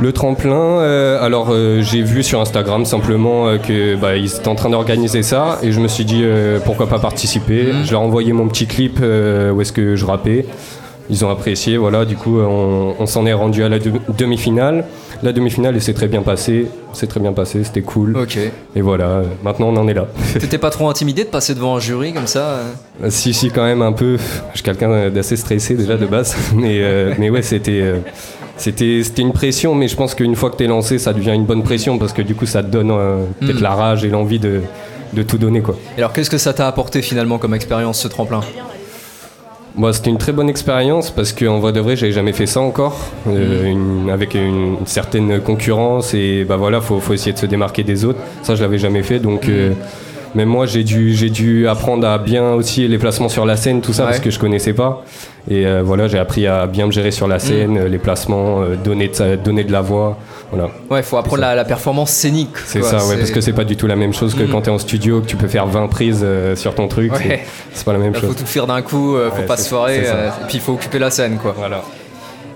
Le 0.00 0.12
tremplin, 0.12 0.52
euh, 0.80 1.24
alors 1.24 1.48
euh, 1.50 1.80
j'ai 1.80 2.02
vu 2.02 2.22
sur 2.22 2.40
Instagram 2.40 2.84
simplement 2.84 3.48
euh, 3.48 3.56
que 3.58 3.96
bah, 3.96 4.16
ils 4.16 4.26
étaient 4.34 4.48
en 4.48 4.54
train 4.54 4.68
d'organiser 4.68 5.22
ça 5.22 5.58
et 5.62 5.72
je 5.72 5.80
me 5.80 5.88
suis 5.88 6.04
dit 6.04 6.20
euh, 6.22 6.58
pourquoi 6.64 6.86
pas 6.86 6.98
participer. 6.98 7.72
Mhm. 7.72 7.84
Je 7.84 7.92
leur 7.92 8.02
ai 8.02 8.04
envoyé 8.04 8.32
mon 8.34 8.46
petit 8.48 8.66
clip 8.66 8.98
où 9.00 9.60
est-ce 9.60 9.72
que 9.72 9.96
je 9.96 10.04
rappais. 10.04 10.44
Ils 11.08 11.24
ont 11.24 11.30
apprécié, 11.30 11.76
voilà. 11.76 12.04
Du 12.04 12.16
coup, 12.16 12.40
on, 12.40 12.96
on 12.98 13.06
s'en 13.06 13.26
est 13.26 13.32
rendu 13.32 13.62
à 13.62 13.68
la 13.68 13.78
de- 13.78 13.92
demi-finale. 14.18 14.84
La 15.22 15.32
demi-finale 15.32 15.76
et 15.76 15.80
c'est 15.80 15.94
très 15.94 16.08
bien 16.08 16.22
passé. 16.22 16.66
C'est 16.92 17.06
très 17.06 17.20
bien 17.20 17.32
passé, 17.32 17.62
c'était 17.62 17.80
cool. 17.82 18.16
Ok. 18.16 18.36
Et 18.74 18.80
voilà, 18.80 19.22
maintenant 19.44 19.68
on 19.68 19.76
en 19.76 19.86
est 19.86 19.94
là. 19.94 20.08
T'étais 20.38 20.58
pas 20.58 20.70
trop 20.70 20.88
intimidé 20.90 21.22
de 21.22 21.28
passer 21.28 21.54
devant 21.54 21.76
un 21.76 21.80
jury 21.80 22.12
comme 22.12 22.26
ça 22.26 22.58
Si, 23.08 23.32
si, 23.32 23.50
quand 23.50 23.64
même 23.64 23.82
un 23.82 23.92
peu. 23.92 24.16
Je 24.52 24.56
suis 24.56 24.62
quelqu'un 24.64 25.08
d'assez 25.08 25.36
stressé 25.36 25.74
déjà 25.74 25.96
de 25.96 26.06
base. 26.06 26.36
Mais, 26.54 26.82
mais 27.18 27.30
ouais, 27.30 27.42
c'était, 27.42 27.84
c'était, 28.56 29.02
une 29.18 29.32
pression. 29.32 29.74
Mais 29.74 29.88
je 29.88 29.96
pense 29.96 30.14
qu'une 30.14 30.36
fois 30.36 30.50
que 30.50 30.56
t'es 30.56 30.66
lancé, 30.66 30.98
ça 30.98 31.12
devient 31.12 31.32
une 31.34 31.44
bonne 31.44 31.62
pression 31.62 31.98
parce 31.98 32.12
que 32.12 32.22
du 32.22 32.34
coup, 32.34 32.46
ça 32.46 32.62
te 32.62 32.68
donne 32.68 32.90
euh, 32.90 33.24
peut-être 33.40 33.60
Mm. 33.60 33.62
la 33.62 33.74
rage 33.74 34.04
et 34.04 34.08
l'envie 34.08 34.38
de, 34.38 34.60
de 35.12 35.22
tout 35.22 35.38
donner 35.38 35.60
quoi. 35.60 35.76
Et 35.96 36.00
alors 36.00 36.12
qu'est-ce 36.12 36.30
que 36.30 36.38
ça 36.38 36.52
t'a 36.52 36.66
apporté 36.68 37.02
finalement 37.02 37.38
comme 37.38 37.54
expérience 37.54 38.00
ce 38.00 38.08
tremplin? 38.08 38.40
C'était 39.92 40.08
une 40.08 40.16
très 40.16 40.32
bonne 40.32 40.48
expérience 40.48 41.10
parce 41.10 41.34
qu'en 41.34 41.58
vrai 41.60 41.70
de 41.72 41.80
vrai, 41.80 41.96
j'avais 41.96 42.12
jamais 42.12 42.32
fait 42.32 42.46
ça 42.46 42.60
encore, 42.60 42.96
euh, 43.28 43.66
une- 43.66 44.08
avec 44.10 44.34
une, 44.34 44.76
certaine 44.86 45.38
concurrence 45.40 46.14
et 46.14 46.44
bah 46.48 46.56
voilà, 46.56 46.80
faut, 46.80 46.98
faut 46.98 47.12
essayer 47.12 47.34
de 47.34 47.38
se 47.38 47.44
démarquer 47.44 47.82
des 47.82 48.06
autres. 48.06 48.18
Ça, 48.42 48.54
je 48.54 48.62
l'avais 48.62 48.78
jamais 48.78 49.02
fait, 49.02 49.18
donc 49.18 49.50
euh, 49.50 49.72
même 50.36 50.48
moi, 50.48 50.66
j'ai 50.66 50.84
dû, 50.84 51.14
j'ai 51.14 51.30
dû 51.30 51.66
apprendre 51.66 52.06
à 52.06 52.18
bien 52.18 52.52
aussi 52.52 52.86
les 52.86 52.98
placements 52.98 53.28
sur 53.28 53.44
la 53.46 53.56
scène, 53.56 53.80
tout 53.80 53.92
ça, 53.92 54.02
Ouais. 54.04 54.08
parce 54.10 54.20
que 54.20 54.30
je 54.30 54.38
connaissais 54.38 54.72
pas. 54.74 55.04
Et 55.50 55.64
euh, 55.66 55.82
voilà, 55.84 56.06
j'ai 56.08 56.18
appris 56.18 56.46
à 56.46 56.66
bien 56.66 56.86
me 56.86 56.92
gérer 56.92 57.10
sur 57.12 57.26
la 57.28 57.38
scène, 57.38 57.78
euh, 57.78 57.88
les 57.88 57.98
placements, 57.98 58.62
euh, 58.62 58.74
donner, 58.76 59.08
de, 59.08 59.36
donner 59.36 59.64
de 59.64 59.70
la 59.72 59.80
voix, 59.80 60.18
voilà. 60.52 60.68
Ouais, 60.90 61.02
faut 61.02 61.16
apprendre 61.16 61.40
la, 61.42 61.54
la 61.54 61.64
performance 61.64 62.10
scénique. 62.10 62.50
C'est 62.66 62.82
ça, 62.82 63.04
ouais, 63.06 63.16
parce 63.16 63.30
que 63.30 63.40
c'est 63.40 63.52
pas 63.52 63.64
du 63.64 63.76
tout 63.76 63.86
la 63.86 63.96
même 63.96 64.12
chose 64.12 64.34
que 64.34 64.42
Mm. 64.42 64.50
quand 64.50 64.62
t'es 64.62 64.70
en 64.70 64.78
studio, 64.78 65.20
que 65.20 65.26
tu 65.26 65.36
peux 65.36 65.48
faire 65.48 65.66
20 65.66 65.86
prises 65.88 66.20
euh, 66.24 66.54
sur 66.56 66.74
ton 66.74 66.88
truc. 66.88 67.12
Ouais. 67.12 67.44
c'est- 67.72 67.84
pas 67.84 67.92
la 67.92 67.98
même 67.98 68.12
Là, 68.12 68.20
chose. 68.20 68.30
faut 68.30 68.34
tout 68.34 68.46
faire 68.46 68.66
d'un 68.66 68.82
coup, 68.82 69.16
faut 69.30 69.36
Ouais, 69.40 69.46
pas 69.46 69.56
se 69.56 69.68
foirer, 69.68 69.98
et 69.98 70.44
puis 70.48 70.56
il 70.58 70.60
faut 70.60 70.72
occuper 70.72 70.98
la 70.98 71.10
scène 71.10 71.38
quoi. 71.40 71.54
Voilà. 71.56 71.82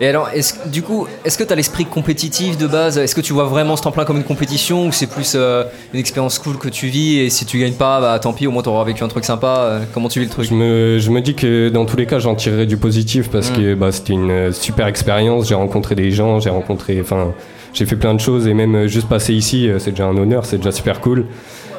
Et 0.03 0.07
alors, 0.09 0.31
est 0.35 0.67
du 0.71 0.81
coup, 0.81 1.07
est-ce 1.27 1.37
que 1.37 1.45
tu 1.45 1.53
as 1.53 1.57
l'esprit 1.57 1.85
compétitif 1.85 2.57
de 2.57 2.67
base? 2.67 2.97
Est-ce 2.97 3.15
que 3.15 3.21
tu 3.21 3.35
vois 3.35 3.45
vraiment 3.45 3.77
ce 3.77 3.83
temps-plein 3.83 4.07
comme 4.07 4.17
une 4.17 4.25
compétition 4.25 4.87
ou 4.87 4.93
c'est 4.93 5.07
plus 5.07 5.35
euh, 5.35 5.65
une 5.93 6.01
expérience 6.01 6.39
cool 6.39 6.57
que 6.57 6.71
tu 6.71 6.87
vis 6.87 7.19
et 7.19 7.29
si 7.29 7.45
tu 7.45 7.59
gagnes 7.59 7.75
pas, 7.75 8.01
bah 8.01 8.19
tant 8.19 8.33
pis, 8.33 8.47
au 8.47 8.51
moins 8.51 8.63
t'auras 8.63 8.85
vécu 8.85 9.05
un 9.05 9.09
truc 9.09 9.27
sympa 9.27 9.57
euh, 9.59 9.81
Comment 9.93 10.09
tu 10.09 10.21
vis 10.21 10.25
le 10.25 10.31
truc? 10.31 10.49
Je 10.49 10.55
me, 10.55 10.99
je 10.99 11.11
me 11.11 11.21
dis 11.21 11.35
que 11.35 11.69
dans 11.69 11.85
tous 11.85 11.99
les 11.99 12.07
cas, 12.07 12.19
j'en 12.19 12.35
tirerai 12.35 12.65
du 12.65 12.79
positif 12.79 13.29
parce 13.29 13.51
Mm. 13.51 13.57
que 13.57 13.75
bah, 13.75 13.93
c'était 13.93 14.15
une 14.15 14.31
euh, 14.31 14.53
super 14.53 14.87
expérience. 14.87 15.49
J'ai 15.49 15.55
rencontré 15.55 15.95
des 15.95 16.11
gens, 16.11 16.41
j'ai 16.41 16.51
rencontré, 16.51 16.99
enfin, 17.03 17.35
j'ai 17.75 17.85
fait 17.85 17.97
plein 17.97 18.15
de 18.15 18.21
choses 18.21 18.47
et 18.47 18.55
même 18.55 18.87
juste 18.87 19.09
passer 19.09 19.35
ici, 19.35 19.69
c'est 19.79 19.91
déjà 19.91 20.07
un 20.07 20.17
honneur, 20.17 20.47
c'est 20.47 20.57
déjà 20.57 20.73
super 20.73 21.01
cool. 21.01 21.27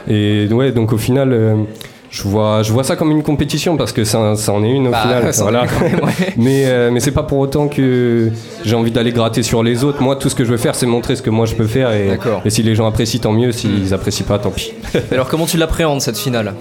Et 0.08 0.48
ouais, 0.52 0.72
donc 0.72 0.94
au 0.94 0.98
final, 0.98 1.32
euh, 1.34 1.56
je 2.12 2.24
vois, 2.24 2.62
je 2.62 2.74
vois 2.74 2.84
ça 2.84 2.98
comme 2.98 3.10
une 3.10 3.24
compétition 3.24 3.78
parce 3.78 3.94
que 3.94 4.04
ça, 4.04 4.36
ça 4.36 4.52
en 4.52 4.64
est 4.66 4.70
une 4.70 4.90
au 4.90 4.92
Bah, 4.92 5.02
final. 5.02 5.32
voilà. 5.38 5.62
même, 5.82 6.02
ouais. 6.04 6.34
mais 6.38 6.66
euh, 6.66 6.92
mais 6.92 7.00
c'est 7.00 7.12
pas 7.12 7.24
pour 7.24 7.40
autant 7.40 7.70
que 7.70 8.30
j'ai 8.66 8.76
envie 8.76 8.92
d'aller 8.92 9.12
gratter 9.14 9.44
sur 9.44 9.64
les 9.64 9.84
autres. 9.86 10.02
Moi, 10.02 10.18
tout 10.18 10.28
ce 10.30 10.36
que 10.36 10.44
je 10.44 10.52
veux 10.52 10.58
faire, 10.58 10.76
c'est 10.76 10.86
montrer 10.86 11.16
ce 11.16 11.22
que 11.22 11.30
moi 11.30 11.46
je 11.46 11.56
peux 11.56 11.68
faire 11.68 11.92
et, 11.94 12.20
si 12.50 12.64
les 12.64 12.76
gens 12.76 12.86
apprécient, 12.86 13.22
tant 13.22 13.32
mieux. 13.32 13.52
S'ils 13.54 13.94
apprécient 13.94 14.26
pas, 14.26 14.40
tant 14.40 14.52
pis. 14.52 14.74
Alors, 15.12 15.30
comment 15.30 15.46
tu 15.46 15.56
l'appréhendes 15.58 16.02
cette 16.02 16.18
finale? 16.18 16.54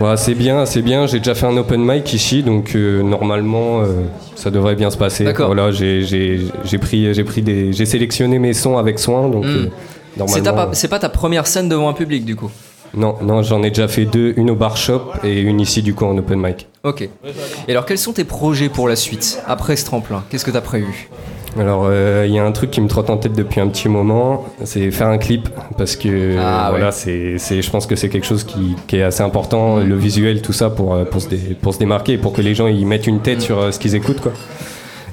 Ouais, 0.00 0.16
c'est 0.16 0.34
bien, 0.34 0.66
c'est 0.66 0.82
bien. 0.82 1.06
J'ai 1.06 1.18
déjà 1.18 1.34
fait 1.34 1.46
un 1.46 1.56
open 1.56 1.80
mic 1.82 2.12
ici, 2.12 2.42
donc 2.42 2.72
euh, 2.74 3.02
normalement, 3.02 3.80
euh, 3.80 4.02
ça 4.34 4.50
devrait 4.50 4.74
bien 4.74 4.90
se 4.90 4.98
passer. 4.98 5.24
Voilà, 5.38 5.70
j'ai 5.70 6.78
pris, 6.80 7.14
j'ai 7.14 7.24
pris 7.24 7.42
des, 7.42 7.72
j'ai 7.72 7.86
sélectionné 7.86 8.38
mes 8.38 8.52
sons 8.52 8.76
avec 8.76 8.98
soin, 8.98 9.28
donc 9.28 9.44
Mm. 9.46 9.68
C'est 10.28 10.40
normalement. 10.40 10.68
pas, 10.70 10.74
c'est 10.74 10.88
pas 10.88 10.98
ta 10.98 11.10
première 11.10 11.46
scène 11.46 11.68
devant 11.68 11.90
un 11.90 11.92
public 11.92 12.24
du 12.24 12.36
coup? 12.36 12.50
Non, 12.94 13.16
non, 13.22 13.42
j'en 13.42 13.62
ai 13.62 13.70
déjà 13.70 13.88
fait 13.88 14.04
deux, 14.04 14.32
une 14.36 14.50
au 14.50 14.54
bar 14.54 14.76
shop 14.76 15.02
et 15.24 15.40
une 15.40 15.60
ici 15.60 15.82
du 15.82 15.94
coup 15.94 16.04
en 16.06 16.16
open 16.16 16.40
mic. 16.40 16.66
Ok. 16.84 17.02
Et 17.68 17.70
alors, 17.70 17.84
quels 17.86 17.98
sont 17.98 18.12
tes 18.12 18.24
projets 18.24 18.68
pour 18.68 18.88
la 18.88 18.96
suite 18.96 19.42
Après 19.46 19.76
ce 19.76 19.84
tremplin, 19.84 20.22
qu'est-ce 20.30 20.44
que 20.44 20.50
t'as 20.50 20.60
prévu? 20.60 21.08
Alors, 21.58 21.86
euh, 21.86 22.24
il 22.28 22.34
y 22.34 22.38
a 22.38 22.44
un 22.44 22.52
truc 22.52 22.70
qui 22.70 22.82
me 22.82 22.86
trotte 22.88 23.08
en 23.08 23.16
tête 23.16 23.32
depuis 23.32 23.60
un 23.62 23.68
petit 23.68 23.88
moment, 23.88 24.44
c'est 24.64 24.90
faire 24.90 25.06
un 25.08 25.16
clip 25.16 25.48
parce 25.78 25.96
que 25.96 26.36
Ah, 26.38 26.66
voilà, 26.68 26.86
ouais. 26.86 26.92
c'est, 26.92 27.38
c'est, 27.38 27.62
je 27.62 27.70
pense 27.70 27.86
que 27.86 27.96
c'est 27.96 28.10
quelque 28.10 28.26
chose 28.26 28.44
qui, 28.44 28.76
qui 28.86 28.96
est 28.96 29.02
assez 29.02 29.22
important, 29.22 29.78
le 29.78 29.96
visuel, 29.96 30.42
tout 30.42 30.52
ça 30.52 30.68
pour, 30.68 30.94
euh, 30.94 31.04
pour, 31.04 31.22
se, 31.22 31.28
dé- 31.28 31.56
pour 31.60 31.72
se 31.72 31.78
démarquer 31.78 32.12
et 32.14 32.18
pour 32.18 32.34
que 32.34 32.42
les 32.42 32.54
gens 32.54 32.66
ils 32.66 32.84
mettent 32.86 33.06
une 33.06 33.20
tête 33.20 33.40
sur 33.40 33.58
euh, 33.58 33.70
ce 33.70 33.78
qu'ils 33.78 33.94
écoutent 33.94 34.20
quoi. 34.20 34.32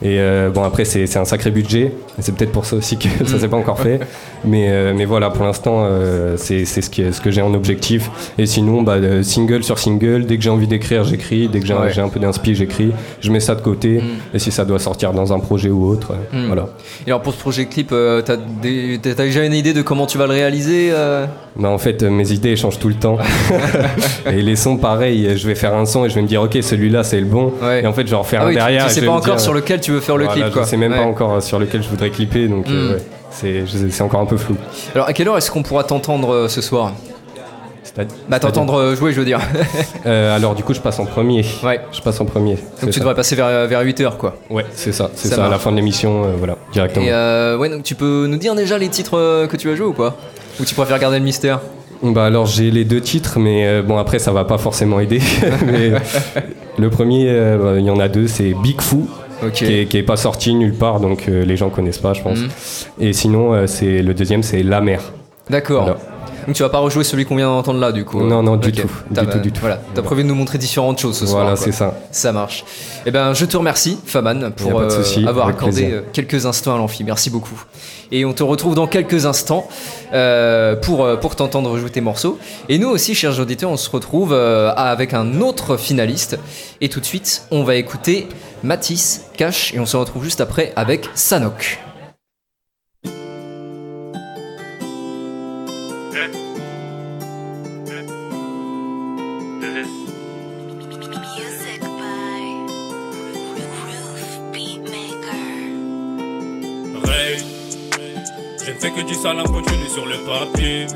Et 0.05 0.19
euh, 0.19 0.49
bon 0.49 0.63
après 0.63 0.83
c'est, 0.83 1.15
un 1.17 1.23
sacré 1.23 1.49
budget, 1.49 1.93
et 2.19 2.21
c'est 2.21 2.35
peut-être 2.35 2.51
pour 2.51 2.65
ça 2.65 2.75
aussi 2.75 2.97
que 2.97 3.07
ça 3.25 3.39
s'est 3.39 3.47
pas 3.47 3.55
encore 3.55 3.79
fait, 3.79 4.01
mais, 4.43 4.67
euh, 4.69 4.91
mais 4.93 5.05
voilà 5.05 5.29
pour 5.29 5.45
l'instant 5.45 5.85
euh, 5.85 6.35
c'est, 6.37 6.65
ce, 6.65 6.89
qui 6.89 7.01
est- 7.03 7.13
ce 7.13 7.21
que 7.21 7.31
j'ai 7.31 7.41
en 7.41 7.53
objectif. 7.53 8.11
Et 8.37 8.45
sinon 8.45 8.81
bah, 8.81 8.97
single 9.23 9.63
sur 9.63 9.79
single, 9.79 10.25
dès 10.25 10.35
que 10.35 10.43
j'ai 10.43 10.49
envie 10.49 10.67
d'écrire 10.67 11.05
j'écris, 11.05 11.47
dès 11.47 11.61
que 11.61 11.65
j'ai, 11.65 11.73
Ouais. 11.73 11.97
un 11.99 12.09
peu 12.09 12.19
d'inspi 12.19 12.53
j'écris, 12.53 12.91
je 13.21 13.31
mets 13.31 13.39
ça 13.39 13.55
de 13.55 13.61
côté 13.61 14.01
et 14.33 14.39
si 14.39 14.51
ça 14.51 14.65
doit 14.65 14.79
sortir 14.79 15.13
dans 15.13 15.31
un 15.31 15.39
projet 15.39 15.69
ou 15.69 15.85
autre, 15.87 16.13
Mm. 16.33 16.47
voilà. 16.47 16.67
Et 17.07 17.09
alors, 17.09 17.21
pour 17.21 17.33
ce 17.33 17.39
projet 17.39 17.65
clip, 17.67 17.93
t'as 18.25 18.35
déjà 19.15 19.45
une 19.45 19.53
idée 19.53 19.73
de 19.73 19.81
comment 19.81 20.05
tu 20.05 20.17
vas 20.17 20.27
le 20.27 20.33
réaliser 20.33 20.91
euh 21.57 21.61
Bah 21.61 21.69
en 21.69 21.77
fait, 21.77 22.03
euh, 22.03 22.09
mes 22.09 22.31
idées 22.31 22.55
changent 22.55 22.79
tout 22.79 22.89
le 22.89 22.95
temps. 22.95 23.17
et 24.27 24.41
les 24.41 24.55
sons, 24.55 24.77
pareil, 24.77 25.25
euh, 25.27 25.35
je 25.37 25.47
vais 25.47 25.55
faire 25.55 25.73
un 25.73 25.85
son 25.85 26.05
et 26.05 26.09
je 26.09 26.15
vais 26.15 26.21
me 26.21 26.27
dire, 26.27 26.41
ok, 26.41 26.57
celui-là 26.61 27.03
c'est 27.03 27.19
le 27.19 27.25
bon. 27.25 27.53
Ouais. 27.61 27.83
Et 27.83 27.87
en 27.87 27.93
fait, 27.93 28.05
je 28.05 28.11
vais 28.11 28.15
en 28.15 28.21
refaire 28.21 28.41
Ah 28.41 28.45
un 28.45 28.49
oui, 28.49 28.55
derrière. 28.55 28.87
tu 28.87 28.93
sais 28.93 29.01
pas 29.05 29.11
encore 29.11 29.35
dire, 29.35 29.39
sur 29.39 29.53
lequel 29.53 29.79
tu 29.81 29.91
veux 29.91 29.99
faire 29.99 30.17
le 30.17 30.25
voilà, 30.25 30.41
clip, 30.41 30.53
quoi. 30.53 30.63
Je 30.63 30.67
sais 30.69 30.77
même 30.77 30.91
Ouais. 30.91 30.97
pas 30.99 31.05
encore 31.05 31.33
euh, 31.33 31.39
sur 31.41 31.59
lequel 31.59 31.83
je 31.83 31.89
voudrais 31.89 32.09
clipper, 32.09 32.47
donc 32.47 32.67
euh, 32.69 32.89
Mm. 32.89 32.93
ouais, 32.93 33.63
c'est, 33.89 34.01
encore 34.01 34.21
un 34.21 34.25
peu 34.25 34.37
flou. 34.37 34.55
Alors, 34.95 35.07
à 35.07 35.13
quelle 35.13 35.27
heure 35.27 35.37
est-ce 35.37 35.51
qu'on 35.51 35.63
pourra 35.63 35.83
t'entendre 35.83 36.31
euh, 36.33 36.47
ce 36.47 36.61
soir? 36.61 36.93
Bah, 38.27 38.39
t'entendre 38.39 38.95
jouer, 38.95 39.13
je 39.13 39.19
veux 39.19 39.25
dire. 39.25 39.39
Euh, 40.05 40.35
alors 40.35 40.53
du 40.53 40.63
coup, 40.63 40.73
je 40.73 40.81
passe 40.81 40.99
en 40.99 41.05
premier. 41.05 41.45
Ouais. 41.63 41.79
Je 41.93 42.01
passe 42.01 42.19
en 42.19 42.25
premier. 42.25 42.57
Donc, 42.81 42.89
tu 42.91 42.99
devrais 42.99 43.15
passer 43.15 43.35
vers, 43.37 43.67
vers 43.67 43.81
8h, 43.85 44.17
quoi. 44.17 44.35
Ouais, 44.49 44.65
c'est 44.73 44.91
ça. 44.91 45.09
C'est 45.15 45.29
Ça 45.29 45.37
ça, 45.37 45.45
à 45.45 45.49
la 45.49 45.59
fin 45.59 45.71
de 45.71 45.77
l'émission, 45.77 46.25
euh, 46.25 46.33
voilà, 46.37 46.57
directement. 46.73 47.05
Et 47.05 47.11
euh, 47.13 47.55
ouais, 47.57 47.69
donc 47.69 47.83
tu 47.83 47.95
peux 47.95 48.25
nous 48.27 48.35
dire 48.35 48.53
déjà 48.53 48.77
les 48.77 48.89
titres 48.89 49.47
que 49.49 49.55
tu 49.55 49.69
vas 49.69 49.75
jouer 49.75 49.85
ou 49.85 49.93
pas? 49.93 50.17
Ou 50.59 50.65
tu 50.65 50.75
préfères 50.75 50.99
garder 50.99 51.19
le 51.19 51.23
mystère 51.23 51.59
Bah 52.01 52.25
alors 52.25 52.45
j'ai 52.45 52.71
les 52.71 52.85
deux 52.85 53.01
titres, 53.01 53.39
mais 53.39 53.65
euh, 53.65 53.81
bon 53.81 53.97
après 53.97 54.19
ça 54.19 54.31
va 54.31 54.45
pas 54.45 54.57
forcément 54.57 54.99
aider. 54.99 55.19
mais 55.65 55.93
le 56.77 56.89
premier, 56.89 57.29
euh, 57.29 57.57
bah, 57.57 57.79
il 57.79 57.85
y 57.85 57.89
en 57.89 57.99
a 57.99 58.07
deux, 58.07 58.27
c'est 58.27 58.53
Big 58.61 58.81
Foo. 58.81 59.07
Qui, 59.53 59.65
est, 59.65 59.85
qui 59.87 59.97
est 59.97 60.03
pas 60.03 60.15
sorti 60.15 60.53
nulle 60.53 60.73
part, 60.73 61.01
donc 61.01 61.25
euh, 61.27 61.43
les 61.43 61.57
gens 61.57 61.69
connaissent 61.69 61.97
pas, 61.97 62.13
je 62.13 62.21
pense. 62.21 62.39
Mhm. 62.39 62.49
Et 63.01 63.11
sinon, 63.11 63.67
c'est 63.67 64.01
le 64.01 64.13
deuxième, 64.13 64.41
c'est 64.41 64.63
La 64.63 64.79
Mer. 64.79 65.01
D'accord. 65.49 65.97
Donc 66.45 66.55
tu 66.55 66.63
vas 66.63 66.69
pas 66.69 66.79
rejouer 66.79 67.03
celui 67.03 67.25
qu'on 67.25 67.35
vient 67.35 67.47
d'entendre 67.47 67.79
là, 67.79 67.91
du 67.91 68.05
coup 68.05 68.21
Non, 68.21 68.43
non, 68.43 68.57
du 68.57 68.71
tout, 68.71 68.87
du 69.11 69.25
tout, 69.27 69.39
du 69.39 69.51
tout. 69.51 69.61
Voilà, 69.61 69.79
t'as 69.93 70.01
prévu 70.01 70.23
de 70.23 70.27
nous 70.27 70.35
montrer 70.35 70.57
différentes 70.57 70.99
choses 70.99 71.17
ce 71.17 71.25
soir. 71.25 71.43
Voilà, 71.43 71.55
c'est 71.55 71.71
ça. 71.71 71.95
Ça 72.11 72.31
marche. 72.31 72.65
Eh 73.05 73.11
ben, 73.11 73.33
je 73.33 73.45
te 73.45 73.57
remercie, 73.57 73.97
Faman, 74.05 74.51
pour 74.51 74.79
euh, 74.79 74.89
avoir 75.27 75.47
accordé 75.47 75.81
plaisir. 75.81 75.97
euh, 75.97 76.01
quelques 76.13 76.45
instants 76.45 76.73
à 76.75 76.77
l'amphi. 76.77 77.03
Merci 77.03 77.29
beaucoup. 77.29 77.61
Et 78.11 78.25
on 78.25 78.33
te 78.33 78.43
retrouve 78.43 78.75
dans 78.75 78.87
quelques 78.87 79.25
instants 79.25 79.67
euh, 80.13 80.75
pour, 80.75 81.07
pour 81.19 81.35
t'entendre 81.35 81.77
jouer 81.77 81.89
tes 81.89 82.01
morceaux. 82.01 82.37
Et 82.69 82.77
nous 82.77 82.89
aussi, 82.89 83.15
chers 83.15 83.39
auditeurs, 83.39 83.71
on 83.71 83.77
se 83.77 83.89
retrouve 83.89 84.33
euh, 84.33 84.71
avec 84.75 85.13
un 85.13 85.41
autre 85.41 85.77
finaliste. 85.77 86.37
Et 86.81 86.89
tout 86.89 86.99
de 86.99 87.05
suite, 87.05 87.43
on 87.51 87.63
va 87.63 87.75
écouter 87.75 88.27
Matisse, 88.63 89.25
Cash, 89.35 89.73
et 89.73 89.79
on 89.79 89.85
se 89.85 89.97
retrouve 89.97 90.23
juste 90.23 90.41
après 90.41 90.73
avec 90.75 91.09
Sanok. 91.15 91.79
Ne 109.23 109.37
fais 109.37 109.39
que 109.39 109.39
du 109.39 109.39
sale 109.39 109.39
en 109.39 109.43
continu 109.43 109.89
sur 109.89 110.05
le 110.05 110.17
papier. 110.17 110.87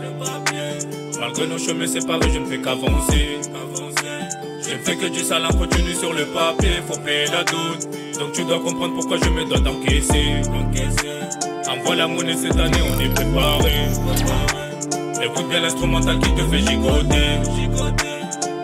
Malgré 1.19 1.47
nos 1.47 1.57
chemins 1.57 1.87
séparés, 1.87 2.29
je 2.33 2.39
ne 2.39 2.45
fais 2.45 2.59
qu'avancer. 2.59 3.39
Je 4.61 4.77
fais 4.83 4.95
que 4.97 5.05
du 5.07 5.19
sale 5.19 5.45
en 5.45 5.57
continu 5.57 5.93
sur 5.93 6.13
le 6.13 6.25
papier, 6.25 6.81
faut 6.87 6.99
payer 6.99 7.27
la 7.27 7.43
doute. 7.43 7.87
Donc 8.19 8.33
tu 8.33 8.43
dois 8.43 8.59
comprendre 8.59 8.95
pourquoi 8.95 9.17
je 9.23 9.29
me 9.29 9.45
dois 9.45 9.59
d'encaisser. 9.59 10.41
Envoie 11.69 11.95
la 11.95 12.07
monnaie 12.07 12.35
cette 12.35 12.57
année, 12.57 12.79
on 12.83 12.99
est 12.99 13.13
préparé. 13.13 13.87
Écoute 15.23 15.49
bien 15.49 15.61
l'instrumental 15.61 16.19
qui 16.19 16.31
te 16.33 16.41
fait 16.41 16.59
gigoter. 16.59 17.39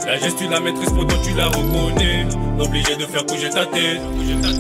La 0.06 0.18
gestu, 0.18 0.48
la 0.50 0.60
maîtrise, 0.60 0.90
pourtant 0.90 1.16
tu 1.24 1.34
la 1.36 1.48
reconnais. 1.48 2.28
Obligé 2.60 2.96
de 2.96 3.06
faire 3.06 3.24
bouger 3.24 3.50
ta 3.50 3.66
tête. 3.66 4.02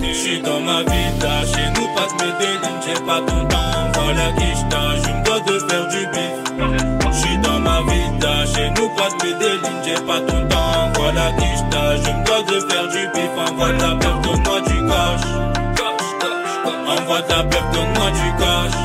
Je 0.02 0.13
suis 0.13 0.42
dans 0.42 0.62
ma 0.62 0.82
vie, 0.84 1.20
là, 1.22 1.46
chez 1.46 1.70
nous, 1.76 1.88
pas 1.94 2.08
de 2.08 2.13
Medellin, 2.24 2.80
j'ai 2.86 3.06
pas 3.06 3.20
ton 3.20 3.48
temps. 3.48 3.83
Voilà 4.04 4.32
qui 4.34 4.48
je 4.48 4.66
je 5.02 5.13
me 5.13 5.24
dois 5.24 5.39
de 5.39 5.60
faire 5.70 5.88
du 5.88 6.06
bif. 6.08 6.36
Je 7.10 7.18
suis 7.18 7.38
dans 7.38 7.60
ma 7.60 7.80
là, 7.80 8.46
chez 8.54 8.70
nous, 8.72 8.89
pas 8.98 9.10
de 9.10 9.16
Medellin, 9.24 9.82
j'ai 9.86 10.02
pas 10.06 10.20
ton 10.20 10.46
temps. 10.50 10.92
Voilà 10.96 11.32
qui 11.39 11.46
je 11.46 11.63
je 12.04 12.12
me 12.12 12.26
dois 12.26 12.44
de 12.44 12.60
faire 12.70 12.88
du 12.89 13.08
bif. 13.13 13.32
Envoie 13.38 13.74
ta 13.80 13.96
perte, 13.96 14.22
donne-moi 14.24 14.60
du 14.62 14.78
cash. 14.89 15.26
Envoie 16.86 17.22
ta 17.22 17.44
perte, 17.44 17.74
donne-moi 17.74 18.12
du 18.12 18.30
cash. 18.39 18.76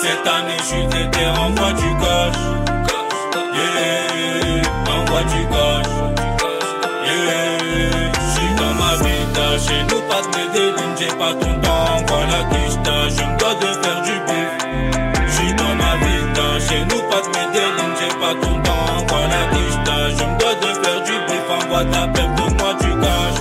Cette 0.00 0.26
année, 0.26 0.58
je 0.58 0.64
suis 0.64 0.86
déter, 0.86 1.26
envoie 1.26 1.72
du 1.72 1.90
cash. 2.02 2.38
Yeah, 3.56 4.62
envoie 4.94 5.24
du 5.24 5.42
cash. 5.54 5.90
Yeah, 7.04 8.12
je 8.14 8.30
suis 8.32 8.54
dans 8.58 8.74
ma 8.80 8.92
vie, 9.02 9.24
chez 9.66 9.82
nous, 9.82 10.02
pas 10.08 10.22
de 10.22 10.28
Medellin, 10.36 10.94
j'ai 10.98 11.08
pas 11.18 11.34
ton 11.34 11.60
temps. 11.60 11.73
pas 18.34 18.46
tout 18.46 18.54
le 18.56 18.62
temps. 18.62 19.06
Quoi 19.08 19.26
la 19.26 19.42
quiche 19.56 19.78
je 20.18 20.24
me 20.24 20.38
dois 20.38 20.54
de 20.54 20.70
faire 20.82 21.00
du 21.02 21.12
bif. 21.26 21.44
Envoie 21.50 21.84
ta 21.84 22.06
perte, 22.08 22.34
donne-moi 22.36 22.74
du 22.74 22.90
cash. 23.00 23.38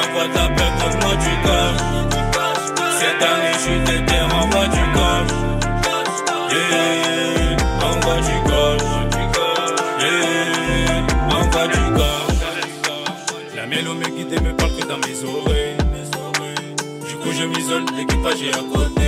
Envoie 0.00 0.28
ta 0.34 0.48
perte, 0.54 0.76
donne-moi 0.80 1.14
du 1.16 1.32
cash. 1.44 1.80
Cette 2.98 3.22
année, 3.22 3.52
je 3.52 3.58
suis 3.58 3.80
déter, 3.80 4.20
envoie 4.20 4.68
du 4.68 4.84
cash. 4.96 5.30
Yeah, 6.52 7.56
envoie 7.88 8.20
du 8.28 8.36
cash. 8.48 8.84
Yeah, 10.00 11.36
envoie 11.36 11.66
du 11.68 11.84
cash. 11.96 12.36
La 13.54 13.66
mélo 13.66 13.94
me 13.94 14.04
guide 14.04 14.32
et 14.32 14.40
me 14.40 14.52
parle 14.54 14.72
que 14.76 14.84
dans 14.86 14.98
mes 14.98 15.18
oreilles. 15.24 15.76
Du 17.08 17.14
coup, 17.16 17.32
je 17.32 17.44
m'isole, 17.44 17.84
l'équipage 17.96 18.42
est 18.42 18.54
à 18.54 18.62
côté. 18.72 19.05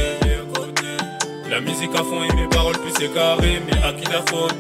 La 1.59 1.65
musique 1.65 1.91
à 1.93 2.05
fond 2.05 2.23
et 2.23 2.33
mes 2.37 2.47
paroles 2.47 2.79
plus 2.79 3.05
égarées. 3.05 3.61
Mais 3.67 3.83
à 3.83 3.93
qui 3.93 4.05
la 4.05 4.23
faute? 4.31 4.55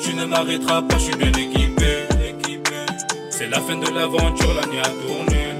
Tu 0.00 0.14
ne 0.14 0.26
m'arrêteras 0.26 0.80
pas, 0.82 0.96
je 0.96 1.02
suis 1.06 1.16
bien 1.16 1.32
équipé. 1.32 2.06
C'est 3.30 3.48
la 3.48 3.58
fin 3.58 3.74
de 3.74 3.92
l'aventure, 3.92 4.54
la 4.54 4.64
nuit 4.68 4.78
a 4.78 4.84
tourné. 4.84 5.56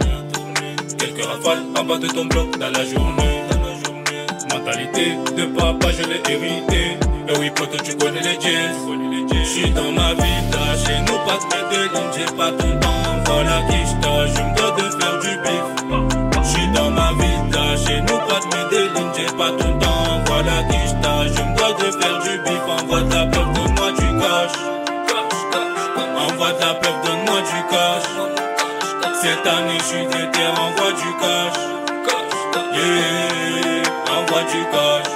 Quelques 0.97 1.25
rafales 1.27 1.65
en 1.77 1.83
bas 1.83 1.99
de 1.99 2.07
ton 2.07 2.27
bloc 2.27 2.57
dans 2.57 2.71
la 2.71 2.85
journée. 2.85 3.43
Mentalité 4.53 5.17
de 5.37 5.47
papa, 5.59 5.89
je 5.91 6.05
l'ai 6.05 6.23
hérité. 6.33 6.99
Et 7.31 7.37
oui, 7.37 7.51
pote, 7.51 7.83
tu 7.83 7.97
connais 7.97 8.21
les 8.21 8.41
jazz. 8.41 8.77
Je 9.33 9.45
suis 9.45 9.71
dans 9.71 9.91
ma 9.91 10.15
vie, 10.15 10.41
là, 10.53 10.77
chez 10.87 11.01
nous, 11.01 11.19
pas 11.27 11.41
de 11.69 11.83
lignes, 11.83 12.13
j'ai 12.17 12.37
pas 12.37 12.53
ton 12.53 12.79
temps. 12.79 13.25
Voilà 13.27 13.61
qui 13.69 13.79
je 13.79 14.37
je 14.37 14.41
me 14.41 14.57
dois 14.57 14.71
de 14.71 14.85
faire 15.03 15.19
du 15.19 15.33
bif. 15.43 16.45
Je 16.45 16.49
suis 16.49 16.69
dans 16.69 16.91
ma 16.93 17.11
vie, 17.15 17.51
là, 17.51 17.77
chez 17.77 18.01
nous, 18.03 18.19
pas 18.29 18.39
de 18.71 18.77
lignes, 18.95 19.13
j'ai 19.17 19.37
pas 19.37 19.51
ton 19.51 19.79
temps. 19.81 19.96
Cette 29.27 29.45
année, 29.45 29.79
je 29.81 29.85
suis 29.85 30.07
déter, 30.07 30.47
envoie 30.47 30.93
du 30.93 31.11
cash. 31.21 31.59
Yeah, 32.75 33.83
envoie 34.15 34.45
du 34.53 34.63
cash. 34.71 35.09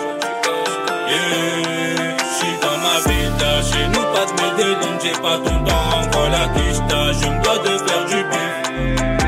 Yeah, 1.09 2.17
j'suis 2.19 2.57
dans 2.61 2.79
ma 2.83 2.97
vie, 3.07 3.29
là, 3.39 3.53
chez 3.63 3.87
nous, 3.87 4.07
pas 4.13 4.27
de 4.27 4.33
Medellin, 4.43 4.99
j'ai 5.01 5.13
pas 5.13 5.39
ton 5.39 5.57
temps, 5.63 5.87
envoie 5.95 6.29
la 6.29 6.45
quicheta, 6.49 7.01
je 7.13 7.27
me 7.29 7.37
dois 7.45 7.59
de 7.59 7.73
faire 7.87 8.05
du 8.07 8.21
bif. 8.31 8.55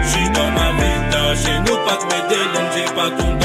J'suis 0.05 0.31
dans 0.31 0.51
ma 0.51 0.69
vie, 0.73 1.01
là, 1.13 1.23
chez 1.37 1.59
nous, 1.61 1.79
pas 1.87 1.99
de 2.01 2.07
Medellin, 2.11 2.67
j'ai 2.75 2.89
pas 2.93 3.11
ton 3.11 3.31
temps, 3.39 3.42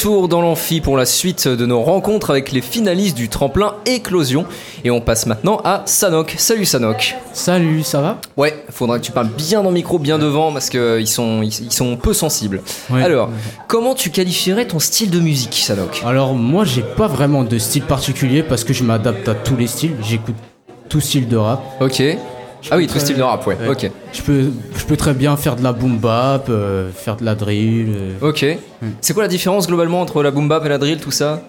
retour 0.00 0.28
dans 0.28 0.40
l'amphi 0.40 0.80
pour 0.80 0.96
la 0.96 1.04
suite 1.04 1.46
de 1.46 1.66
nos 1.66 1.82
rencontres 1.82 2.30
avec 2.30 2.52
les 2.52 2.62
finalistes 2.62 3.14
du 3.14 3.28
tremplin 3.28 3.74
Éclosion. 3.84 4.46
Et 4.82 4.90
on 4.90 5.02
passe 5.02 5.26
maintenant 5.26 5.60
à 5.62 5.82
Sanok. 5.84 6.36
Salut 6.38 6.64
Sanok. 6.64 7.16
Salut, 7.34 7.82
ça 7.82 8.00
va? 8.00 8.18
Ouais, 8.38 8.64
faudra 8.70 8.98
que 8.98 9.04
tu 9.04 9.12
parles 9.12 9.28
bien 9.28 9.62
dans 9.62 9.68
le 9.68 9.74
micro, 9.74 9.98
bien 9.98 10.18
devant, 10.18 10.54
parce 10.54 10.70
qu'ils 10.70 11.06
sont, 11.06 11.42
ils, 11.42 11.70
sont 11.70 11.98
peu 11.98 12.14
sensibles. 12.14 12.62
Ouais. 12.88 13.02
Alors, 13.02 13.28
comment 13.68 13.94
tu 13.94 14.08
qualifierais 14.08 14.66
ton 14.66 14.78
style 14.78 15.10
de 15.10 15.20
musique, 15.20 15.52
Sanok 15.52 16.00
Alors 16.06 16.32
moi 16.32 16.64
j'ai 16.64 16.82
pas 16.82 17.06
vraiment 17.06 17.44
de 17.44 17.58
style 17.58 17.82
particulier 17.82 18.42
parce 18.42 18.64
que 18.64 18.72
je 18.72 18.84
m'adapte 18.84 19.28
à 19.28 19.34
tous 19.34 19.56
les 19.56 19.66
styles, 19.66 19.96
j'écoute 20.02 20.36
tout 20.88 21.00
style 21.00 21.28
de 21.28 21.36
rap. 21.36 21.60
Ok. 21.82 22.02
Ah 22.70 22.76
oui, 22.76 22.86
tout 22.86 22.98
style 22.98 23.16
de 23.16 23.22
rap, 23.22 23.46
ouais, 23.46 23.56
ok. 23.68 23.90
Je 24.12 24.22
peux, 24.22 24.44
je 24.76 24.84
peux 24.84 24.96
très 24.96 25.14
bien 25.14 25.36
faire 25.36 25.56
de 25.56 25.62
la 25.62 25.72
boom 25.72 25.98
bap, 25.98 26.46
euh, 26.48 26.90
faire 26.92 27.16
de 27.16 27.24
la 27.24 27.34
drill. 27.34 27.88
euh. 28.22 28.28
Ok. 28.28 28.44
C'est 29.00 29.14
quoi 29.14 29.22
la 29.22 29.28
différence 29.28 29.66
globalement 29.66 30.00
entre 30.00 30.22
la 30.22 30.30
boom 30.30 30.48
bap 30.48 30.64
et 30.66 30.68
la 30.68 30.78
drill, 30.78 30.98
tout 30.98 31.10
ça 31.10 31.42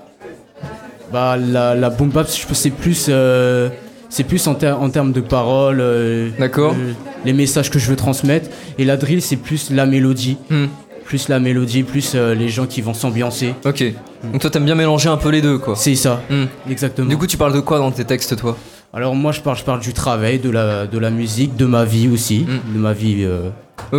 Bah 1.12 1.36
la, 1.38 1.76
la 1.76 1.90
boom 1.90 2.10
bap 2.10 2.28
je- 2.28 2.54
c'est 2.54 2.70
plus, 2.70 3.08
euh, 3.10 3.70
c'est 4.10 4.24
plus 4.24 4.46
en, 4.48 4.56
ter- 4.56 4.80
en 4.82 4.90
termes 4.90 5.12
de 5.12 5.22
paroles. 5.22 5.80
euh, 5.82 6.30
D'accord. 6.40 6.74
euh, 6.78 6.94
les 7.26 7.34
messages 7.34 7.70
que 7.70 7.80
je 7.80 7.88
veux 7.90 7.96
transmettre. 7.98 8.50
Et 8.78 8.86
la 8.86 8.98
drill 8.98 9.22
c'est 9.22 9.36
plus 9.36 9.72
la 9.72 9.86
mélodie. 9.86 10.38
Hmm. 10.50 10.66
Plus 11.04 11.28
la 11.28 11.40
mélodie, 11.40 11.84
plus 11.84 12.14
euh, 12.16 12.34
les 12.34 12.48
gens 12.48 12.66
qui 12.66 12.82
vont 12.82 12.94
s'ambiancer. 12.94 13.54
Ok. 13.66 13.84
Donc 14.32 14.40
toi 14.40 14.50
t'aimes 14.50 14.64
bien 14.66 14.76
mélanger 14.76 15.10
un 15.10 15.18
peu 15.18 15.30
les 15.30 15.42
deux, 15.42 15.58
quoi. 15.58 15.76
C'est 15.76 15.96
ça, 15.96 16.22
Hmm. 16.30 16.46
exactement. 16.70 17.10
Du 17.10 17.18
coup, 17.18 17.28
tu 17.28 17.36
parles 17.36 17.54
de 17.54 17.60
quoi 17.60 17.80
dans 17.80 17.92
tes 17.92 18.06
textes, 18.06 18.38
toi? 18.38 18.56
Alors 18.94 19.16
moi 19.16 19.32
je 19.32 19.40
parle, 19.42 19.58
je 19.58 19.64
parle 19.64 19.80
du 19.80 19.94
travail, 19.94 20.40
de 20.40 20.50
la, 20.50 20.86
de 20.86 20.98
la 20.98 21.10
musique, 21.10 21.56
de 21.56 21.66
ma 21.66 21.86
vie 21.86 22.10
aussi, 22.10 22.46
de 22.74 22.78
ma 22.78 22.92
vie 22.94 23.24
euh, 23.24 23.50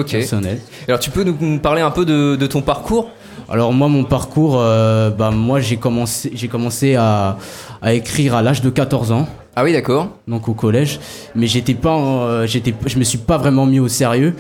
personnelle. 0.05 0.61
Alors 0.87 1.01
tu 1.01 1.11
peux 1.11 1.25
nous 1.25 1.59
parler 1.59 1.81
un 1.81 1.91
peu 1.91 2.05
de, 2.05 2.37
de 2.37 2.47
ton 2.47 2.61
parcours? 2.61 3.11
Alors 3.49 3.73
moi 3.73 3.89
mon 3.89 4.05
parcours, 4.05 4.57
euh, 4.59 5.11
bah 5.11 5.31
moi 5.31 5.61
j'ai 5.61 5.77
commencé, 5.79 6.31
j'ai 6.35 6.49
commencé 6.49 6.95
à, 6.95 7.39
à 7.81 7.95
écrire 7.95 8.35
à 8.35 8.43
l'âge 8.43 8.61
de 8.61 8.69
14 8.71 9.13
ans. 9.13 9.27
Ah 9.57 9.65
oui, 9.65 9.73
d'accord. 9.73 10.09
Donc 10.29 10.49
au 10.49 10.55
collège, 10.55 11.01
mais 11.35 11.47
j'étais 11.47 11.75
pas, 11.75 11.91
en- 11.93 12.23
euh, 12.23 12.47
j'étais, 12.47 12.75
je 12.87 12.99
me 12.99 13.05
suis 13.05 13.19
pas 13.19 13.37
vraiment 13.39 13.67
mis 13.67 13.81
au 13.81 13.89
sérieux. 13.89 14.35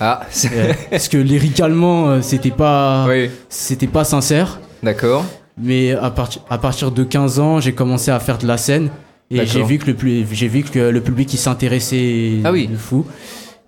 Ah. 0.00 0.22
Euh, 0.52 0.72
parce 0.90 1.08
que 1.08 1.16
lyricalement 1.16 2.20
c'était 2.22 2.50
pas, 2.50 3.06
c'était 3.48 3.86
pas 3.86 4.02
sincère. 4.04 4.58
D'accord. 4.82 5.24
Mais 5.60 5.92
à, 5.92 6.10
partir 6.10 6.42
à 6.50 6.58
partir 6.58 6.90
de 6.90 7.04
15 7.04 7.38
ans, 7.38 7.60
j'ai 7.60 7.72
commencé 7.72 8.10
à 8.10 8.18
faire 8.18 8.38
de 8.38 8.46
la 8.48 8.56
scène 8.58 8.90
et 9.30 9.46
j'ai 9.46 9.62
vu 9.62 9.78
que 9.78 9.86
le 9.86 9.94
plus, 9.94 10.26
j'ai 10.32 10.48
vu 10.48 10.62
que 10.62 10.78
le 10.78 11.00
public 11.00 11.32
il 11.32 11.38
s'intéressait 11.38 12.40
Ah 12.44 12.52
oui. 12.52 12.66
de 12.66 12.76
fou. 12.76 13.06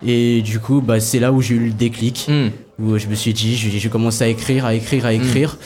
Et 0.05 0.41
du 0.41 0.59
coup, 0.59 0.81
bah, 0.81 0.99
c'est 0.99 1.19
là 1.19 1.31
où 1.31 1.41
j'ai 1.41 1.55
eu 1.55 1.59
le 1.67 1.71
déclic, 1.71 2.27
Hmm. 2.27 2.49
où 2.79 2.97
je 2.97 3.07
me 3.07 3.15
suis 3.15 3.33
dit, 3.33 3.55
j'ai 3.55 3.89
commencé 3.89 4.23
à 4.25 4.27
écrire, 4.27 4.65
à 4.65 4.73
écrire, 4.75 5.05
à 5.05 5.13
écrire. 5.13 5.57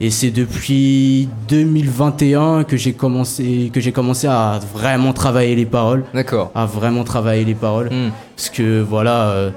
Et 0.00 0.10
c'est 0.10 0.30
depuis 0.30 1.28
2021 1.48 2.64
que 2.64 2.76
j'ai 2.76 2.92
commencé, 2.92 3.70
que 3.72 3.80
j'ai 3.80 3.92
commencé 3.92 4.26
à 4.26 4.60
vraiment 4.74 5.12
travailler 5.12 5.54
les 5.54 5.64
paroles. 5.66 6.04
D'accord. 6.12 6.50
À 6.54 6.66
vraiment 6.66 7.04
travailler 7.04 7.44
les 7.44 7.54
paroles. 7.54 7.88
Hmm. 7.90 8.10
Parce 8.36 8.50
que 8.50 8.80
voilà, 8.82 9.28
euh, 9.30 9.50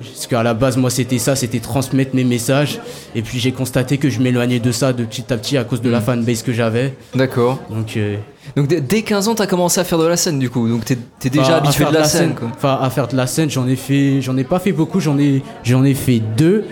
parce 0.00 0.26
qu'à 0.26 0.42
la 0.42 0.54
base, 0.54 0.76
moi, 0.78 0.90
c'était 0.90 1.18
ça, 1.18 1.36
c'était 1.36 1.60
transmettre 1.60 2.14
mes 2.16 2.24
messages. 2.24 2.80
Et 3.14 3.22
puis 3.22 3.38
j'ai 3.38 3.52
constaté 3.52 3.98
que 3.98 4.08
je 4.10 4.20
m'éloignais 4.20 4.58
de 4.60 4.72
ça 4.72 4.92
de 4.92 5.04
petit 5.04 5.32
à 5.32 5.36
petit 5.36 5.56
à 5.58 5.64
cause 5.64 5.82
de 5.82 5.90
la 5.90 6.00
Hmm. 6.00 6.04
fanbase 6.04 6.42
que 6.42 6.52
j'avais. 6.52 6.94
D'accord. 7.14 7.60
Donc, 7.70 7.96
euh, 7.96 8.16
Donc 8.56 8.66
dès- 8.68 8.80
dès 8.80 9.02
15 9.02 9.28
ans, 9.28 9.34
t'as 9.34 9.46
commencé 9.46 9.80
à 9.80 9.84
faire 9.84 9.98
de 9.98 10.06
la 10.06 10.16
scène, 10.16 10.38
du 10.38 10.50
coup. 10.50 10.68
Donc 10.68 10.84
t'es 10.84 10.98
t'es 11.18 11.30
déjà 11.30 11.44
Enfin, 11.44 11.54
habitué 11.54 11.78
faire 11.84 11.90
de 11.92 11.96
la, 11.98 12.04
scène, 12.04 12.34
quoi. 12.34 12.48
Enfin, 12.54 12.78
à 12.80 12.90
faire 12.90 13.08
de 13.08 13.16
la 13.16 13.26
scène, 13.26 13.50
j'en 13.50 13.66
ai 13.66 13.76
fait, 13.76 14.20
j'en 14.20 14.36
ai 14.36 14.44
pas 14.44 14.58
fait 14.58 14.72
beaucoup, 14.72 15.00
j'en 15.00 15.18
ai, 15.18 15.42
j'en 15.62 15.84
ai 15.84 15.94
fait 15.94 16.20
deux. 16.36 16.64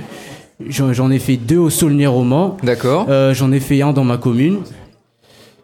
J'en 0.68 1.10
ai 1.10 1.18
fait 1.18 1.36
deux 1.36 1.56
au 1.58 1.70
Saulnier 1.70 2.06
Roman. 2.06 2.56
D'accord. 2.62 3.06
j'en 3.32 3.50
ai 3.52 3.58
fait 3.60 3.82
un 3.82 3.92
dans 3.92 4.04
ma 4.04 4.16
commune. 4.16 4.58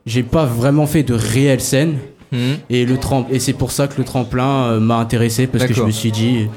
J'ai 0.06 0.22
pas 0.22 0.44
vraiment 0.44 0.86
fait 0.86 1.02
de 1.02 1.14
réelle 1.14 1.60
scène. 1.60 1.98
Mhm. 2.32 2.38
Et 2.70 2.84
le 2.84 2.96
trem- 2.98 3.24
et 3.30 3.38
c'est 3.38 3.52
pour 3.52 3.70
ça 3.70 3.86
que 3.88 3.94
le 3.98 4.04
tremplin 4.04 4.64
euh, 4.64 4.80
m'a 4.80 4.96
intéressé 4.96 5.46
parce 5.46 5.64
que 5.64 5.72
je 5.74 5.82
me 5.82 5.90
suis 5.90 6.10
dit. 6.12 6.48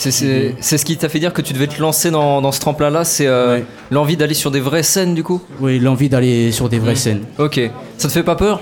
C'est- 0.00 0.54
C'est 0.60 0.78
ce 0.78 0.84
qui 0.84 0.96
t'a 0.96 1.08
fait 1.08 1.18
dire 1.18 1.32
que 1.32 1.42
tu 1.42 1.52
devais 1.52 1.66
te 1.66 1.80
lancer 1.80 2.10
dans, 2.12 2.40
dans 2.40 2.52
ce 2.52 2.60
tremplin-là, 2.60 3.04
c'est 3.04 3.26
euh, 3.26 3.60
l'envie 3.90 4.16
d'aller 4.16 4.34
sur 4.34 4.50
des 4.52 4.60
vraies 4.60 4.84
scènes, 4.84 5.14
du 5.14 5.24
coup? 5.24 5.40
Oui, 5.60 5.80
l'envie 5.80 6.08
d'aller 6.08 6.52
sur 6.52 6.68
des 6.68 6.78
vraies 6.78 6.92
Mhm. 6.92 6.96
scènes. 6.96 7.22
Ok. 7.38 7.60
Ça 7.96 8.06
te 8.08 8.12
fait 8.12 8.22
pas 8.22 8.36
peur? 8.36 8.60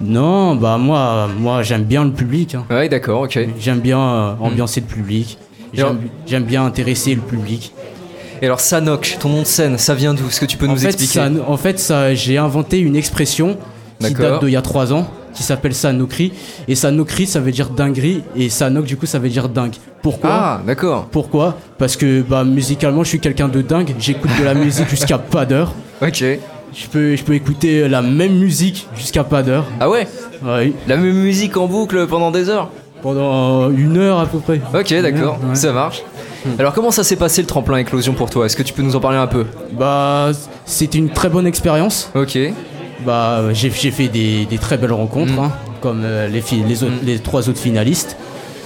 Non, 0.00 0.54
bah 0.54 0.76
moi, 0.78 1.28
moi 1.38 1.62
j'aime 1.62 1.84
bien 1.84 2.04
le 2.04 2.12
public. 2.12 2.54
hein. 2.54 2.64
Ouais, 2.70 2.88
d'accord, 2.88 3.22
ok. 3.22 3.38
J'aime 3.58 3.80
bien 3.80 3.98
euh, 3.98 4.32
ambiancer 4.40 4.80
le 4.80 4.86
public. 4.86 5.38
J'aime 5.72 6.44
bien 6.44 6.64
intéresser 6.64 7.14
le 7.14 7.20
public. 7.22 7.72
Et 8.42 8.46
alors, 8.46 8.60
Sanok, 8.60 9.16
ton 9.18 9.30
nom 9.30 9.40
de 9.40 9.46
scène, 9.46 9.78
ça 9.78 9.94
vient 9.94 10.12
d'où? 10.14 10.26
Est-ce 10.28 10.40
que 10.40 10.46
tu 10.46 10.58
peux 10.58 10.66
en 10.66 10.72
nous 10.72 10.76
fait, 10.76 10.86
expliquer? 10.88 11.14
ça- 11.14 11.30
en 11.48 11.56
fait, 11.56 11.78
ça, 11.78 12.14
j'ai 12.14 12.36
inventé 12.38 12.78
une 12.78 12.94
expression 12.94 13.56
qui 13.98 14.12
date 14.12 14.44
d'il 14.44 14.52
y 14.52 14.56
a 14.56 14.62
trois 14.62 14.92
ans, 14.92 15.08
qui 15.36 15.42
s'appelle 15.44 15.74
Sanokri. 15.74 16.32
Et 16.66 16.74
Sanokri, 16.74 17.26
ça 17.26 17.38
veut 17.38 17.52
dire 17.52 17.68
dinguerie, 17.70 18.22
et 18.34 18.48
Sanok, 18.48 18.84
du 18.86 18.96
coup, 18.96 19.06
ça 19.06 19.18
veut 19.20 19.28
dire 19.28 19.48
dingue. 19.48 19.74
Pourquoi? 20.02 20.30
Ah, 20.32 20.60
d'accord. 20.66 21.06
Pourquoi? 21.10 21.56
Parce 21.78 21.96
que 21.96 22.22
bah, 22.22 22.42
musicalement, 22.44 23.04
je 23.04 23.10
suis 23.10 23.20
quelqu'un 23.20 23.48
de 23.48 23.60
dingue. 23.62 23.94
J'écoute 23.98 24.30
de 24.38 24.44
la 24.44 24.54
musique 24.64 24.88
jusqu'à 24.88 25.18
pas 25.18 25.44
d'heure. 25.46 25.72
Ok. 26.02 26.24
Je 26.74 26.86
peux, 26.90 27.16
je 27.16 27.22
peux 27.22 27.34
écouter 27.34 27.88
la 27.88 28.02
même 28.02 28.34
musique 28.36 28.86
jusqu'à 28.96 29.24
pas 29.24 29.42
d'heure. 29.42 29.64
Ah 29.80 29.88
ouais? 29.88 30.06
Oui. 30.44 30.74
La 30.88 30.96
même 30.96 31.14
musique 31.16 31.56
en 31.56 31.66
boucle 31.66 32.06
pendant 32.06 32.30
des 32.30 32.48
heures? 32.50 32.70
Pendant 33.02 33.70
une 33.70 33.96
heure 33.98 34.18
à 34.20 34.26
peu 34.26 34.38
près. 34.38 34.60
Ok, 34.74 34.92
d'accord, 35.02 35.38
Ouais. 35.48 35.54
ça 35.54 35.72
marche. 35.72 36.02
Alors, 36.58 36.72
comment 36.72 36.90
ça 36.90 37.02
s'est 37.02 37.16
passé 37.16 37.40
le 37.42 37.46
tremplin 37.46 37.78
éclosion 37.78 38.12
pour 38.14 38.30
toi? 38.30 38.46
Est-ce 38.46 38.56
que 38.56 38.62
tu 38.62 38.72
peux 38.72 38.82
nous 38.82 38.94
en 38.94 39.00
parler 39.00 39.18
un 39.18 39.26
peu? 39.26 39.46
Bah, 39.72 40.30
c'était 40.64 40.98
une 40.98 41.10
très 41.10 41.28
bonne 41.28 41.46
expérience. 41.46 42.10
Ok. 42.14 42.38
Bah, 43.04 43.42
j'ai 43.52 43.70
fait 43.70 44.08
des, 44.08 44.46
des 44.46 44.58
très 44.58 44.76
belles 44.78 44.92
rencontres. 44.92 45.32
Mm. 45.32 45.38
hein. 45.38 45.52
comme 45.82 46.02
euh, 46.04 46.26
les, 46.28 46.40
fi- 46.40 46.62
les, 46.66 46.82
autres- 46.82 46.94
Mm. 47.02 47.06
les 47.06 47.18
trois 47.18 47.48
autres 47.48 47.60
finalistes. 47.60 48.16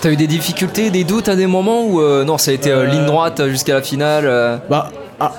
T'as 0.00 0.10
eu 0.12 0.16
des 0.16 0.26
difficultés, 0.28 0.90
des 0.90 1.04
doutes 1.04 1.28
à 1.28 1.36
des 1.36 1.46
moments 1.46 1.84
où 1.84 2.00
euh, 2.00 2.24
non, 2.24 2.38
ça 2.38 2.52
a 2.52 2.54
été 2.54 2.70
euh, 2.70 2.86
ligne 2.86 3.04
droite 3.04 3.46
jusqu'à 3.48 3.74
la 3.74 3.82
finale 3.82 4.24
Bah, 4.70 4.90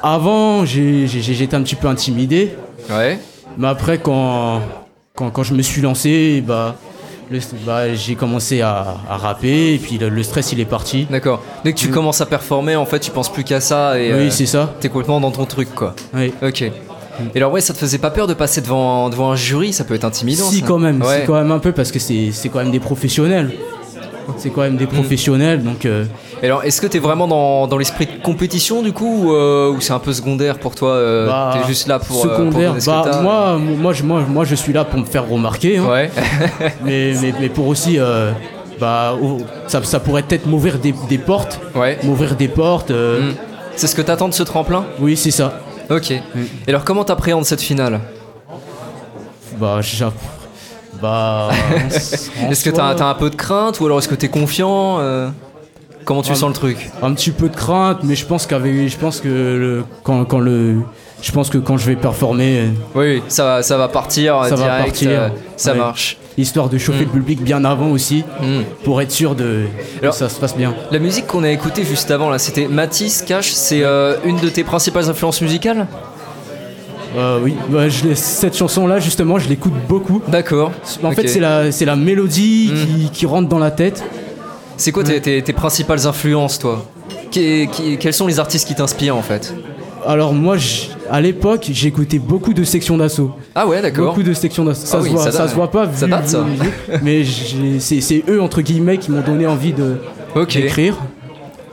avant, 0.04 0.66
j'étais 0.66 1.56
un 1.56 1.62
petit 1.64 1.76
peu 1.76 1.88
intimidé. 1.88 2.52
Ouais. 2.90 3.18
Mais 3.58 3.68
après, 3.68 3.98
quand, 3.98 4.62
quand, 5.16 5.32
quand 5.32 5.44
je 5.44 5.54
me 5.56 5.62
suis 5.64 5.82
lancé, 5.82 6.44
bah, 6.46 6.76
bah, 7.66 7.94
j'ai 7.96 8.16
commencé 8.16 8.62
à, 8.62 8.96
à 9.10 9.18
rapper 9.18 9.74
et 9.74 9.78
puis 9.80 9.98
le, 9.98 10.10
le 10.10 10.22
stress 10.24 10.52
il 10.52 10.60
est 10.60 10.66
parti. 10.66 11.08
D'accord. 11.10 11.42
Dès 11.64 11.74
que 11.74 11.80
tu 11.80 11.88
Mm. 11.88 11.92
commences 11.92 12.22
à 12.22 12.26
performer, 12.28 12.76
en 12.76 12.86
fait, 12.86 13.00
tu 13.00 13.10
penses 13.10 13.30
plus 13.32 13.44
qu'à 13.44 13.62
ça 13.62 13.98
et 14.00 14.14
Oui, 14.14 14.32
c'est 14.32 14.46
ça. 14.46 14.74
t'es 14.80 14.90
complètement 14.90 15.20
dans 15.22 15.32
ton 15.32 15.46
truc, 15.46 15.74
quoi. 15.74 15.96
Oui. 16.14 16.32
Ok. 16.44 16.70
Et 17.34 17.38
alors, 17.38 17.52
ouais, 17.52 17.62
ça 17.62 17.74
te 17.74 17.80
faisait 17.80 17.98
pas 17.98 18.10
peur 18.12 18.28
de 18.28 18.34
passer 18.34 18.62
devant, 18.62 19.10
devant 19.10 19.32
un 19.32 19.36
jury? 19.36 19.74
Ça 19.74 19.84
peut 19.84 19.94
être 19.96 20.06
intimidant. 20.06 20.46
Si 20.46 20.60
ça. 20.60 20.66
quand 20.68 20.80
même, 20.80 21.02
Ouais. 21.02 21.22
si 21.22 21.26
quand 21.28 21.34
même 21.36 21.52
un 21.52 21.60
peu 21.60 21.72
parce 21.72 21.92
que 21.92 22.00
c'est 22.00 22.30
c'est 22.32 22.50
quand 22.50 22.60
même 22.60 22.72
des 22.72 22.80
professionnels. 22.80 23.52
C'est 24.38 24.50
quand 24.50 24.62
même 24.62 24.78
des 24.78 24.86
professionnels, 24.88 25.62
donc 25.62 25.84
euh, 25.86 26.06
Et 26.42 26.46
alors, 26.46 26.64
est-ce 26.64 26.80
que 26.80 26.88
t'es 26.88 27.00
vraiment 27.00 27.28
dans, 27.28 27.68
dans 27.68 27.78
l'esprit 27.78 28.06
de 28.06 28.24
compétition 28.24 28.82
du 28.82 28.94
coup 28.94 29.26
ou, 29.26 29.34
euh, 29.34 29.72
ou 29.72 29.82
c'est 29.82 29.92
un 29.94 30.00
peu 30.00 30.14
secondaire 30.14 30.58
pour 30.58 30.74
toi 30.76 30.92
euh, 30.92 31.28
bah, 31.28 31.54
T'es 31.60 31.68
juste 31.68 31.88
là 31.88 32.00
pour. 32.00 32.24
euh, 32.24 32.28
pour 32.30 32.38
secondaire. 32.38 32.76
que 32.78 32.86
bah, 32.86 33.20
moi, 33.22 33.58
moi, 33.58 33.92
je, 33.94 34.04
moi, 34.04 34.22
moi, 34.30 34.46
je 34.46 34.56
suis 34.56 34.72
là 34.72 34.86
pour 34.86 35.00
me 35.00 35.06
faire 35.06 35.28
remarquer. 35.28 35.80
hein. 35.80 35.90
Ouais. 35.90 36.10
mais, 36.86 37.14
mais, 37.22 37.34
mais 37.42 37.50
pour 37.50 37.68
aussi, 37.68 37.98
bah, 38.80 39.16
ça, 39.68 39.84
ça 39.84 40.00
pourrait 40.00 40.24
peut-être 40.24 40.46
m'ouvrir 40.46 40.80
des, 40.80 40.94
des 41.10 41.18
portes. 41.18 41.60
Ouais. 41.76 41.98
M'ouvrir 42.04 42.36
des 42.36 42.48
portes. 42.48 42.92
Mm. 42.92 43.34
C'est 43.76 43.88
ce 43.88 43.96
que 43.96 44.02
t'attends 44.02 44.30
de 44.30 44.34
ce 44.34 44.44
tremplin? 44.44 44.86
Oui, 45.00 45.18
c'est 45.18 45.32
ça. 45.32 45.60
Ok. 45.92 46.12
Et 46.12 46.22
alors, 46.70 46.84
comment 46.84 47.04
t'appréhendes 47.04 47.46
cette 47.46 47.62
finale? 47.62 48.00
Bah, 49.60 49.80
j'app- 49.82 50.14
bah. 51.02 51.50
Est-ce 52.50 52.64
que 52.64 52.70
t'as 52.70 52.96
t'as 52.96 53.10
un 53.10 53.14
peu 53.14 53.30
de 53.30 53.36
crainte 53.36 53.80
ou 53.80 53.86
alors 53.86 54.00
est-ce 54.00 54.08
que 54.08 54.16
t'es 54.16 54.30
confiant 54.30 54.98
euh, 55.00 55.30
Comment 56.06 56.22
tu 56.24 56.32
Un- 56.32 56.36
sens 56.36 56.48
le 56.50 56.54
truc? 56.56 56.90
un 57.02 57.14
petit 57.14 57.32
peu 57.32 57.50
de 57.50 57.56
crainte, 57.56 58.00
mais 58.04 58.16
je 58.16 58.26
pense 58.26 58.48
qu'avec, 58.48 58.88
je 58.88 58.98
pense 58.98 59.20
que 59.20 59.28
le, 59.28 59.84
quand, 60.04 60.26
quand 60.26 60.40
le, 60.40 60.78
je 61.22 61.32
pense 61.32 61.50
que 61.50 61.58
quand 61.60 61.78
je 61.78 61.86
vais 61.86 61.96
performer, 61.96 62.70
Oui, 62.96 63.06
oui, 63.16 63.24
ça, 63.28 63.44
va- 63.46 63.64
ça 63.64 63.78
va 63.78 63.88
partir 63.88 64.44
ça 64.46 64.56
direct, 64.56 64.72
va 64.78 64.84
partir. 64.84 65.10
euh, 65.12 65.30
ça 65.58 65.74
Ouais. 65.74 65.78
marche. 65.78 66.18
Histoire 66.38 66.70
de 66.70 66.78
chauffer 66.78 67.04
Mm. 67.04 67.08
le 67.08 67.12
public 67.12 67.42
bien 67.44 67.66
avant 67.66 67.90
aussi, 67.92 68.24
Mm. 68.42 68.62
pour 68.84 69.02
être 69.02 69.12
sûr 69.12 69.36
de 69.36 69.66
Alors- 70.02 70.14
que 70.14 70.18
ça 70.20 70.30
se 70.30 70.40
passe 70.40 70.56
bien. 70.56 70.74
La 70.92 71.00
musique 71.00 71.28
qu'on 71.28 71.44
a 71.44 71.50
écoutée 71.50 71.84
juste 71.84 72.10
avant, 72.12 72.30
là, 72.30 72.40
c'était 72.40 72.68
Matisse 72.68 73.22
Cash. 73.22 73.52
C'est 73.52 73.84
euh, 73.84 74.16
une 74.24 74.38
de 74.40 74.48
tes 74.50 74.64
principales 74.64 75.10
influences 75.10 75.42
musicales? 75.42 75.88
Euh, 77.18 77.40
oui, 77.44 77.56
bah, 77.70 77.90
je 77.90 78.14
cette 78.14 78.56
chanson-là, 78.56 79.00
justement, 79.00 79.38
je 79.38 79.50
l'écoute 79.50 79.74
beaucoup. 79.90 80.22
D'accord. 80.30 80.72
En 81.04 81.12
fait, 81.12 81.28
c'est 81.28 81.86
la, 81.86 81.96
mélodie 81.98 82.72
Mm. 82.74 82.76
qui, 82.86 83.10
qui 83.12 83.26
rentre 83.26 83.50
dans 83.50 83.60
la 83.60 83.72
tête. 83.72 84.02
C'est 84.78 84.94
quoi 84.94 85.04
tes, 85.04 85.20
tes- 85.22 85.42
tes 85.42 85.54
principales 85.54 86.08
influences, 86.08 86.58
toi? 86.60 86.86
Quels 87.32 88.14
sont 88.14 88.28
les 88.28 88.40
artistes 88.40 88.68
qui 88.68 88.76
t'inspirent 88.76 89.16
en 89.18 89.22
fait? 89.22 89.54
Alors 90.06 90.34
moi, 90.34 90.56
à 91.10 91.22
l'époque, 91.22 91.70
j'écoutais 91.72 92.20
beaucoup 92.20 92.54
de 92.54 92.64
sections 92.64 92.98
d'assaut. 92.98 93.32
Ah 93.56 93.68
ouais, 93.68 93.82
d'accord. 93.82 94.08
Beaucoup 94.16 94.24
de 94.24 94.34
sections 94.34 94.66
d'assaut. 94.66 94.86
Ça, 94.86 94.98
Ah 94.98 95.02
se 95.04 95.08
oui, 95.08 95.14
voit, 95.14 95.24
ça 95.24 95.32
ça, 95.32 95.38
date. 95.40 95.50
se 95.50 95.56
voit 95.56 95.72
pas. 95.72 95.86
Ça 95.94 96.06
vu- 96.06 96.12
date, 96.12 96.28
ça. 96.28 96.46
mais 97.04 97.24
c'est 97.80 98.24
eux 98.30 98.42
entre 98.42 98.62
guillemets 98.62 98.98
qui 98.98 99.12
m'ont 99.12 99.22
donné 99.22 99.46
envie 99.48 99.74
de 99.74 99.98
Ok. 100.36 100.54
d'écrire. 100.54 100.96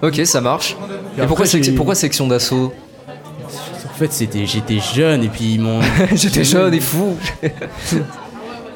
Ok, 0.03 0.21
ça 0.25 0.41
marche. 0.41 0.77
Et, 1.19 1.23
Et 1.23 1.27
pourquoi, 1.27 1.47
pourquoi 1.77 1.95
section 1.95 2.27
d'assaut? 2.29 2.73
En 3.87 3.99
fait, 3.99 4.13
c'était 4.13 4.47
j'étais 4.47 4.79
jeune 4.95 5.25
et 5.25 5.29
puis 5.29 5.55
ils 5.55 5.61
m'ont. 5.61 5.81
J'étais 6.15 6.45
jeune 6.45 6.73
et 6.75 6.79
fou. 6.81 7.17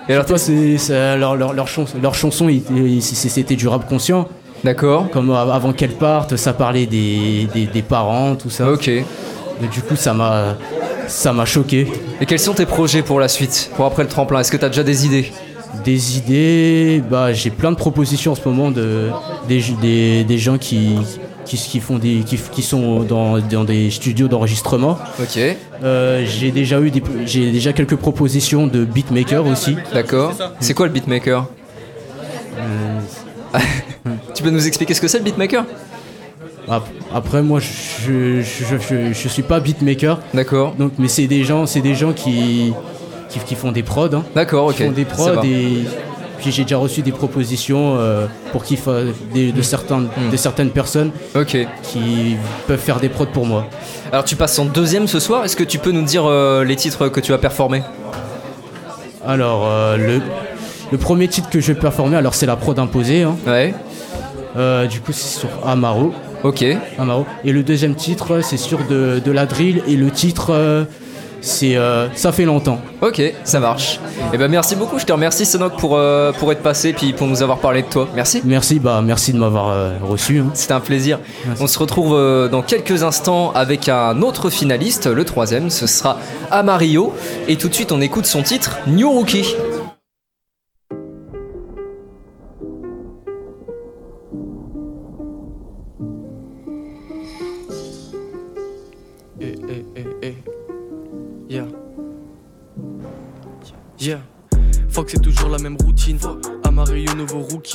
et 0.08 0.12
alors, 0.14 0.26
Toi, 0.26 0.38
c'est 0.38 0.76
leur, 1.16 1.36
leur, 1.36 1.52
leur, 1.52 1.68
chans- 1.68 1.84
leur 2.02 2.14
chanson, 2.14 2.48
c'était 3.00 3.54
du 3.56 3.68
rap 3.68 3.88
conscient. 3.88 4.26
D'accord. 4.64 5.10
Comme 5.10 5.30
av- 5.30 5.50
avant 5.50 5.72
qu'elle 5.72 5.92
parte, 5.92 6.36
ça 6.36 6.52
parlait 6.52 6.86
des, 6.86 7.48
des, 7.54 7.66
des 7.66 7.82
parents, 7.82 8.34
tout 8.34 8.50
ça. 8.50 8.70
Ok. 8.70 8.90
Du 9.70 9.82
coup, 9.82 9.96
ça 9.96 10.12
m'a 10.14 10.56
ça 11.08 11.32
m'a 11.32 11.44
choqué. 11.44 11.86
Et 12.20 12.26
quels 12.26 12.38
sont 12.38 12.54
tes 12.54 12.66
projets 12.66 13.02
pour 13.02 13.20
la 13.20 13.28
suite 13.28 13.70
Pour 13.76 13.84
après 13.86 14.02
le 14.02 14.08
tremplin? 14.08 14.40
Est-ce 14.40 14.50
que 14.50 14.56
t'as 14.56 14.68
déjà 14.68 14.82
des 14.82 15.06
idées? 15.06 15.32
Des 15.84 16.18
idées, 16.18 17.02
bah 17.10 17.32
j'ai 17.32 17.50
plein 17.50 17.70
de 17.70 17.76
propositions 17.76 18.32
en 18.32 18.34
ce 18.34 18.46
moment 18.46 18.70
de 18.70 19.08
des, 19.48 19.62
des, 19.80 20.22
des 20.24 20.38
gens 20.38 20.58
qui, 20.58 20.96
qui, 21.46 21.56
qui 21.56 21.80
font 21.80 21.98
des 21.98 22.20
qui, 22.26 22.36
qui 22.36 22.62
sont 22.62 23.00
dans, 23.04 23.38
dans 23.38 23.64
des 23.64 23.90
studios 23.90 24.28
d'enregistrement. 24.28 24.98
Ok. 25.20 25.38
Euh, 25.82 26.24
j'ai 26.26 26.50
déjà 26.50 26.80
eu 26.80 26.90
des 26.90 27.02
j'ai 27.24 27.50
déjà 27.50 27.72
quelques 27.72 27.96
propositions 27.96 28.66
de 28.66 28.84
beatmakers 28.84 29.46
aussi. 29.46 29.76
D'accord. 29.94 30.34
C'est 30.60 30.74
quoi 30.74 30.86
le 30.86 30.92
beatmaker? 30.92 31.46
Tu 34.34 34.42
peux 34.42 34.50
nous 34.50 34.66
expliquer 34.66 34.94
ce 34.94 35.00
que 35.00 35.08
c'est 35.08 35.18
le 35.18 35.24
beatmaker? 35.24 35.64
Après 37.14 37.42
moi 37.42 37.60
je 37.60 38.40
je, 38.40 38.76
je, 38.78 39.12
je, 39.12 39.28
suis 39.28 39.42
pas 39.42 39.60
beatmaker. 39.60 40.18
D'accord. 40.32 40.74
Donc 40.78 40.92
mais 40.98 41.08
c'est 41.08 41.26
des 41.26 41.44
gens 41.44 41.66
c'est 41.66 41.80
des 41.80 41.94
gens 41.94 42.12
qui 42.12 42.72
qui, 43.28 43.38
qui 43.40 43.54
font 43.54 43.72
des 43.72 43.82
prods. 43.82 44.08
hein. 44.14 44.24
D'accord, 44.34 44.66
ok. 44.66 44.76
Qui 44.76 44.84
font 44.84 44.90
des 44.92 45.04
prods 45.04 45.42
et 45.44 45.84
puis 46.38 46.50
j'ai 46.50 46.62
déjà 46.64 46.76
reçu 46.76 47.02
des 47.02 47.12
propositions 47.12 47.96
euh, 47.98 48.26
pour 48.52 48.64
qu'ils 48.64 48.78
des- 49.32 49.52
de 49.52 49.62
certaines 49.62 50.08
de 50.30 50.36
certaines 50.36 50.70
personnes 50.70 51.10
qui 51.82 52.36
peuvent 52.66 52.78
faire 52.80 52.98
des 53.00 53.08
prods 53.08 53.26
pour 53.26 53.46
moi. 53.46 53.66
Alors 54.12 54.24
tu 54.24 54.36
passes 54.36 54.58
en 54.58 54.64
deuxième 54.64 55.06
ce 55.08 55.20
soir. 55.20 55.44
Est-ce 55.44 55.56
que 55.56 55.64
tu 55.64 55.78
peux 55.78 55.92
nous 55.92 56.02
dire 56.02 56.24
euh, 56.26 56.64
les 56.64 56.76
titres 56.76 57.08
que 57.08 57.20
tu 57.20 57.32
as 57.32 57.38
performés? 57.38 57.82
Alors, 59.24 59.66
euh, 59.66 59.96
le, 59.96 60.20
le 60.90 60.98
premier 60.98 61.28
titre 61.28 61.48
que 61.48 61.60
je 61.60 61.72
vais 61.72 61.78
performer, 61.78 62.16
alors 62.16 62.34
c'est 62.34 62.46
la 62.46 62.56
prod 62.56 62.76
imposée. 62.78 63.22
hein. 63.22 63.36
Ouais. 63.46 63.72
Du 64.88 65.00
coup, 65.00 65.12
c'est 65.12 65.38
sur 65.40 65.48
Amaro. 65.64 66.12
Ok. 66.44 66.62
Et 66.62 67.52
le 67.52 67.62
deuxième 67.62 67.94
titre, 67.94 68.40
c'est 68.42 68.56
sur 68.56 68.78
de, 68.88 69.20
de 69.24 69.30
la 69.32 69.46
drill. 69.46 69.82
Et 69.86 69.96
le 69.96 70.10
titre, 70.10 70.50
euh, 70.50 70.84
c'est 71.40 71.76
euh, 71.76 72.08
Ça 72.14 72.32
fait 72.32 72.44
longtemps. 72.44 72.80
Ok, 73.00 73.20
ça 73.44 73.60
marche. 73.60 73.98
Et 74.32 74.38
ben 74.38 74.48
merci 74.48 74.76
beaucoup. 74.76 74.98
Je 74.98 75.04
te 75.04 75.12
remercie 75.12 75.44
Sonok 75.44 75.76
pour 75.78 75.96
euh, 75.96 76.32
pour 76.32 76.52
être 76.52 76.62
passé 76.62 76.92
puis 76.92 77.12
pour 77.12 77.26
nous 77.26 77.42
avoir 77.42 77.58
parlé 77.58 77.82
de 77.82 77.88
toi. 77.88 78.08
Merci. 78.14 78.42
Merci, 78.44 78.78
bah, 78.78 79.00
merci 79.04 79.32
de 79.32 79.38
m'avoir 79.38 80.00
reçu. 80.02 80.38
hein. 80.38 80.50
C'était 80.54 80.72
un 80.74 80.80
plaisir. 80.80 81.18
On 81.60 81.66
se 81.66 81.78
retrouve 81.78 82.12
dans 82.50 82.62
quelques 82.62 83.02
instants 83.02 83.52
avec 83.54 83.88
un 83.88 84.20
autre 84.22 84.50
finaliste, 84.50 85.06
le 85.06 85.24
troisième, 85.24 85.70
ce 85.70 85.86
sera 85.86 86.18
Amario. 86.50 87.12
Et 87.48 87.56
tout 87.56 87.68
de 87.68 87.74
suite, 87.74 87.92
on 87.92 88.00
écoute 88.00 88.26
son 88.26 88.42
titre, 88.42 88.78
New 88.86 89.10
Rookie. 89.10 89.54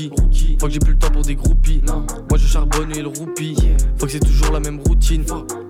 Rookie. 0.06 0.58
Fuck, 0.60 0.70
j'ai 0.70 0.80
plus 0.80 0.94
le 0.94 1.00
temps 1.00 1.10
pour 1.10 1.24
des 1.24 1.36
groupies. 1.36 1.82
Non. 1.86 2.06
Moi, 2.30 2.38
je 2.38 2.48
charbonne 2.48 2.96
et 2.96 3.02
le 3.02 3.08
roupie. 3.08 3.56
Fuck, 3.98 4.12
c'est 4.12 4.20
toujours 4.20 4.52
la 4.52 4.60
même 4.60 4.80
routine. 4.80 5.24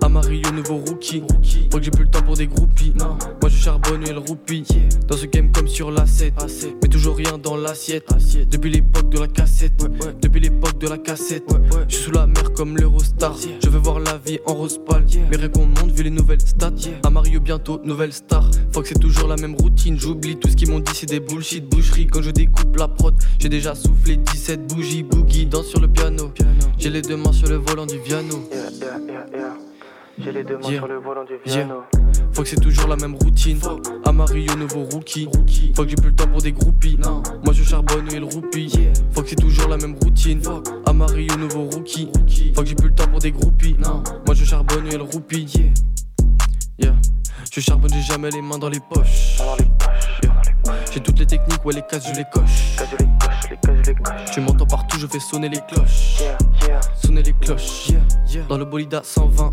Amarillo, 0.08 0.50
nouveau 0.52 0.76
rookie. 0.76 1.22
Fuck, 1.70 1.82
j'ai 1.82 1.90
plus 1.90 2.04
le 2.04 2.10
temps 2.10 2.22
pour 2.22 2.34
des 2.34 2.46
groupies. 2.46 2.94
Non. 2.98 3.18
Moi, 3.42 3.50
je 3.50 3.56
charbonne 3.58 4.02
et 4.08 4.12
le 4.14 4.20
roupie. 4.20 4.64
Dans 5.06 5.18
ce 5.18 5.26
game 5.26 5.52
comme 5.52 5.68
sur 5.68 5.90
la 5.90 6.06
7. 6.06 6.32
Mais 6.82 6.88
toujours 6.88 7.14
rien 7.14 7.36
dans 7.36 7.58
l'assiette. 7.58 8.08
Depuis 8.50 8.70
l'époque 8.70 9.10
de 9.10 9.18
la 9.18 9.26
cassette. 9.26 9.74
Depuis 10.22 10.40
l'époque 10.40 10.78
de 10.78 10.88
la 10.88 10.96
cassette. 10.96 11.44
Je 11.88 11.94
suis 11.94 12.04
sous 12.04 12.10
la 12.10 12.26
mer 12.26 12.54
comme 12.54 12.78
l'Eurostar. 12.78 13.36
Je 13.62 13.68
veux 13.68 13.78
voir 13.78 14.00
la 14.00 14.16
vie 14.16 14.38
en 14.46 14.54
rose 14.54 14.80
pâle. 14.86 15.04
Mais 15.30 15.36
rien 15.36 15.50
qu'on 15.50 15.66
monte 15.66 15.90
vu 15.90 16.04
les 16.04 16.10
nouvelles 16.10 16.40
stats. 16.40 16.72
Amarillo 17.04 17.40
bientôt, 17.40 17.78
nouvelle 17.84 18.14
star. 18.14 18.50
Fuck, 18.72 18.86
c'est 18.86 18.98
toujours 18.98 19.28
la 19.28 19.36
même 19.36 19.56
routine. 19.56 20.00
J'oublie 20.00 20.38
tout 20.38 20.48
ce 20.48 20.56
qu'ils 20.56 20.70
m'ont 20.70 20.80
dit, 20.80 20.92
c'est 20.94 21.04
des 21.04 21.20
bullshit 21.20 21.68
boucheries. 21.68 22.06
Quand 22.06 22.22
je 22.22 22.30
découpe 22.30 22.74
la 22.78 22.88
prod, 22.88 23.14
j'ai 23.38 23.50
déjà 23.50 23.74
soufflé 23.74 24.16
17 24.16 24.72
bougies. 24.72 25.02
Boogie, 25.02 25.44
danse 25.44 25.66
sur 25.66 25.80
le 25.82 25.88
piano. 25.88 26.32
J'ai 26.78 26.88
les 26.88 27.02
deux 27.02 27.18
mains 27.18 27.32
sur 27.32 27.48
le 27.48 27.56
volant 27.56 27.84
du 27.84 27.98
piano. 27.98 28.48
J'ai 30.20 30.32
les 30.32 30.42
deux 30.44 30.56
mains 30.58 30.68
Yeah. 30.68 30.78
sur 30.78 30.88
le 30.88 30.98
volant 30.98 31.24
du 31.24 31.32
Yeah. 31.46 31.64
piano. 31.64 31.82
Faut 32.32 32.42
que 32.42 32.48
c'est 32.48 32.60
toujours 32.60 32.88
la 32.88 32.96
même 32.96 33.14
routine. 33.16 33.58
Amarillo, 34.04 34.54
nouveau 34.56 34.84
rookie. 34.84 35.28
Faut 35.74 35.84
que 35.84 35.88
j'ai 35.88 35.96
plus 35.96 36.10
le 36.10 36.14
temps 36.16 36.26
pour 36.28 36.40
des 36.42 36.52
groupies. 36.52 36.98
Moi 37.44 37.52
je 37.52 37.62
charbonne 37.62 38.12
et 38.12 38.18
le 38.18 38.26
roupie. 38.26 38.72
Faut 39.12 39.22
que 39.22 39.28
c'est 39.28 39.36
toujours 39.36 39.68
la 39.68 39.76
même 39.76 39.96
routine. 40.02 40.40
Amarillo, 40.86 41.36
nouveau 41.36 41.64
rookie. 41.70 42.10
Faut 42.54 42.62
que 42.62 42.68
j'ai 42.68 42.74
plus 42.74 42.88
le 42.88 42.94
temps 42.94 43.06
pour 43.08 43.20
des 43.20 43.32
groupies. 43.32 43.76
Moi 43.78 44.34
je 44.34 44.44
charbonne 44.44 44.86
et 44.88 44.96
le 44.96 45.02
roupie. 45.04 45.46
Yeah. 46.78 46.94
Je 47.52 47.60
charbonne, 47.60 47.90
j'ai 47.92 48.02
jamais 48.02 48.30
les 48.30 48.42
mains 48.42 48.58
dans 48.58 48.68
les 48.68 48.80
poches. 48.80 49.38
Yeah. 49.38 49.56
J'ai 50.92 51.00
toutes 51.00 51.18
les 51.18 51.26
techniques, 51.26 51.64
ouais, 51.64 51.74
les 51.74 51.82
cases, 51.82 52.08
je 52.08 52.14
les 52.14 52.24
coche. 52.32 52.76
Tu 54.32 54.40
m'entends 54.40 54.66
partout, 54.66 54.98
je 54.98 55.06
fais 55.06 55.20
sonner 55.20 55.48
les 55.48 55.60
cloches. 55.68 56.22
Sonner 57.02 57.22
les 57.22 57.32
cloches. 57.32 57.92
Dans 58.48 58.58
le 58.58 58.64
bolide 58.64 58.94
à 58.94 59.02
120. 59.02 59.50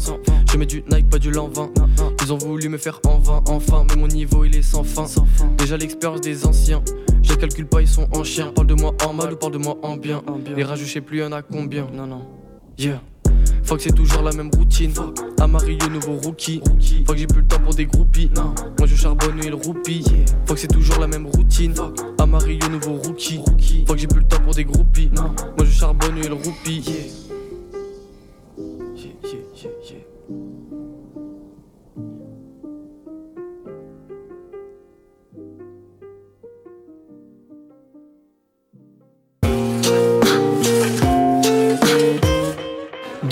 Je 0.52 0.58
mets 0.58 0.66
du 0.66 0.84
Nike, 0.90 1.10
pas 1.10 1.20
du 1.20 1.32
Lanvin. 1.32 1.70
Ils 2.22 2.34
ont 2.34 2.38
voulu 2.38 2.70
me 2.70 2.78
faire 2.78 3.00
en 3.06 3.20
vain, 3.20 3.44
enfin, 3.48 3.86
mais 3.90 3.96
mon 3.96 4.08
niveau 4.08 4.46
il 4.46 4.56
est 4.56 4.62
sans 4.62 4.84
fin. 4.84 5.06
Déjà 5.58 5.78
l'expérience 5.78 6.22
des 6.22 6.46
anciens. 6.46 6.82
Je 7.22 7.32
les 7.32 7.38
calcule 7.38 7.68
pas, 7.68 7.82
ils 7.82 7.88
sont 7.88 8.08
en 8.16 8.24
chien. 8.24 8.52
Parle 8.54 8.68
de 8.68 8.76
moi 8.76 8.94
en 9.06 9.14
mal 9.14 9.34
ou 9.34 9.36
parle 9.36 9.54
de 9.54 9.58
moi 9.58 9.78
en 9.82 9.98
bien. 9.98 10.22
Les 10.56 10.64
rages, 10.64 10.80
je 10.80 10.86
sais 10.86 11.02
plus, 11.02 11.20
y'en 11.20 11.32
a 11.32 11.42
combien. 11.42 11.88
Non, 11.94 12.06
non. 12.06 12.28
Yeah. 12.78 13.02
Fuck, 13.66 13.82
c'est 13.82 13.96
toujours 13.96 14.22
la 14.22 14.32
même 14.32 14.52
routine. 14.56 14.94
Amarillo, 15.42 15.90
nouveau 15.90 16.18
rookie. 16.24 16.62
Fuck, 17.08 17.18
j'ai 17.18 17.26
plus 17.26 17.42
le 17.42 17.48
temps 17.48 17.60
pour 17.60 17.74
des 17.74 17.86
groupies. 17.88 18.30
Moi, 18.36 18.88
je 18.88 18.96
charbonne 18.96 19.44
et 19.44 19.50
le 19.50 19.56
roupie. 19.56 20.04
Fuck, 20.46 20.60
c'est 20.60 20.68
toujours 20.68 21.00
la 21.00 21.08
même 21.08 21.26
routine. 21.26 21.74
Amarillo, 22.20 22.70
nouveau 22.70 22.94
rookie. 23.02 23.42
Fuck, 23.88 23.98
j'ai 23.98 24.08
plus 24.08 24.20
le 24.20 24.28
temps 24.28 24.40
pour 24.42 24.54
des 24.54 24.66
groupies. 24.66 25.10
Moi, 25.16 25.66
je 25.66 25.72
charbonne 25.72 26.18
et 26.20 26.28
le 26.28 26.36
roupie. 26.36 26.84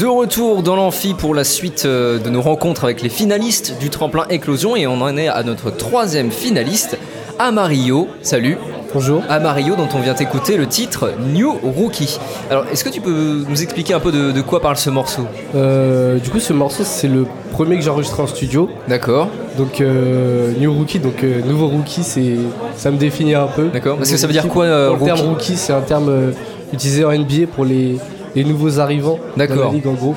De 0.03 0.07
retour 0.09 0.63
dans 0.63 0.75
l'amphi 0.75 1.13
pour 1.13 1.33
la 1.33 1.45
suite 1.45 1.83
euh, 1.85 2.19
de 2.19 2.29
nos 2.29 2.41
rencontres 2.41 2.83
avec 2.83 3.01
les 3.01 3.07
finalistes 3.07 3.77
du 3.79 3.89
tremplin 3.89 4.25
éclosion 4.29 4.75
et 4.75 4.85
on 4.85 4.99
en 4.99 5.15
est 5.15 5.29
à 5.29 5.43
notre 5.43 5.69
troisième 5.69 6.29
finaliste, 6.29 6.97
Amarillo. 7.39 8.09
Salut. 8.21 8.57
Bonjour. 8.93 9.23
Amarillo 9.29 9.77
dont 9.77 9.87
on 9.93 10.01
vient 10.01 10.13
écouter 10.13 10.57
le 10.57 10.67
titre 10.67 11.13
New 11.31 11.53
Rookie. 11.53 12.19
Alors 12.49 12.65
est-ce 12.69 12.83
que 12.83 12.89
tu 12.89 12.99
peux 12.99 13.45
nous 13.47 13.63
expliquer 13.63 13.93
un 13.93 14.01
peu 14.01 14.11
de, 14.11 14.33
de 14.33 14.41
quoi 14.41 14.59
parle 14.61 14.75
ce 14.75 14.89
morceau? 14.89 15.21
Euh, 15.55 16.17
du 16.17 16.29
coup, 16.29 16.41
ce 16.41 16.51
morceau, 16.51 16.83
c'est 16.83 17.07
le 17.07 17.25
premier 17.53 17.77
que 17.77 17.81
j'ai 17.81 17.89
enregistré 17.89 18.21
en 18.23 18.27
studio. 18.27 18.69
D'accord. 18.89 19.29
Donc, 19.57 19.79
euh, 19.79 20.51
New 20.59 20.73
Rookie, 20.73 20.99
donc 20.99 21.23
euh, 21.23 21.41
nouveau 21.45 21.69
rookie, 21.69 22.03
c'est, 22.03 22.35
ça 22.75 22.91
me 22.91 22.97
définit 22.97 23.35
un 23.35 23.47
peu. 23.47 23.69
D'accord. 23.69 23.95
Parce 23.95 24.11
que 24.11 24.17
ça 24.17 24.27
veut 24.27 24.33
dire 24.33 24.49
quoi, 24.49 24.65
Le 24.65 25.05
terme 25.05 25.21
rookie? 25.21 25.55
c'est 25.55 25.71
un 25.71 25.79
terme 25.79 26.33
utilisé 26.73 27.05
en 27.05 27.13
NBA 27.13 27.47
pour 27.55 27.63
les, 27.63 27.99
les 28.35 28.43
nouveaux 28.43 28.79
arrivants 28.79 29.19
dans 29.35 29.37
D'accord. 29.37 29.65
la 29.67 29.71
ligue, 29.73 29.87
en 29.87 29.93
gros. 29.93 30.15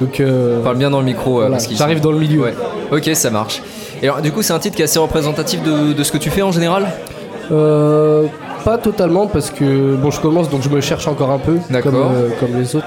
Donc, 0.00 0.20
euh, 0.20 0.62
Parle 0.62 0.76
bien 0.78 0.90
dans 0.90 1.00
le 1.00 1.06
micro. 1.06 1.30
euh, 1.36 1.40
Voilà, 1.42 1.50
parce 1.52 1.66
qu'ils 1.66 1.76
j'arrive 1.76 1.98
sont- 1.98 2.04
dans 2.04 2.12
le 2.12 2.18
milieu. 2.18 2.40
Ouais. 2.42 2.54
Ok, 2.90 3.08
ça 3.14 3.30
marche. 3.30 3.62
Et 4.02 4.08
alors 4.08 4.20
du 4.20 4.32
coup, 4.32 4.42
c'est 4.42 4.52
un 4.52 4.58
titre 4.58 4.74
qui 4.76 4.82
est 4.82 4.86
assez 4.86 4.98
représentatif 4.98 5.62
de, 5.62 5.92
de 5.92 6.02
ce 6.02 6.10
que 6.10 6.18
tu 6.18 6.28
fais 6.30 6.42
en 6.42 6.50
général? 6.50 6.86
Euh, 7.50 8.24
pas 8.64 8.78
totalement 8.78 9.26
parce 9.26 9.50
que 9.50 9.96
bon 9.96 10.10
je 10.10 10.20
commence 10.20 10.48
donc 10.48 10.62
je 10.62 10.68
me 10.68 10.80
cherche 10.80 11.08
encore 11.08 11.30
un 11.30 11.38
peu 11.38 11.56
comme, 11.82 11.96
euh, 11.96 12.28
comme 12.40 12.56
les 12.56 12.76
autres. 12.76 12.86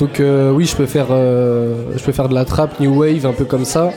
Donc 0.00 0.18
euh, 0.20 0.50
oui 0.50 0.66
je 0.66 0.74
peux 0.76 0.86
faire 0.86 1.06
euh, 1.10 1.74
je 1.96 2.02
peux 2.02 2.12
faire 2.12 2.28
de 2.28 2.34
la 2.34 2.44
trap, 2.44 2.78
new 2.80 3.00
wave 3.00 3.24
un 3.24 3.32
peu 3.32 3.44
comme 3.44 3.64
ça, 3.64 3.90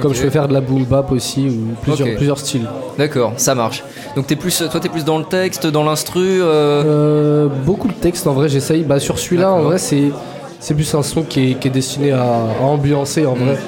comme 0.00 0.14
je 0.14 0.22
peux 0.22 0.30
faire 0.30 0.48
de 0.48 0.52
la 0.54 0.60
boom 0.60 0.84
bap 0.84 1.10
aussi 1.12 1.46
ou 1.48 1.74
plusieurs, 1.82 2.38
styles. 2.38 2.66
D'accord, 2.98 3.32
ça 3.36 3.54
marche. 3.54 3.82
Donc 4.16 4.26
t'es 4.26 4.36
plus, 4.36 4.62
toi 4.70 4.80
t'es 4.80 4.88
plus 4.88 5.04
dans 5.04 5.18
le 5.18 5.24
texte, 5.24 5.66
dans 5.66 5.84
l'instru. 5.84 6.20
euh, 6.42 6.82
Euh, 6.84 7.48
beaucoup 7.64 7.88
de 7.88 7.92
textes 7.94 8.26
en 8.26 8.32
vrai 8.32 8.48
j'essaye. 8.48 8.82
Bah 8.82 8.98
sur 9.00 9.18
celui-là 9.18 9.50
en 9.52 9.62
vrai 9.62 9.78
c'est 9.78 10.10
c'est 10.60 10.74
plus 10.74 10.94
un 10.94 11.02
son 11.02 11.22
qui 11.22 11.50
est, 11.50 11.54
qui 11.54 11.68
est 11.68 11.70
destiné 11.70 12.12
à, 12.12 12.22
à 12.22 12.62
ambiancer 12.64 13.26
en 13.26 13.34
vrai. 13.34 13.58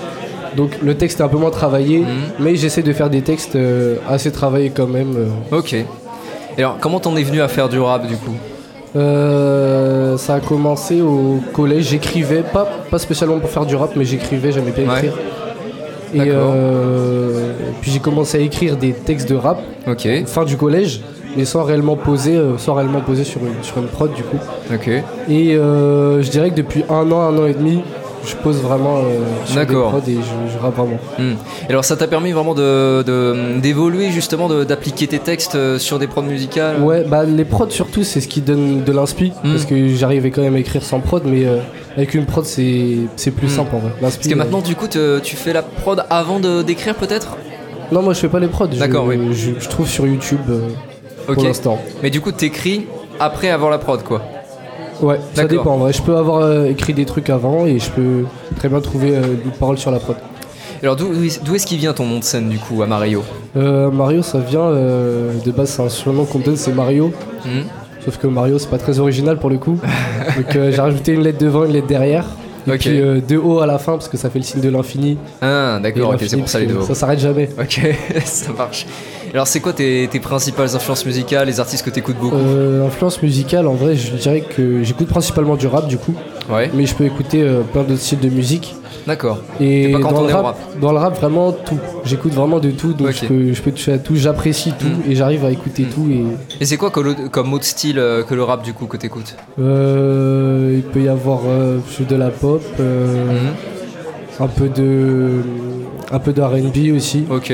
Donc 0.56 0.78
le 0.82 0.94
texte 0.94 1.20
est 1.20 1.22
un 1.22 1.28
peu 1.28 1.36
moins 1.36 1.50
travaillé, 1.50 2.04
mais 2.38 2.56
j'essaie 2.56 2.82
de 2.82 2.92
faire 2.92 3.10
des 3.10 3.20
textes 3.22 3.56
euh, 3.56 3.96
assez 4.08 4.32
travaillés 4.32 4.70
quand 4.70 4.86
même. 4.86 5.14
euh. 5.52 5.56
Ok. 5.58 5.74
Et 5.74 5.84
alors 6.58 6.78
comment 6.80 7.00
t'en 7.00 7.14
es 7.16 7.22
venu 7.22 7.40
à 7.42 7.48
faire 7.48 7.68
du 7.68 7.78
rap 7.78 8.06
du 8.06 8.16
coup? 8.16 8.32
Euh, 8.94 10.16
ça 10.16 10.34
a 10.36 10.40
commencé 10.40 11.02
au 11.02 11.40
collège, 11.52 11.88
j'écrivais, 11.90 12.42
pas, 12.42 12.66
pas 12.90 12.98
spécialement 12.98 13.38
pour 13.38 13.50
faire 13.50 13.66
du 13.66 13.76
rap, 13.76 13.90
mais 13.94 14.04
j'écrivais, 14.06 14.52
j'aimais 14.52 14.70
bien 14.70 14.88
Ouais. 14.90 15.12
Et 16.16 16.30
euh, 16.30 17.52
puis 17.80 17.90
j'ai 17.90 17.98
commencé 17.98 18.38
à 18.38 18.40
écrire 18.40 18.76
des 18.76 18.92
textes 18.92 19.28
de 19.28 19.36
rap, 19.36 19.60
fin 20.26 20.44
du 20.44 20.56
collège, 20.56 21.00
mais 21.36 21.44
sans 21.44 21.62
réellement 21.62 21.96
poser, 21.96 22.36
euh, 22.36 22.56
sans 22.56 22.74
réellement 22.74 23.00
poser 23.00 23.24
sur 23.24 23.40
une, 23.42 23.62
sur 23.62 23.78
une 23.78 23.88
prod 23.88 24.12
du 24.14 24.22
coup. 24.22 24.38
Et 25.28 25.54
euh, 25.54 26.22
je 26.22 26.30
dirais 26.30 26.50
que 26.50 26.56
depuis 26.56 26.84
un 26.88 27.10
an, 27.12 27.20
un 27.20 27.38
an 27.38 27.46
et 27.46 27.52
demi, 27.52 27.82
je 28.24 28.34
pose 28.36 28.56
vraiment 28.62 28.96
euh, 28.96 29.20
sur 29.44 29.60
des 29.60 29.66
prods 29.66 29.98
et 30.08 30.14
je, 30.14 30.52
je 30.52 30.58
rappe 30.58 30.76
vraiment. 30.76 30.98
Hmm. 31.18 31.34
Et 31.68 31.70
alors 31.70 31.84
ça 31.84 31.96
t'a 31.96 32.06
permis 32.08 32.32
vraiment 32.32 32.54
de- 32.54 33.02
de- 33.02 33.60
d'évoluer 33.60 34.10
justement, 34.10 34.48
d'appliquer 34.64 35.06
tes 35.06 35.18
textes 35.18 35.78
sur 35.78 35.98
des 35.98 36.06
prods 36.06 36.22
musicales? 36.22 36.80
Ouais, 36.80 37.04
bah 37.04 37.24
les 37.24 37.44
prods 37.44 37.70
surtout, 37.70 38.02
c'est 38.02 38.20
ce 38.20 38.28
qui 38.28 38.40
donne 38.40 38.82
de 38.82 38.92
l'inspi. 38.92 39.32
Hmm. 39.44 39.52
Parce 39.52 39.66
que 39.66 39.88
j'arrivais 39.88 40.30
quand 40.30 40.42
même 40.42 40.56
à 40.56 40.58
écrire 40.58 40.82
sans 40.82 41.00
prod, 41.00 41.22
mais 41.26 41.44
avec 41.96 42.14
une 42.14 42.26
prod, 42.26 42.44
c'est 42.44 43.30
plus 43.36 43.46
Hmm. 43.46 43.48
simple 43.48 43.74
en 43.76 43.78
vrai. 43.78 43.90
Parce 44.00 44.18
que 44.18 44.34
maintenant 44.34 44.60
du 44.60 44.74
coup 44.74 44.86
te- 44.88 45.18
tu 45.20 45.34
fais 45.36 45.52
la 45.52 45.62
prod 45.62 46.04
avant 46.10 46.38
d'écrire 46.40 46.94
peut-être? 46.94 47.36
Non, 47.92 48.02
moi 48.02 48.12
je 48.14 48.18
fais 48.20 48.28
pas 48.28 48.40
les 48.40 48.48
prods. 48.48 48.66
D'accord, 48.66 49.06
oui. 49.06 49.18
Je, 49.32 49.52
je 49.58 49.68
trouve 49.68 49.88
sur 49.88 50.06
YouTube 50.06 50.40
euh, 50.50 50.68
pour 51.32 51.42
l'instant. 51.44 51.78
Mais 52.02 52.10
du 52.10 52.20
coup 52.20 52.32
t'écris 52.32 52.86
après 53.20 53.48
avoir 53.50 53.70
la 53.70 53.78
prod 53.78 54.02
quoi 54.02 54.22
Ouais, 55.02 55.20
ça 55.34 55.44
dépend. 55.44 55.72
en 55.74 55.76
vrai. 55.78 55.92
Je 55.92 56.00
peux 56.02 56.16
avoir 56.16 56.38
euh, 56.42 56.64
écrit 56.66 56.94
des 56.94 57.04
trucs 57.04 57.28
avant 57.30 57.66
et 57.66 57.78
je 57.78 57.90
peux 57.90 58.24
très 58.56 58.68
bien 58.68 58.80
trouver 58.80 59.14
euh, 59.14 59.20
des 59.22 59.50
paroles 59.58 59.76
sur 59.78 59.90
la 59.90 59.98
prod. 59.98 60.16
Alors 60.82 60.96
d'où 60.96 61.08
d'où 61.44 61.54
est-ce 61.54 61.66
qu'il 61.66 61.78
vient 61.78 61.92
ton 61.92 62.06
nom 62.06 62.18
de 62.18 62.24
scène 62.24 62.48
du 62.48 62.58
coup 62.58 62.82
à 62.82 62.86
Mario? 62.86 63.22
Euh, 63.56 63.90
Mario, 63.90 64.22
ça 64.22 64.38
vient 64.38 64.60
euh, 64.62 65.32
de 65.44 65.50
base, 65.50 65.70
c'est 65.70 65.82
un 65.82 65.88
surnom 65.88 66.24
qu'on 66.24 66.38
donne, 66.40 66.56
c'est 66.56 66.72
Mario. 66.72 67.12
Hmm. 67.44 67.62
Sauf 68.06 68.16
que 68.18 68.26
Mario, 68.28 68.58
c'est 68.58 68.70
pas 68.70 68.78
très 68.78 68.98
original 68.98 69.36
pour 69.38 69.50
le 69.50 69.58
coup. 69.58 69.78
Donc 70.36 70.56
euh, 70.56 70.70
j'ai 70.72 70.80
rajouté 70.80 71.12
une 71.12 71.22
lettre 71.22 71.38
devant, 71.38 71.64
une 71.66 71.72
lettre 71.72 71.86
derrière. 71.88 72.24
Et 72.68 72.78
puis 72.78 73.00
euh, 73.00 73.20
deux 73.20 73.36
O 73.36 73.60
à 73.60 73.66
la 73.66 73.78
fin 73.78 73.92
parce 73.92 74.08
que 74.08 74.16
ça 74.16 74.28
fait 74.28 74.40
le 74.40 74.44
signe 74.44 74.60
de 74.60 74.68
l'infini. 74.68 75.18
Ah 75.40 75.78
d'accord, 75.80 76.10
ok, 76.14 76.20
c'est 76.26 76.36
pour 76.36 76.48
ça 76.48 76.58
les 76.58 76.66
deux. 76.66 76.74
que 76.76 76.82
Ça 76.84 76.94
s'arrête 76.94 77.20
jamais. 77.20 77.48
Ok, 77.60 77.80
ça 78.24 78.52
marche. 78.52 78.86
Alors 79.32 79.46
c'est 79.46 79.60
quoi 79.60 79.72
tes, 79.72 80.08
tes 80.10 80.18
principales 80.18 80.74
influences 80.74 81.04
musicales, 81.06 81.46
les 81.46 81.60
artistes 81.60 81.84
que 81.84 81.90
t'écoutes 81.90 82.16
beaucoup 82.18 82.36
Euh, 82.36 82.86
influence 82.86 83.22
musicale, 83.22 83.66
en 83.68 83.74
vrai, 83.74 83.94
je 83.94 84.14
dirais 84.16 84.40
que 84.40 84.82
j'écoute 84.82 85.08
principalement 85.08 85.56
du 85.56 85.66
rap 85.66 85.86
du 85.86 85.96
coup. 85.98 86.14
Ouais. 86.50 86.70
Mais 86.74 86.86
je 86.86 86.94
peux 86.94 87.04
écouter 87.04 87.42
euh, 87.42 87.60
plein 87.62 87.82
d'autres 87.82 88.00
styles 88.00 88.20
de 88.20 88.30
musique. 88.30 88.74
D'accord. 89.06 89.38
Et 89.60 89.92
pas 89.92 90.00
dans 90.10 90.26
le, 90.26 90.32
rap, 90.34 90.44
rap. 90.44 90.56
dans 90.80 90.92
le 90.92 90.98
rap, 90.98 91.16
vraiment 91.16 91.52
tout. 91.52 91.78
J'écoute 92.04 92.32
vraiment 92.32 92.58
de 92.58 92.70
tout, 92.72 92.92
donc 92.92 93.10
je, 93.12 93.24
peux, 93.24 93.52
je 93.52 93.62
peux 93.62 93.70
toucher 93.70 93.92
à 93.92 93.98
tout. 93.98 94.16
J'apprécie 94.16 94.72
tout 94.78 94.86
Mm. 94.86 95.10
et 95.10 95.14
j'arrive 95.14 95.44
à 95.44 95.50
écouter 95.50 95.84
tout. 95.84 96.08
Et 96.10 96.24
Et 96.60 96.64
c'est 96.66 96.76
quoi 96.76 96.90
comme, 96.90 97.08
autre- 97.08 97.30
comme 97.30 97.52
autre 97.52 97.64
style 97.64 97.98
euh, 97.98 98.22
que 98.24 98.34
le 98.34 98.42
rap 98.42 98.62
du 98.64 98.72
coup 98.72 98.86
que 98.86 98.96
t'écoutes? 98.96 99.36
Euh, 99.60 100.72
il 100.74 100.82
peut 100.82 101.00
y 101.02 101.08
avoir 101.08 101.40
euh, 101.46 101.78
de 102.08 102.16
la 102.16 102.30
pop, 102.30 102.62
euh, 102.80 103.24
Mhm. 103.32 104.44
un 104.44 104.46
peu 104.48 104.68
de, 104.68 105.28
un 106.10 106.18
peu 106.18 106.32
de 106.32 106.42
R&B 106.42 106.94
aussi. 106.96 107.24
Ok, 107.30 107.52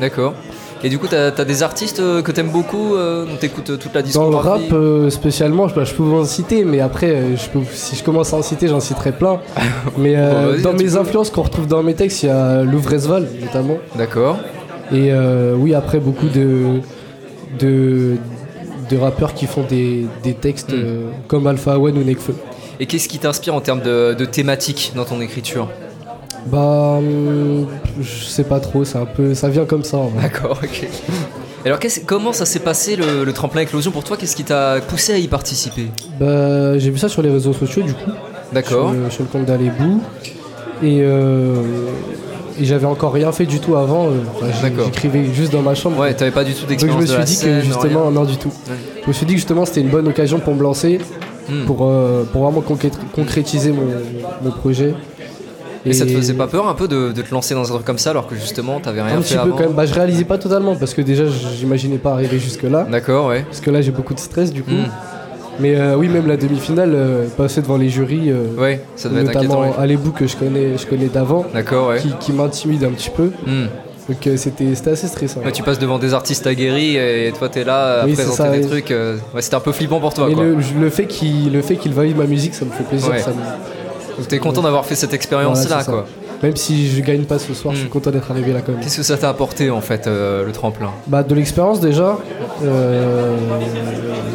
d'accord. 0.00 0.34
Et 0.84 0.90
du 0.90 0.98
coup 0.98 1.06
t'as 1.08 1.28
as 1.36 1.44
des 1.44 1.62
artistes 1.62 1.98
euh, 2.00 2.20
que 2.22 2.30
t'aimes 2.30 2.50
beaucoup, 2.50 2.94
euh, 2.94 3.24
dont 3.24 3.36
t'écoutes 3.36 3.70
euh, 3.70 3.76
toute 3.76 3.94
la 3.94 4.02
Dans 4.02 4.06
discographie 4.06 4.68
le 4.68 4.74
rap 4.74 4.74
euh, 4.74 5.10
spécialement, 5.10 5.66
je, 5.66 5.74
bah, 5.74 5.84
je 5.84 5.94
peux 5.94 6.02
vous 6.02 6.16
en 6.18 6.24
citer, 6.24 6.64
mais 6.64 6.80
après, 6.80 7.36
je 7.36 7.48
peux, 7.48 7.60
si 7.72 7.96
je 7.96 8.04
commence 8.04 8.32
à 8.34 8.36
en 8.36 8.42
citer, 8.42 8.68
j'en 8.68 8.80
citerai 8.80 9.12
plein. 9.12 9.40
mais 9.98 10.14
euh, 10.16 10.56
Bon, 10.56 10.62
dans 10.62 10.72
mes 10.74 10.96
influences 10.96 11.30
qu'on 11.30 11.42
retrouve 11.42 11.66
dans 11.66 11.82
mes 11.82 11.94
textes, 11.94 12.22
il 12.22 12.26
y 12.26 12.28
a 12.28 12.62
Louvresval 12.62 13.26
notamment. 13.40 13.78
D'accord. 13.96 14.36
Et 14.92 15.10
oui, 15.56 15.74
après, 15.74 15.98
beaucoup 15.98 16.28
de, 16.28 16.80
de, 17.58 18.16
de 18.90 18.96
rappeurs 18.98 19.32
qui 19.34 19.46
font 19.46 19.64
des, 19.68 20.06
des 20.22 20.34
textes 20.34 20.70
Mm. 20.70 20.74
euh, 20.76 21.10
comme 21.28 21.46
Alpha 21.46 21.78
One 21.78 21.96
ou 21.98 22.04
Nekfeu. 22.04 22.34
Et 22.80 22.86
qu'est-ce 22.86 23.08
qui 23.08 23.18
t'inspire 23.18 23.54
en 23.54 23.60
termes 23.60 23.80
de, 23.80 24.14
de 24.14 24.24
thématiques 24.24 24.92
dans 24.96 25.04
ton 25.04 25.20
écriture? 25.20 25.68
Bah, 26.46 26.96
hum, 26.98 27.66
je 28.00 28.24
sais 28.24 28.44
pas 28.44 28.60
trop, 28.60 28.84
c'est 28.84 28.98
un 28.98 29.06
peu, 29.06 29.34
ça 29.34 29.48
vient 29.48 29.64
comme 29.64 29.84
ça. 29.84 29.96
en 29.98 30.08
vrai. 30.08 30.22
D'accord, 30.24 30.58
ok. 30.62 30.88
Alors 31.64 31.78
comment 32.04 32.34
ça 32.34 32.44
s'est 32.44 32.58
passé 32.58 32.94
le, 32.96 33.24
le 33.24 33.32
tremplin 33.32 33.62
éclosion 33.62 33.90
pour 33.90 34.04
toi? 34.04 34.16
Qu'est-ce 34.18 34.36
qui 34.36 34.44
t'a 34.44 34.80
poussé 34.86 35.14
à 35.14 35.18
y 35.18 35.26
participer? 35.28 35.86
Bah, 36.20 36.78
j'ai 36.78 36.90
vu 36.90 36.98
ça 36.98 37.08
sur 37.08 37.22
les 37.22 37.30
réseaux 37.30 37.54
sociaux 37.54 37.82
du 37.82 37.94
coup. 37.94 38.10
D'accord. 38.52 38.90
Sur, 38.90 39.00
le- 39.00 39.10
sur 39.10 39.22
le 39.22 39.28
compte 39.30 39.46
d'Alebou. 39.46 40.00
Et, 40.82 41.00
euh, 41.00 41.54
et 42.60 42.64
j'avais 42.66 42.84
encore 42.84 43.14
rien 43.14 43.32
fait 43.32 43.46
du 43.46 43.60
tout 43.60 43.76
avant. 43.76 44.08
euh, 44.08 44.10
enfin, 44.36 44.46
D'accord. 44.62 44.84
J'écrivais 44.86 45.24
juste 45.32 45.52
dans 45.52 45.62
ma 45.62 45.74
chambre. 45.74 45.98
Ouais, 45.98 46.12
t'avais 46.12 46.30
pas 46.30 46.44
du 46.44 46.52
tout 46.52 46.66
Donc 46.66 46.68
je 46.68 46.74
d'expérience 46.86 47.00
me 47.00 47.06
suis 47.16 47.24
dit 47.24 47.34
scène, 47.34 47.60
que 47.60 47.64
justement, 47.64 48.10
non 48.10 48.24
du 48.24 48.36
tout. 48.36 48.48
Ouais. 48.48 48.76
Je 49.04 49.08
me 49.08 49.12
suis 49.14 49.24
dit 49.24 49.32
que 49.32 49.38
justement 49.38 49.64
c'était 49.64 49.80
une 49.80 49.88
bonne 49.88 50.06
occasion 50.08 50.40
pour 50.40 50.54
me 50.54 50.62
lancer, 50.62 50.98
Hmm. 51.48 51.66
pour, 51.66 51.80
euh, 51.82 52.24
pour 52.32 52.42
vraiment 52.44 52.62
concré- 52.62 52.90
concrétiser 53.14 53.70
mon, 53.70 53.82
mon 54.42 54.50
projet. 54.50 54.94
Et, 55.86 55.92
ça 55.92 56.06
te 56.06 56.10
faisait 56.10 56.32
pas 56.34 56.46
peur 56.46 56.66
un 56.68 56.74
peu 56.74 56.88
de, 56.88 57.12
de 57.12 57.22
te 57.22 57.30
lancer 57.32 57.54
dans 57.54 57.70
un 57.70 57.74
truc 57.74 57.84
comme 57.86 57.98
ça 57.98 58.10
alors 58.10 58.26
que 58.26 58.34
justement 58.34 58.80
t'avais 58.80 59.02
rien 59.02 59.18
un 59.18 59.22
fait 59.22 59.22
petit 59.22 59.34
peu 59.34 59.40
avant 59.40 59.56
quand 59.56 59.60
même. 59.64 59.72
Bah, 59.72 59.84
je 59.86 59.94
réalisais 59.94 60.24
pas 60.24 60.38
totalement 60.38 60.76
parce 60.76 60.94
que 60.94 61.02
déjà 61.02 61.24
j'imaginais 61.26 61.98
pas 61.98 62.12
arriver 62.12 62.38
jusque 62.38 62.62
là. 62.62 62.86
D'accord, 62.90 63.28
ouais. 63.28 63.42
Parce 63.42 63.60
que 63.60 63.70
là 63.70 63.80
j'ai 63.82 63.90
beaucoup 63.90 64.14
de 64.14 64.18
stress 64.20 64.52
du 64.52 64.62
coup. 64.62 64.70
Hmm. 64.70 64.88
Mais 65.60 65.76
euh, 65.76 65.94
oui, 65.96 66.08
même 66.08 66.26
la 66.26 66.36
demi-finale, 66.36 66.92
euh, 66.94 67.26
passer 67.36 67.62
devant 67.62 67.76
les 67.76 67.88
jurys, 67.88 68.30
euh, 68.30 68.46
Ouais, 68.58 68.80
ça 68.96 69.08
devait 69.08 69.20
être 69.20 69.34
notamment 69.34 69.60
ouais. 69.60 69.70
Alebou 69.78 70.10
que 70.10 70.26
je 70.26 70.36
connais, 70.36 70.76
je 70.76 70.84
connais 70.86 71.06
d'avant, 71.06 71.46
ouais. 71.54 71.98
qui, 72.00 72.12
qui 72.18 72.32
m'intimide 72.32 72.82
un 72.82 72.90
petit 72.90 73.10
peu. 73.10 73.30
Hmm. 73.46 73.66
Donc 74.08 74.26
euh, 74.26 74.36
c'était 74.36 74.72
assez 74.90 75.06
stressant. 75.06 75.40
Ouais, 75.42 75.52
tu 75.52 75.62
passes 75.62 75.78
devant 75.78 75.98
des 75.98 76.12
artistes 76.12 76.46
aguerris 76.46 76.96
et 76.96 77.32
toi 77.38 77.48
t'es 77.48 77.62
là 77.64 78.00
à 78.02 78.04
Oui, 78.06 78.14
présenter 78.14 78.36
ça, 78.36 78.50
des 78.50 78.66
trucs. 78.66 78.90
ouais, 78.90 79.42
c'était 79.42 79.54
un 79.54 79.60
peu 79.60 79.72
flippant 79.72 80.00
pour 80.00 80.12
toi. 80.12 80.26
Mais 80.28 80.34
quoi. 80.34 80.44
le, 80.44 80.56
le 80.80 80.90
fait 80.90 81.06
qu'il 81.06 81.60
qu'il 81.80 81.92
valide 81.92 82.16
ma 82.16 82.26
musique, 82.26 82.54
ça 82.54 82.64
me 82.64 82.70
fait 82.70 82.84
plaisir. 82.84 83.10
Ouais. 83.10 83.18
Ça 83.20 83.30
me- 83.30 83.36
Donc 84.18 84.28
t'es 84.28 84.38
content 84.38 84.62
d'avoir 84.62 84.84
fait 84.84 84.94
cette 84.94 85.12
expérience 85.14 85.58
Voilà, 85.60 85.76
là 85.76 85.80
c'est 85.80 85.86
ça. 85.86 85.92
quoi. 85.92 86.04
Même 86.42 86.56
si 86.56 86.88
je 86.90 87.00
gagne 87.00 87.24
pas 87.24 87.38
ce 87.38 87.54
soir, 87.54 87.74
je 87.74 87.80
suis 87.80 87.88
content 87.88 88.10
d'être 88.10 88.30
arrivé 88.30 88.52
là 88.52 88.60
quand 88.64 88.72
même. 88.72 88.80
Qu'est-ce 88.82 88.98
que 88.98 89.02
ça 89.02 89.16
t'a 89.16 89.28
apporté 89.30 89.70
en 89.70 89.80
fait 89.80 90.06
euh, 90.06 90.44
le 90.44 90.52
tremplin? 90.52 90.90
Bah 91.06 91.22
de 91.22 91.34
l'expérience 91.34 91.80
déjà. 91.80 92.18
Euh, 92.62 93.36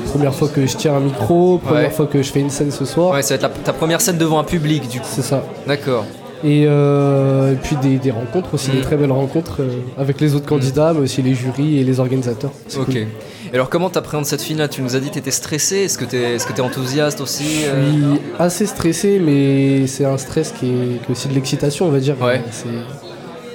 première 0.10 0.34
fois 0.34 0.48
que 0.48 0.66
je 0.66 0.76
tiens 0.76 0.96
un 0.96 1.00
micro, 1.02 1.60
première 1.60 1.84
Ouais. 1.84 1.90
fois 1.92 2.08
que 2.08 2.22
je 2.24 2.32
fais 2.32 2.40
une 2.40 2.50
scène 2.50 2.72
ce 2.72 2.86
soir. 2.86 3.12
Ouais, 3.14 3.22
ça 3.22 3.30
va 3.30 3.36
être 3.36 3.42
la- 3.44 3.50
ta 3.64 3.74
première 3.74 4.02
scène 4.02 4.18
devant 4.18 4.40
un 4.40 4.44
public 4.44 4.88
du 4.90 5.00
coup. 5.00 5.08
C'est 5.10 5.22
ça. 5.22 5.44
D'accord. 5.68 6.06
Et, 6.44 6.66
euh, 6.68 7.52
et 7.54 7.56
puis 7.56 7.76
des, 7.78 7.98
des 7.98 8.12
rencontres 8.12 8.54
aussi, 8.54 8.72
Mm. 8.72 8.76
des 8.76 8.82
très 8.82 8.96
belles 8.98 9.12
rencontres 9.12 9.58
euh, 9.62 9.70
avec 9.98 10.22
les 10.22 10.36
autres 10.36 10.46
candidats, 10.46 10.94
mais 10.94 11.02
aussi 11.02 11.22
les 11.22 11.34
jurys 11.36 11.80
et 11.80 11.84
les 11.84 12.00
organisateurs. 12.00 12.52
Ok. 12.78 12.86
cool. 12.86 12.96
Et 12.96 13.08
alors 13.56 13.70
comment 13.70 13.90
t'appréhendes 13.90 14.26
cette 14.26 14.42
finale 14.42 14.70
Tu 14.70 14.82
nous 14.82 14.96
as 14.96 15.00
dit 15.00 15.10
que 15.10 15.16
t'étais 15.16 15.32
stressé. 15.32 15.78
Est-ce 15.78 15.98
que 15.98 16.06
t'es 16.06 16.38
que 16.38 16.54
t'es 16.54 16.62
enthousiaste 16.62 17.20
aussi 17.20 17.64
Je 17.66 17.70
euh 17.70 17.92
suis 17.92 18.22
assez 18.38 18.66
stressé, 18.68 19.20
mais 19.20 19.88
c'est 19.88 20.06
un 20.06 20.18
stress 20.18 20.52
qui 20.58 20.68
est, 20.68 20.70
qui 21.04 21.10
est 21.10 21.12
aussi 21.12 21.28
de 21.28 21.34
l'excitation, 21.34 21.88
on 21.88 21.90
va 21.92 22.00
dire. 22.00 22.16
Ouais. 22.22 22.42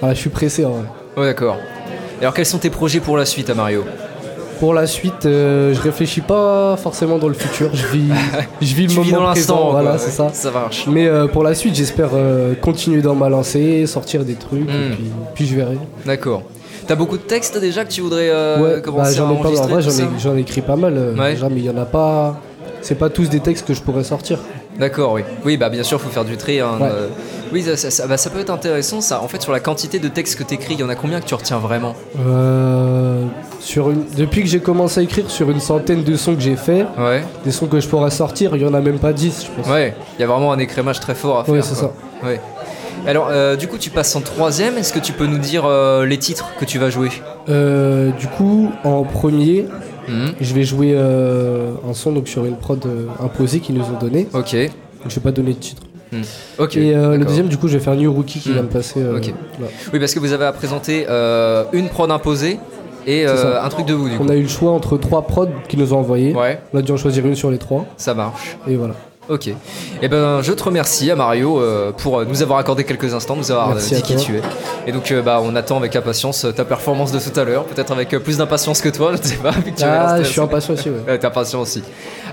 Voilà, 0.01 0.15
je 0.15 0.21
suis 0.21 0.31
pressé 0.31 0.65
en 0.65 0.71
vrai. 0.71 0.85
Ouais, 1.17 1.25
d'accord. 1.27 1.57
Et 2.19 2.23
alors 2.23 2.35
quels 2.35 2.45
sont 2.47 2.59
tes 2.59 2.71
projets 2.71 3.01
pour 3.01 3.17
la 3.17 3.25
suite 3.25 3.49
à 3.51 3.55
Mario? 3.55 3.85
Pour 4.61 4.75
la 4.75 4.87
suite, 4.87 5.27
euh, 5.27 5.75
je 5.75 5.81
réfléchis 5.81 6.21
pas 6.21 6.77
forcément 6.77 7.19
dans 7.19 7.29
le 7.29 7.35
futur. 7.35 7.71
Je 7.75 7.87
vis, 7.89 8.11
je 8.61 8.75
vis 8.75 8.83
le 8.85 8.89
Tu 8.91 8.95
moment 8.97 9.05
vis 9.05 9.13
dans 9.13 9.31
présent. 9.33 9.71
Voilà, 9.73 9.99
c'est 9.99 10.11
ça. 10.11 10.29
Ça 10.33 10.51
marche. 10.51 10.87
Mais 10.87 11.07
euh, 11.07 11.27
pour 11.27 11.43
la 11.43 11.55
suite, 11.55 11.75
j'espère 11.75 12.11
euh, 12.15 12.55
continuer 12.55 13.03
dans 13.03 13.15
ma 13.15 13.29
lancée, 13.29 13.87
sortir 13.87 14.25
des 14.25 14.35
trucs, 14.35 14.69
Mm. 14.69 14.93
et 14.93 14.95
puis, 14.95 15.05
puis 15.35 15.47
je 15.47 15.57
verrai. 15.57 15.79
D'accord. 16.07 16.43
T'as 16.87 16.95
beaucoup 16.95 17.17
de 17.17 17.23
textes 17.23 17.59
déjà 17.59 17.85
que 17.85 17.91
tu 17.91 18.01
voudrais 18.03 18.31
ouais, 18.31 18.75
bah, 18.75 18.81
commencer 18.81 19.17
j'en 19.17 19.29
à 19.31 19.33
ai 19.33 19.37
pas. 19.37 19.41
En 19.41 19.45
enregistrer 19.47 19.73
vrai, 19.73 19.83
j'en 19.83 19.91
ai, 19.91 20.09
j'en 20.19 20.37
écrit 20.37 20.61
pas 20.61 20.77
mal. 20.77 21.15
Ouais. 21.19 21.33
déjà, 21.35 21.49
mais 21.49 21.61
il 21.61 21.65
y 21.65 21.71
en 21.71 21.77
a 21.79 21.87
pas. 21.87 22.41
C'est 22.83 22.97
pas 22.99 23.09
tous 23.09 23.29
des 23.31 23.41
textes 23.41 23.67
que 23.67 23.73
je 23.75 23.81
pourrais 23.81 24.05
sortir. 24.05 24.39
D'accord, 24.79 25.13
oui. 25.13 25.23
Oui, 25.45 25.57
bah 25.57 25.69
bien 25.69 25.83
sûr, 25.85 26.01
faut 26.01 26.09
faire 26.11 26.25
du 26.25 26.37
tri. 26.37 26.61
hein, 26.61 26.73
Ouais. 26.81 26.89
euh, 26.91 27.07
Oui, 27.53 27.63
ça, 27.63 27.77
ça- 27.77 27.91
ça- 27.91 28.07
bah, 28.09 28.17
ça 28.17 28.31
peut 28.31 28.41
être 28.41 28.51
intéressant 28.51 29.01
ça. 29.01 29.21
En 29.23 29.29
fait, 29.29 29.41
sur 29.41 29.53
la 29.53 29.61
quantité 29.61 30.01
de 30.01 30.09
textes 30.09 30.37
que 30.37 30.43
t'écris, 30.43 30.75
il 30.75 30.81
y 30.81 30.83
en 30.83 30.89
a 30.89 30.97
combien 30.97 31.21
que 31.21 31.27
tu 31.27 31.35
retiens 31.35 31.59
vraiment? 31.59 31.95
Euh, 32.27 33.23
sur 33.61 33.91
une... 33.91 34.05
Depuis 34.17 34.43
que 34.43 34.49
j'ai 34.49 34.59
commencé 34.61 35.01
à 35.01 35.03
écrire 35.05 35.31
sur 35.31 35.51
une 35.51 35.61
centaine 35.61 36.03
de 36.03 36.17
sons 36.17 36.35
que 36.35 36.41
j'ai 36.41 36.57
fait, 36.57 36.85
Ouais. 36.99 37.23
des 37.45 37.53
sons 37.53 37.67
que 37.67 37.79
je 37.81 37.87
pourrais 37.89 38.11
sortir, 38.11 38.57
il 38.57 38.63
y 38.63 38.67
en 38.67 38.75
a 38.75 38.81
même 38.81 38.99
pas 38.99 39.13
10, 39.13 39.47
je 39.47 39.51
pense. 39.63 39.71
Ouais, 39.73 39.95
il 40.19 40.23
y 40.23 40.25
a 40.25 40.27
vraiment 40.27 40.53
un 40.53 40.59
écrémage 40.59 40.99
très 41.01 41.15
fort 41.15 41.39
à 41.41 41.45
faire. 41.45 41.55
Ouais, 41.55 41.63
c'est. 41.63 42.27
Ouais. 42.27 42.41
Alors, 43.07 43.29
euh, 43.31 43.55
du 43.57 43.69
coup, 43.69 43.77
tu 43.79 43.91
passes 43.91 44.17
en 44.17 44.21
troisième. 44.23 44.79
Est-ce 44.79 44.93
que 44.93 44.99
tu 44.99 45.13
peux 45.13 45.27
nous 45.27 45.39
dire 45.39 45.65
euh, 45.67 46.07
les 46.07 46.19
titres 46.19 46.53
que 46.59 46.65
tu 46.65 46.79
vas 46.79 46.89
jouer? 46.91 47.11
Euh, 47.51 48.11
du 48.13 48.27
coup, 48.27 48.71
en 48.83 49.05
premier, 49.05 49.67
Mhm. 50.09 50.33
je 50.41 50.55
vais 50.55 50.63
jouer 50.65 50.93
euh, 50.95 51.71
un 51.89 51.95
son 51.95 52.13
donc, 52.13 52.29
sur 52.29 52.45
une 52.45 52.57
prod 52.57 52.85
euh, 52.87 53.07
imposée 53.23 53.61
qu'ils 53.61 53.75
nous 53.77 53.85
ont 53.85 53.99
donné. 54.01 54.29
Ok. 54.35 54.55
Donc, 54.55 55.09
je 55.09 55.15
vais 55.15 55.21
pas 55.21 55.33
donner 55.33 55.53
de 55.53 55.59
titre. 55.59 55.83
Ok. 56.59 56.77
Et 56.77 56.95
euh, 56.95 57.17
le 57.17 57.25
deuxième, 57.25 57.49
du 57.49 57.57
coup, 57.57 57.67
je 57.69 57.77
vais 57.77 57.83
faire 57.83 57.97
New 57.97 58.13
Rookie 58.13 58.39
qui 58.39 58.51
Hmm. 58.51 58.55
va 58.57 58.63
me 58.63 58.69
passer. 58.69 59.01
euh. 59.01 59.19
Oui, 59.93 59.99
parce 59.99 60.15
que 60.15 60.21
vous 60.21 60.33
avez 60.33 60.45
à 60.45 60.53
présenter 60.53 61.07
euh, 61.09 61.65
une 61.73 61.89
prod 61.89 62.09
imposée 62.11 62.59
et 63.07 63.27
un 63.27 63.69
truc 63.69 63.87
de 63.87 63.95
vous, 63.95 64.09
du 64.09 64.17
coup. 64.17 64.23
On 64.25 64.29
a 64.29 64.37
eu 64.37 64.43
le 64.43 64.49
choix 64.49 64.71
entre 64.73 64.97
trois 64.97 65.23
prods 65.23 65.49
qu'ils 65.69 65.81
nous 65.81 65.93
ont 65.93 65.99
envoyés. 65.99 66.35
Ouais. 66.35 66.61
On 66.73 66.79
a 66.79 66.83
dû 66.83 66.93
en 66.93 66.97
choisir 66.97 67.27
une 67.27 67.35
sur 67.35 67.51
les 67.51 67.59
trois. 67.59 67.85
Ça 67.97 68.15
marche. 68.15 68.57
Et 68.69 68.77
voilà. 68.77 68.95
Ok. 69.29 69.49
Eh 70.03 70.09
ben, 70.09 70.43
je 70.43 70.53
te 70.53 70.63
remercie, 70.63 71.11
à 71.11 71.17
Mario, 71.17 71.59
euh, 71.59 71.93
pour 71.93 72.19
euh, 72.19 72.25
nous 72.27 72.43
avoir 72.43 72.59
accordé 72.59 72.85
quelques 72.85 73.15
instants, 73.15 73.37
nous 73.37 73.51
avoir 73.51 73.71
euh, 73.71 73.75
Merci 73.75 73.95
dit 73.95 74.03
qui 74.03 74.17
tu 74.17 74.37
es. 74.37 74.43
Et 74.87 74.93
donc, 74.93 75.11
euh, 75.11 75.23
bah, 75.23 75.41
on 75.43 75.57
attend 75.57 75.79
avec 75.79 75.97
impatience 75.97 76.47
ta 76.55 76.65
performance 76.65 77.11
de 77.11 77.19
tout 77.19 77.39
à 77.39 77.45
l'heure, 77.45 77.65
peut-être 77.65 77.91
avec 77.93 78.11
plus 78.11 78.39
d'impatience 78.39 78.83
que 78.83 78.91
toi, 78.91 79.13
je 79.17 79.23
ne 79.23 79.27
sais 79.27 79.37
pas. 79.37 79.53
que 79.53 79.71
tu 79.71 79.83
Ah, 79.85 80.19
je 80.19 80.25
suis 80.29 80.41
impatient 80.41 80.75
aussi, 80.75 80.91
ouais. 80.91 80.97
Ouais, 81.09 81.19
T'es 81.19 81.27
impatient 81.27 81.61
aussi. 81.61 81.83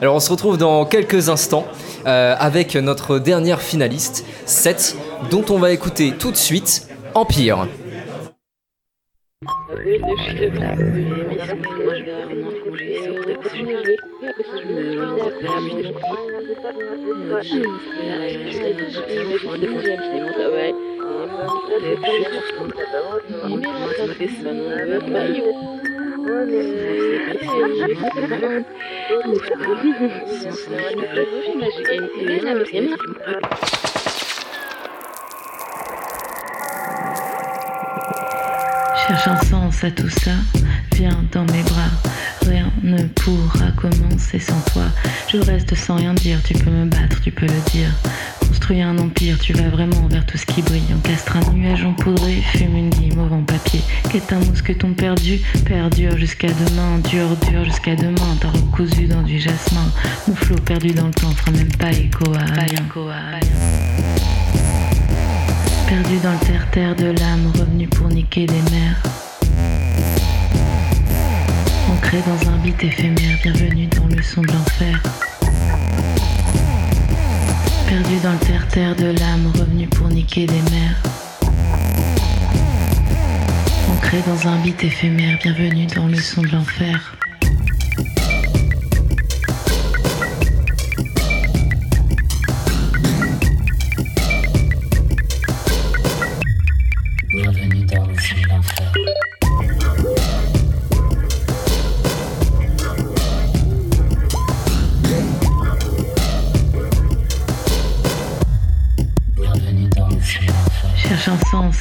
Alors, 0.01 0.15
on 0.15 0.19
se 0.19 0.29
retrouve 0.29 0.57
dans 0.57 0.85
quelques 0.85 1.29
instants 1.29 1.65
euh, 2.07 2.35
avec 2.37 2.75
notre 2.75 3.19
dernière 3.19 3.61
finaliste, 3.61 4.25
Seth, 4.45 4.97
dont 5.29 5.45
on 5.49 5.59
va 5.59 5.71
écouter 5.71 6.13
tout 6.17 6.31
de 6.31 6.37
suite 6.37 6.87
Empire. 7.13 7.67
Oh, 9.43 9.75
mais... 32.73 34.00
Cherche 39.07 39.27
un 39.27 39.41
sens 39.45 39.83
à 39.83 39.91
tout 39.91 40.09
ça, 40.09 40.31
viens 40.95 41.23
dans 41.31 41.43
mes 41.45 41.63
bras. 41.63 41.89
Rien 42.47 42.71
ne 42.83 43.03
pourra 43.03 43.71
commencer 43.75 44.39
sans 44.39 44.59
toi. 44.71 44.83
Je 45.31 45.37
reste 45.37 45.75
sans 45.75 45.95
rien 45.95 46.13
dire, 46.13 46.39
tu 46.43 46.53
peux 46.53 46.69
me 46.69 46.85
battre, 46.85 47.19
tu 47.21 47.31
peux 47.31 47.45
le 47.45 47.71
dire. 47.71 47.89
Construis 48.47 48.81
un 48.81 48.97
empire, 48.99 49.39
tu 49.39 49.53
vas 49.53 49.69
vraiment 49.69 50.07
vers 50.07 50.25
tout 50.25 50.37
ce 50.37 50.45
qui 50.45 50.61
brille. 50.61 50.83
Encastre 50.95 51.35
un 51.37 51.53
nuage 51.53 51.83
empoudré, 51.83 52.41
fume 52.53 52.75
une 52.75 52.89
guimauve 52.89 53.33
en 53.33 53.41
papier. 53.43 53.81
Qu'est 54.11 54.33
un 54.33 54.39
mousqueton 54.39 54.93
perdu, 54.93 55.39
perdure 55.65 56.17
jusqu'à 56.17 56.49
demain, 56.49 56.99
dur, 57.09 57.27
dur 57.49 57.65
jusqu'à 57.65 57.95
demain. 57.95 58.37
T'as 58.39 58.49
recousu 58.49 59.07
dans 59.07 59.23
du 59.23 59.39
jasmin. 59.39 59.91
Mon 60.27 60.35
flot 60.35 60.57
perdu 60.57 60.91
dans 60.91 61.07
le 61.07 61.13
temps 61.13 61.31
fera 61.31 61.51
même 61.51 61.73
pas 61.75 61.91
écho 61.91 62.25
à. 62.33 62.61
Perdu 65.91 66.19
dans 66.23 66.31
le 66.31 66.39
terre-terre 66.39 66.95
de 66.95 67.07
l'âme, 67.19 67.51
revenu 67.53 67.85
pour 67.85 68.07
niquer 68.07 68.45
des 68.45 68.61
mers. 68.71 69.03
Ancré 71.91 72.19
dans 72.25 72.49
un 72.49 72.57
beat 72.59 72.81
éphémère, 72.81 73.37
bienvenue 73.43 73.87
dans 73.87 74.07
le 74.07 74.23
son 74.23 74.41
de 74.41 74.47
l'enfer. 74.53 75.03
Perdu 77.89 78.19
dans 78.23 78.31
le 78.31 78.39
terre-terre 78.39 78.95
de 78.95 79.07
l'âme, 79.19 79.51
revenu 79.53 79.85
pour 79.87 80.07
niquer 80.07 80.45
des 80.45 80.61
mers. 80.71 80.95
Ancré 83.91 84.19
dans 84.25 84.47
un 84.47 84.55
beat 84.59 84.81
éphémère, 84.81 85.39
bienvenue 85.43 85.87
dans 85.87 86.07
le 86.07 86.21
son 86.21 86.41
de 86.41 86.53
l'enfer. 86.53 87.17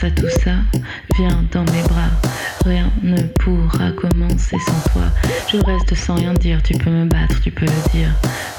Tout 0.08 0.30
ça, 0.42 0.52
viens 1.18 1.44
dans 1.52 1.64
mes 1.72 1.82
bras. 1.82 2.08
Rien 2.64 2.90
ne 3.02 3.20
pourra 3.22 3.90
commencer 3.92 4.56
sans 4.66 4.92
toi. 4.92 5.02
Je 5.52 5.58
reste 5.58 5.94
sans 5.94 6.14
rien 6.14 6.32
dire, 6.32 6.62
tu 6.62 6.72
peux 6.74 6.90
me 6.90 7.04
battre, 7.04 7.40
tu 7.42 7.50
peux 7.50 7.66
le 7.66 7.90
dire. 7.92 8.08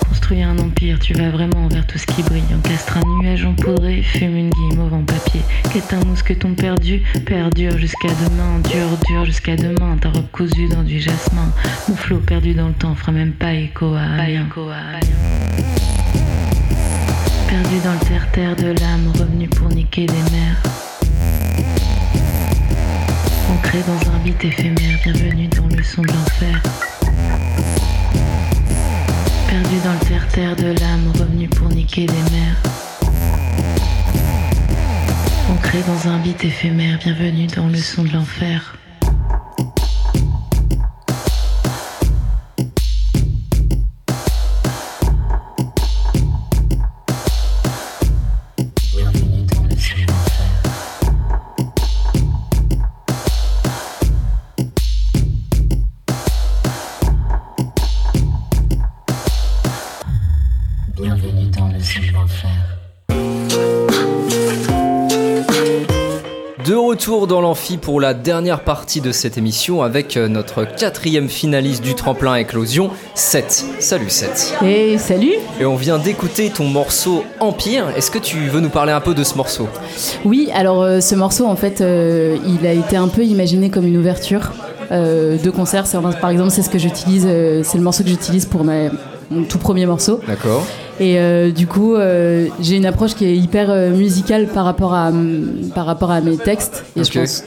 Construis 0.07 0.43
un 0.43 0.57
empire, 0.59 0.99
tu 0.99 1.13
vas 1.13 1.29
vraiment 1.29 1.67
vers 1.67 1.87
tout 1.87 1.97
ce 1.97 2.05
qui 2.05 2.21
brille. 2.21 2.43
Encastre 2.55 2.97
un 2.97 3.23
nuage 3.23 3.45
empoudré, 3.45 4.03
fume 4.03 4.35
une 4.35 4.49
guimauve 4.49 4.93
en 4.93 5.03
papier. 5.03 5.41
Qu'est 5.73 5.93
un 5.95 6.03
mousqueton 6.05 6.53
perdu, 6.53 7.01
perdure 7.25 7.77
jusqu'à 7.77 8.09
demain, 8.09 8.59
dur, 8.59 8.87
dur 9.07 9.25
jusqu'à 9.25 9.55
demain. 9.55 9.97
T'as 9.99 10.09
recousu 10.09 10.67
dans 10.67 10.83
du 10.83 10.99
jasmin. 10.99 11.51
Mon 11.89 11.95
flot 11.95 12.19
perdu 12.19 12.53
dans 12.53 12.67
le 12.67 12.73
temps 12.73 12.93
fera 12.93 13.13
même 13.13 13.31
pas 13.31 13.53
écho 13.53 13.95
à 13.95 14.21
rien. 14.21 14.47
Perdu 17.49 17.79
dans 17.83 17.93
le 17.93 18.05
terre-terre 18.07 18.55
de 18.57 18.79
l'âme, 18.79 19.11
revenu 19.17 19.47
pour 19.47 19.69
niquer 19.69 20.05
des 20.05 20.13
mers. 20.13 20.90
Ancré 23.51 23.79
dans 23.85 24.11
un 24.11 24.17
beat 24.19 24.45
éphémère, 24.45 24.97
bienvenue 25.03 25.47
dans 25.47 25.67
le 25.75 25.83
son 25.83 26.01
de 26.03 26.07
l'enfer. 26.07 26.61
Perdu 29.49 29.75
dans 29.83 29.93
le 29.93 30.07
terre-terre 30.07 30.55
de 30.55 30.67
l'âme, 30.79 31.11
revenu 31.19 31.49
pour 31.49 31.67
niquer 31.67 32.05
des 32.05 32.13
mers. 32.13 32.61
Ancré 35.51 35.79
dans 35.85 36.09
un 36.09 36.17
beat 36.19 36.45
éphémère. 36.45 36.97
Bienvenue 36.99 37.47
dans 37.47 37.67
le 37.67 37.77
son 37.77 38.03
de 38.03 38.13
l'enfer. 38.13 38.77
Retour 66.91 67.25
dans 67.25 67.39
l'amphi 67.39 67.77
pour 67.77 68.01
la 68.01 68.13
dernière 68.13 68.65
partie 68.65 68.99
de 68.99 69.13
cette 69.13 69.37
émission 69.37 69.81
avec 69.81 70.17
euh, 70.17 70.27
notre 70.27 70.65
quatrième 70.65 71.29
finaliste 71.29 71.81
du 71.81 71.95
tremplin 71.95 72.35
éclosion, 72.35 72.89
Seth. 73.15 73.63
Salut 73.79 74.09
Seth. 74.09 74.53
Et 74.61 74.97
salut 74.97 75.31
Et 75.61 75.65
on 75.65 75.77
vient 75.77 75.99
d'écouter 75.99 76.49
ton 76.49 76.65
morceau 76.65 77.23
Empire. 77.39 77.85
Est-ce 77.95 78.11
que 78.11 78.19
tu 78.19 78.35
veux 78.49 78.59
nous 78.59 78.67
parler 78.69 78.91
un 78.91 78.99
peu 78.99 79.13
de 79.13 79.23
ce 79.23 79.35
morceau? 79.35 79.69
Oui, 80.25 80.49
alors 80.53 80.81
euh, 80.83 80.99
ce 80.99 81.15
morceau 81.15 81.45
en 81.45 81.55
fait, 81.55 81.79
euh, 81.79 82.35
il 82.45 82.67
a 82.67 82.73
été 82.73 82.97
un 82.97 83.07
peu 83.07 83.23
imaginé 83.23 83.69
comme 83.69 83.87
une 83.87 83.95
ouverture 83.95 84.51
euh, 84.91 85.37
de 85.37 85.49
concert. 85.49 85.85
Par 86.19 86.29
exemple, 86.29 86.49
c'est 86.51 86.61
ce 86.61 86.69
que 86.69 86.77
j'utilise, 86.77 87.23
c'est 87.63 87.77
le 87.77 87.83
morceau 87.83 88.03
que 88.03 88.09
j'utilise 88.09 88.45
pour 88.45 88.65
ma- 88.65 88.89
mon 89.29 89.43
tout 89.43 89.59
premier 89.59 89.85
morceau. 89.85 90.19
D'accord. 90.27 90.65
Et 91.01 91.17
euh, 91.19 91.49
du 91.51 91.65
coup, 91.67 91.95
euh, 91.95 92.47
j'ai 92.61 92.77
une 92.77 92.85
approche 92.85 93.15
qui 93.15 93.25
est 93.25 93.35
hyper 93.35 93.69
euh, 93.71 93.89
musicale 93.89 94.47
par 94.47 94.63
rapport 94.65 94.93
à, 94.93 95.11
par 95.75 95.85
rapport 95.87 96.11
à 96.11 96.21
mes 96.21 96.37
textes. 96.37 96.85
Et 96.95 97.01
Ok. 97.01 97.07
je 97.11 97.19
pense 97.19 97.43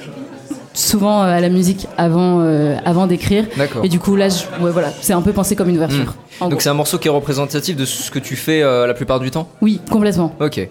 souvent 0.74 1.20
à 1.22 1.40
la 1.40 1.48
musique 1.48 1.86
avant, 1.96 2.40
euh, 2.40 2.74
avant 2.84 3.06
d'écrire. 3.06 3.44
Et 3.84 3.88
du 3.88 4.00
coup, 4.00 4.16
là, 4.16 4.28
je- 4.28 4.44
ouais, 4.62 4.72
voilà, 4.72 4.88
c'est 5.00 5.12
un 5.12 5.22
peu 5.22 5.32
pensé 5.32 5.54
comme 5.54 5.68
une 5.68 5.76
ouverture. 5.76 6.14
Hmm. 6.40 6.48
Donc 6.48 6.62
c'est 6.62 6.68
un 6.68 6.74
morceau 6.74 6.98
qui 6.98 7.06
est 7.06 7.12
représentatif 7.12 7.76
de 7.76 7.84
ce 7.84 8.10
que 8.10 8.18
tu 8.18 8.34
fais 8.34 8.60
euh, 8.62 8.88
la 8.88 8.94
plupart 8.94 9.20
du 9.20 9.30
temps? 9.30 9.48
Oui, 9.62 9.80
complètement. 9.88 10.34
Ok. 10.40 10.68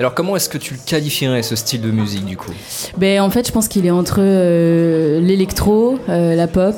Alors 0.00 0.14
comment 0.14 0.34
est-ce 0.34 0.48
que 0.48 0.58
tu 0.58 0.74
le 0.74 0.80
qualifierais 0.84 1.42
ce 1.44 1.54
style 1.54 1.80
de 1.80 1.92
musique 1.92 2.24
du 2.24 2.36
coup? 2.36 2.50
Ben, 2.98 3.20
en 3.20 3.30
fait, 3.30 3.46
je 3.46 3.52
pense 3.52 3.68
qu'il 3.68 3.86
est 3.86 3.92
entre 3.92 4.16
euh, 4.18 5.20
l'électro, 5.20 5.96
la 6.08 6.48
pop, 6.48 6.74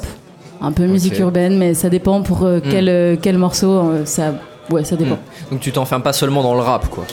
un 0.61 0.73
peu 0.73 0.85
musique 0.85 1.19
urbaine, 1.19 1.57
mais 1.57 1.73
ça 1.73 1.89
dépend 1.89 2.21
pour 2.21 2.45
euh, 2.45 2.59
Mm. 2.59 2.63
quel, 2.71 3.19
quel 3.23 3.39
morceau. 3.39 3.83
ça, 4.05 4.35
ouais, 4.71 4.85
ça 4.85 4.97
dépend. 4.97 5.19
Donc 5.51 5.61
tu 5.61 5.73
t'enfermes 5.73 6.03
pas 6.03 6.13
seulement 6.13 6.43
dans 6.43 6.55
le 6.55 6.61
rap 6.61 6.89
quoi 6.89 7.05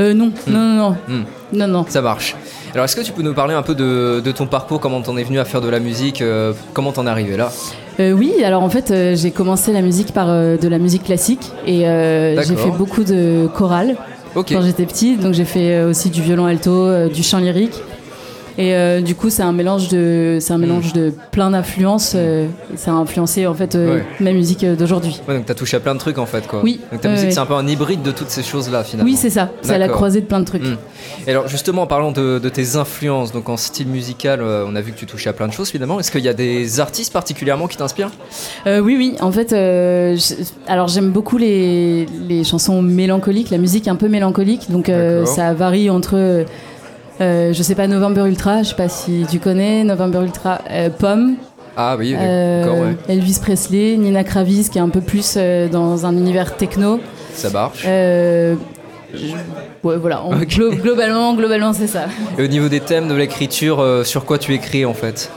Euh, 0.00 0.14
non, 0.14 0.30
non, 0.46 0.58
non, 0.58 0.76
non, 0.76 0.96
Hmm. 1.08 1.24
non, 1.52 1.66
non. 1.68 1.84
Ça 1.88 2.00
marche. 2.02 2.36
Alors 2.74 2.84
est-ce 2.84 2.94
que 2.96 3.00
tu 3.00 3.12
peux 3.12 3.22
nous 3.22 3.34
parler 3.34 3.54
un 3.54 3.62
peu 3.62 3.74
de, 3.74 4.20
de 4.24 4.30
ton 4.32 4.46
parcours, 4.46 4.78
comment 4.80 5.00
t'en 5.00 5.16
es 5.16 5.22
venu 5.24 5.38
à 5.38 5.44
faire 5.44 5.60
de 5.60 5.68
la 5.68 5.80
musique, 5.80 6.20
euh, 6.22 6.52
comment 6.74 6.92
t'en 6.92 7.06
es 7.06 7.10
arrivé 7.10 7.36
là? 7.36 7.50
Euh, 7.98 8.12
oui, 8.12 8.32
alors 8.44 8.62
en 8.62 8.68
fait, 8.68 8.90
euh, 8.90 9.16
j'ai 9.16 9.30
commencé 9.32 9.72
la 9.72 9.80
musique 9.82 10.12
par 10.12 10.28
de 10.28 10.68
la 10.68 10.78
musique 10.78 11.04
classique 11.04 11.50
et 11.66 11.80
j'ai 12.46 12.56
fait 12.56 12.70
beaucoup 12.70 13.04
de 13.04 13.48
chorale 13.56 13.96
quand 14.34 14.62
j'étais 14.62 14.86
petite. 14.86 15.20
Donc 15.20 15.34
j'ai 15.34 15.44
fait 15.46 15.82
aussi 15.82 16.10
du 16.10 16.22
violon 16.22 16.46
alto, 16.46 17.08
du 17.08 17.22
chant 17.22 17.38
lyrique. 17.38 17.74
Et 18.60 18.74
euh, 18.74 19.00
du 19.00 19.14
coup, 19.14 19.30
c'est 19.30 19.42
un 19.44 19.52
mélange 19.52 19.88
de, 19.88 20.38
c'est 20.40 20.52
un 20.52 20.58
mélange 20.58 20.92
de 20.92 21.12
plein 21.30 21.52
d'influences. 21.52 22.14
euh, 22.16 22.46
ça 22.74 22.90
a 22.90 22.94
influencé 22.94 23.46
en 23.46 23.54
fait 23.54 23.76
euh, 23.76 23.98
Ouais. 23.98 24.04
ma 24.18 24.32
musique 24.32 24.64
d'aujourd'hui. 24.66 25.20
Ouais, 25.28 25.36
donc 25.36 25.46
t'as 25.46 25.54
touché 25.54 25.76
à 25.76 25.80
plein 25.80 25.94
de 25.94 26.00
trucs 26.00 26.18
en 26.18 26.26
fait 26.26 26.46
quoi. 26.48 26.60
Oui, 26.64 26.80
Donc 26.90 27.00
ta 27.00 27.08
musique 27.08 27.32
c'est 27.32 27.38
un 27.38 27.46
peu 27.46 27.54
un 27.54 27.66
hybride 27.68 28.02
de 28.02 28.10
toutes 28.10 28.30
ces 28.30 28.42
choses 28.42 28.68
là 28.68 28.82
finalement. 28.82 29.08
Oui, 29.08 29.16
c'est 29.16 29.30
ça. 29.30 29.50
C'est 29.62 29.74
à 29.74 29.78
la 29.78 29.86
croisée 29.88 30.20
de 30.20 30.26
plein 30.26 30.40
de 30.40 30.44
trucs. 30.44 30.64
Hmm. 30.64 30.74
Et 31.28 31.30
alors 31.30 31.46
justement 31.46 31.82
en 31.82 31.86
parlant 31.86 32.10
de, 32.10 32.40
de 32.40 32.48
tes 32.48 32.74
influences, 32.74 33.30
donc 33.32 33.48
en 33.48 33.56
style 33.56 33.86
musical, 33.86 34.42
on 34.42 34.74
a 34.74 34.80
vu 34.80 34.90
que 34.90 34.98
tu 34.98 35.06
touchais 35.06 35.30
à 35.30 35.32
plein 35.32 35.46
de 35.46 35.52
choses 35.52 35.70
finalement. 35.70 36.00
Est-ce 36.00 36.10
qu'il 36.10 36.24
y 36.24 36.28
a 36.28 36.34
des 36.34 36.80
artistes 36.80 37.12
particulièrement 37.12 37.68
qui 37.68 37.76
t'inspirent? 37.76 38.10
Oui, 38.66 38.80
oui. 38.98 39.14
En 39.20 39.30
fait, 39.30 39.52
alors 40.66 40.88
j'aime 40.88 41.10
beaucoup 41.10 41.38
les, 41.38 42.06
les 42.28 42.42
chansons 42.42 42.82
mélancoliques, 42.82 43.50
la 43.50 43.58
musique 43.58 43.86
un 43.86 43.96
peu 43.96 44.08
mélancolique. 44.08 44.70
Donc 44.70 44.90
ça 45.26 45.54
varie 45.54 45.90
entre, 45.90 46.44
euh, 47.20 47.52
je 47.52 47.62
sais 47.62 47.74
pas, 47.74 47.86
November 47.86 48.22
Ultra. 48.26 48.62
Je 48.62 48.68
sais 48.70 48.74
pas 48.74 48.88
si 48.88 49.24
tu 49.30 49.38
connais 49.38 49.84
November 49.84 50.20
Ultra. 50.22 50.60
euh, 50.70 50.88
Pomme. 50.90 51.34
Ah 51.76 51.96
oui, 51.98 52.14
euh, 52.18 52.62
d'accord, 52.64 52.78
ouais. 52.80 52.96
Elvis 53.08 53.38
Presley, 53.40 53.96
Nina 53.96 54.24
Kravis, 54.24 54.68
qui 54.70 54.78
est 54.78 54.80
un 54.80 54.88
peu 54.88 55.00
plus 55.00 55.34
euh, 55.36 55.68
dans 55.68 56.06
un 56.06 56.12
univers 56.12 56.56
techno. 56.56 56.98
Ça 57.34 57.50
marche. 57.50 57.84
Euh, 57.86 58.56
je- 59.14 59.18
ouais, 59.84 59.96
voilà. 59.96 60.22
Glo- 60.48 60.74
globalement, 60.74 61.34
globalement, 61.34 61.72
c'est 61.72 61.86
ça. 61.86 62.06
Et 62.36 62.42
au 62.42 62.48
niveau 62.48 62.68
des 62.68 62.80
thèmes 62.80 63.06
de 63.08 63.14
l'écriture, 63.14 63.78
euh, 63.80 64.02
sur 64.02 64.24
quoi 64.24 64.38
tu 64.38 64.54
écris 64.54 64.84
en 64.84 64.94
fait? 64.94 65.30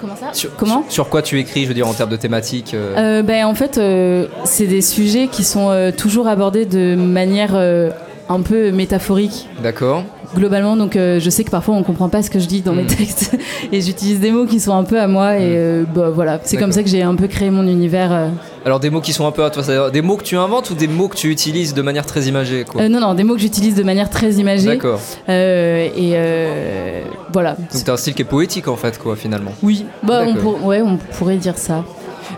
Comment 0.00 0.14
ça? 0.16 0.28
Sur- 0.32 0.54
Comment? 0.56 0.84
sur, 0.88 1.08
quoi 1.08 1.22
tu 1.22 1.38
écris, 1.40 1.64
je 1.64 1.68
veux 1.68 1.74
dire 1.74 1.88
en 1.88 1.92
termes 1.92 2.08
de 2.10 2.16
thématiques 2.16 2.72
euh, 2.72 3.18
Euh, 3.20 3.22
ben, 3.22 3.44
en 3.44 3.54
fait, 3.54 3.76
euh, 3.76 4.26
c'est 4.44 4.66
des 4.66 4.80
sujets 4.82 5.26
qui 5.26 5.42
sont 5.44 5.70
euh, 5.70 5.90
toujours 5.90 6.28
abordés 6.28 6.64
de 6.66 6.94
manière 6.94 7.50
euh, 7.54 7.90
un 8.30 8.40
peu 8.40 8.70
métaphorique. 8.70 9.46
D'accord. 9.62 10.04
Globalement, 10.36 10.76
donc 10.76 10.94
euh, 10.94 11.18
je 11.18 11.28
sais 11.28 11.42
que 11.42 11.50
parfois 11.50 11.74
on 11.74 11.82
comprend 11.82 12.08
pas 12.08 12.22
ce 12.22 12.30
que 12.30 12.38
je 12.38 12.46
dis 12.46 12.60
dans 12.62 12.72
mes 12.72 12.84
Mm. 12.84 12.86
textes 12.86 13.36
et 13.72 13.80
j'utilise 13.80 14.20
des 14.20 14.30
mots 14.30 14.46
qui 14.46 14.60
sont 14.60 14.72
un 14.76 14.84
peu 14.84 15.00
à 15.00 15.08
moi 15.08 15.36
et 15.38 15.40
euh, 15.56 15.82
bah, 15.92 16.10
voilà, 16.10 16.38
c'est 16.44 16.56
comme 16.56 16.70
ça 16.70 16.84
que 16.84 16.88
j'ai 16.88 17.02
un 17.02 17.16
peu 17.16 17.26
créé 17.26 17.50
mon 17.50 17.66
univers. 17.66 18.12
euh. 18.12 18.28
Alors 18.64 18.78
des 18.78 18.90
mots 18.90 19.00
qui 19.00 19.12
sont 19.12 19.26
un 19.26 19.32
peu 19.32 19.42
à 19.42 19.50
toi, 19.50 19.64
c'est-à-dire 19.64 19.90
des 19.90 20.02
mots 20.02 20.16
que 20.16 20.22
tu 20.22 20.36
inventes 20.36 20.70
ou 20.70 20.74
des 20.74 20.86
mots 20.86 21.08
que 21.08 21.16
tu 21.16 21.30
utilises 21.30 21.74
de 21.74 21.82
manière 21.82 22.06
très 22.06 22.26
imagée 22.26 22.62
quoi? 22.64 22.80
Euh, 22.82 22.88
non, 22.88 23.00
non, 23.00 23.14
des 23.14 23.24
mots 23.24 23.34
que 23.34 23.40
j'utilise 23.40 23.74
de 23.74 23.82
manière 23.82 24.08
très 24.08 24.34
imagée. 24.34 24.66
D'accord. 24.66 25.00
Euh, 25.28 25.86
et 25.96 26.12
euh, 26.14 27.02
voilà. 27.32 27.54
Donc 27.54 27.84
t'as 27.84 27.94
un 27.94 27.96
style 27.96 28.14
qui 28.14 28.22
est 28.22 28.24
poétique 28.26 28.68
en 28.68 28.76
fait 28.76 28.98
quoi 28.98 29.16
finalement. 29.16 29.52
Oui, 29.64 29.84
bah, 30.04 30.20
on, 30.22 30.34
D'accord. 30.34 30.54
pour- 30.58 30.64
ouais, 30.66 30.80
on 30.82 30.96
pourrait 31.18 31.38
dire 31.38 31.58
ça. 31.58 31.84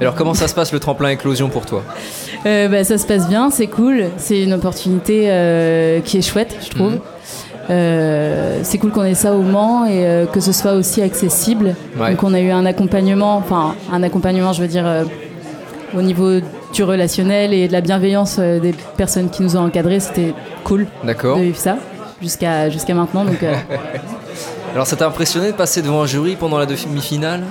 Alors 0.00 0.14
comment 0.14 0.34
ça 0.34 0.48
se 0.48 0.54
passe 0.54 0.72
le 0.72 0.80
tremplin 0.80 1.10
éclosion 1.10 1.48
pour 1.48 1.66
toi 1.66 1.82
Euh, 2.46 2.68
bah, 2.68 2.84
ça 2.84 2.98
se 2.98 3.06
passe 3.06 3.28
bien, 3.28 3.50
c'est 3.50 3.66
cool. 3.68 4.06
C'est 4.16 4.42
une 4.42 4.52
opportunité 4.52 5.26
euh, 5.28 6.00
qui 6.00 6.18
est 6.18 6.22
chouette, 6.22 6.56
je 6.64 6.70
trouve. 6.70 6.92
Mhm. 6.92 7.00
Euh, 7.70 8.60
c'est 8.62 8.78
cool 8.78 8.90
qu'on 8.90 9.04
ait 9.04 9.14
ça 9.14 9.34
au 9.34 9.42
Mans 9.42 9.86
et 9.86 10.04
euh, 10.04 10.26
que 10.26 10.40
ce 10.40 10.52
soit 10.52 10.72
aussi 10.72 11.00
accessible. 11.00 11.76
Ouais. 11.96 12.10
Donc 12.10 12.22
on 12.24 12.34
a 12.34 12.40
eu 12.40 12.50
un 12.50 12.66
accompagnement, 12.66 13.36
enfin 13.36 13.74
un 13.92 14.02
accompagnement, 14.02 14.52
je 14.52 14.62
veux 14.62 14.68
dire, 14.68 14.86
euh, 14.86 15.04
au 15.96 16.02
niveau 16.02 16.40
du 16.72 16.82
relationnel 16.82 17.52
et 17.52 17.68
de 17.68 17.72
la 17.72 17.80
bienveillance 17.80 18.38
des 18.38 18.74
personnes 18.96 19.30
qui 19.30 19.42
nous 19.42 19.56
ont 19.56 19.60
encadrés. 19.66 20.00
C'était 20.00 20.34
cool 20.64 20.86
D'accord. 21.04 21.36
de 21.36 21.42
vivre 21.42 21.56
ça 21.56 21.76
jusqu'à 22.20 22.68
jusqu'à 22.70 22.94
maintenant. 22.94 23.24
Donc 23.24 23.44
Alors 24.74 24.86
ça 24.86 24.96
t'a 24.96 25.06
impressionné 25.06 25.48
de 25.48 25.56
passer 25.56 25.82
devant 25.82 26.02
un 26.02 26.06
jury 26.06 26.34
pendant 26.34 26.56
la 26.58 26.64
demi-finale 26.64 27.42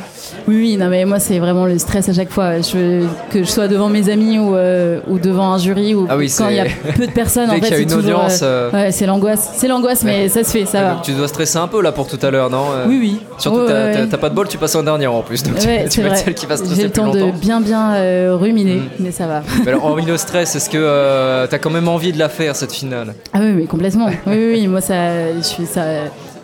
Oui, 0.48 0.56
oui, 0.56 0.78
non, 0.78 0.90
mais 0.90 1.06
moi, 1.06 1.20
c'est 1.20 1.38
vraiment 1.38 1.66
le 1.68 1.78
stress 1.78 2.10
à 2.10 2.14
chaque 2.14 2.32
fois. 2.32 2.60
Je, 2.62 3.06
que 3.32 3.44
je 3.44 3.50
sois 3.50 3.68
devant 3.68 3.90
mes 3.90 4.10
amis 4.10 4.40
ou, 4.40 4.56
euh, 4.56 5.00
ou 5.08 5.20
devant 5.20 5.54
un 5.54 5.60
jury 5.60 5.94
ou 5.94 6.08
Ah 6.10 6.18
oui, 6.18 6.34
quand 6.36 6.50
il 6.50 6.56
y 6.56 6.60
a 6.60 6.66
peu 6.96 7.06
de 7.06 7.12
personnes, 7.12 7.50
en 7.52 7.54
fait, 7.60 7.68
c'est 7.70 7.84
une 7.84 7.90
toujours, 7.90 8.00
audience, 8.22 8.40
euh, 8.42 8.72
ouais, 8.72 8.92
c'est 8.92 9.06
l'angoisse. 9.06 9.52
C'est 9.56 9.68
l'angoisse, 9.68 10.04
mais 10.04 10.30
ça 10.30 10.44
se 10.44 10.50
fait, 10.50 10.66
ça 10.66 10.82
va. 10.82 10.94
Donc 10.96 11.04
tu 11.04 11.12
dois 11.14 11.28
stresser 11.28 11.58
un 11.60 11.68
peu 11.68 11.82
là 11.84 11.92
pour 11.92 12.08
tout 12.08 12.18
à 12.26 12.32
l'heure, 12.32 12.50
non? 12.50 12.66
Euh, 12.74 12.86
Oui, 12.88 12.98
oui. 13.00 13.20
Surtout 13.38 13.68
t'as- 13.68 14.18
pas 14.18 14.30
de 14.30 14.36
bol, 14.36 14.48
tu 14.48 14.58
passes 14.58 14.74
en 14.76 14.82
dernière 14.84 15.14
en 15.14 15.22
plus. 15.22 15.44
Donc 15.44 15.56
tu- 15.60 15.90
tu, 15.90 16.02
vas 16.02 16.16
celle 16.16 16.34
qui 16.34 16.48
va 16.48 16.58
stresser 16.58 16.76
J'ai 16.76 16.84
le 16.84 16.90
plus 16.90 17.02
temps 17.02 17.12
de 17.12 17.32
bien, 17.40 17.62
bien 17.62 17.94
euh, 17.94 18.36
ruminer, 18.36 18.78
Mm. 18.78 18.90
mais 19.00 19.12
ça 19.12 19.28
va. 19.28 19.44
Mais 19.64 19.68
alors, 19.70 19.86
hormis 19.86 20.06
le 20.06 20.18
stress, 20.18 20.56
est-ce 20.56 20.70
que 20.72 21.46
t'as 21.48 21.60
quand 21.60 21.70
même 21.70 21.88
envie 21.88 22.14
de 22.14 22.18
la 22.20 22.30
faire 22.30 22.56
cette 22.56 22.72
finale? 22.72 23.14
Ah 23.32 23.38
oui, 23.42 23.52
mais 23.56 23.66
complètement. 23.66 24.08
Oui, 24.08 24.34
oui, 24.36 24.50
oui, 24.54 24.68
moi, 24.68 24.82
ça, 24.82 25.34
je 25.38 25.42
suis 25.44 25.66
ça. 25.68 25.82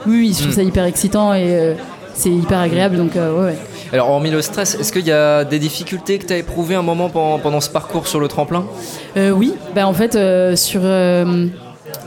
Oui, 0.08 0.16
oui, 0.20 0.34
je 0.34 0.40
trouve 0.44 0.52
Mm. 0.54 0.56
ça 0.56 0.64
hyper 0.64 0.86
excitant 0.86 1.34
et 1.34 1.44
euh, 1.48 1.74
c'est 2.16 2.30
hyper 2.32 2.60
agréable, 2.60 2.98
donc 2.98 3.16
euh, 3.16 3.34
ouais, 3.40 3.46
ouais. 3.52 3.58
Alors, 3.94 4.10
hormis 4.10 4.32
le 4.32 4.42
stress, 4.42 4.76
est-ce 4.80 4.92
qu'il 4.92 5.06
y 5.08 5.12
a 5.12 5.44
des 5.46 5.60
difficultés 5.60 6.18
que 6.18 6.26
t'as 6.26 6.38
éprouvées 6.38 6.76
un 6.76 6.82
moment 6.82 7.10
pendant, 7.10 7.40
pendant 7.40 7.62
ce 7.62 7.70
parcours 7.70 8.08
sur 8.08 8.20
le 8.20 8.28
tremplin? 8.28 8.66
Euh, 9.16 9.30
oui, 9.32 9.54
bah 9.76 9.88
en 9.88 9.94
fait 9.94 10.16
euh, 10.16 10.56
sur 10.58 10.82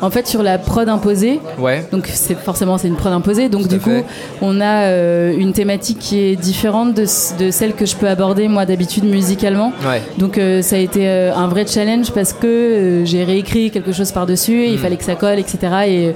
en 0.03 0.11
fait 0.11 0.27
sur 0.27 0.43
la 0.43 0.59
prod 0.59 0.87
imposée. 0.91 1.41
Ouais. 1.59 1.87
Donc 1.91 2.07
c'est 2.13 2.37
forcément 2.39 2.77
c'est 2.77 2.89
une 2.89 2.97
prod 2.97 3.13
imposée. 3.13 3.49
Donc 3.49 3.67
du 3.67 3.79
coup 3.79 4.03
on 4.43 4.61
a 4.61 4.83
euh, 4.89 5.33
une 5.37 5.53
thématique 5.55 5.99
qui 5.99 6.19
est 6.19 6.37
différente 6.37 6.93
de, 6.95 7.05
de 7.39 7.51
celle 7.51 7.73
que 7.75 7.87
je 7.87 7.97
peux 7.97 8.09
aborder 8.09 8.47
moi 8.49 8.67
d'habitude 8.67 9.05
musicalement. 9.05 9.73
Ouais. 9.89 10.03
Donc 10.19 10.37
euh, 10.37 10.61
ça 10.61 10.77
a 10.77 10.81
été 10.81 11.09
euh, 11.09 11.35
un 11.35 11.49
vrai 11.49 11.67
challenge 11.67 12.11
parce 12.13 12.35
que 12.35 13.03
j'ai 13.07 13.25
réécrit 13.25 13.71
quelque 13.71 13.93
chose 13.93 14.13
par 14.13 14.27
dessus. 14.27 14.67
Il 14.67 14.75
Mm. 14.75 14.79
fallait 14.79 14.97
que 14.97 15.05
ça 15.05 15.15
colle, 15.15 15.39
etc. 15.39 15.59
Et 15.87 16.15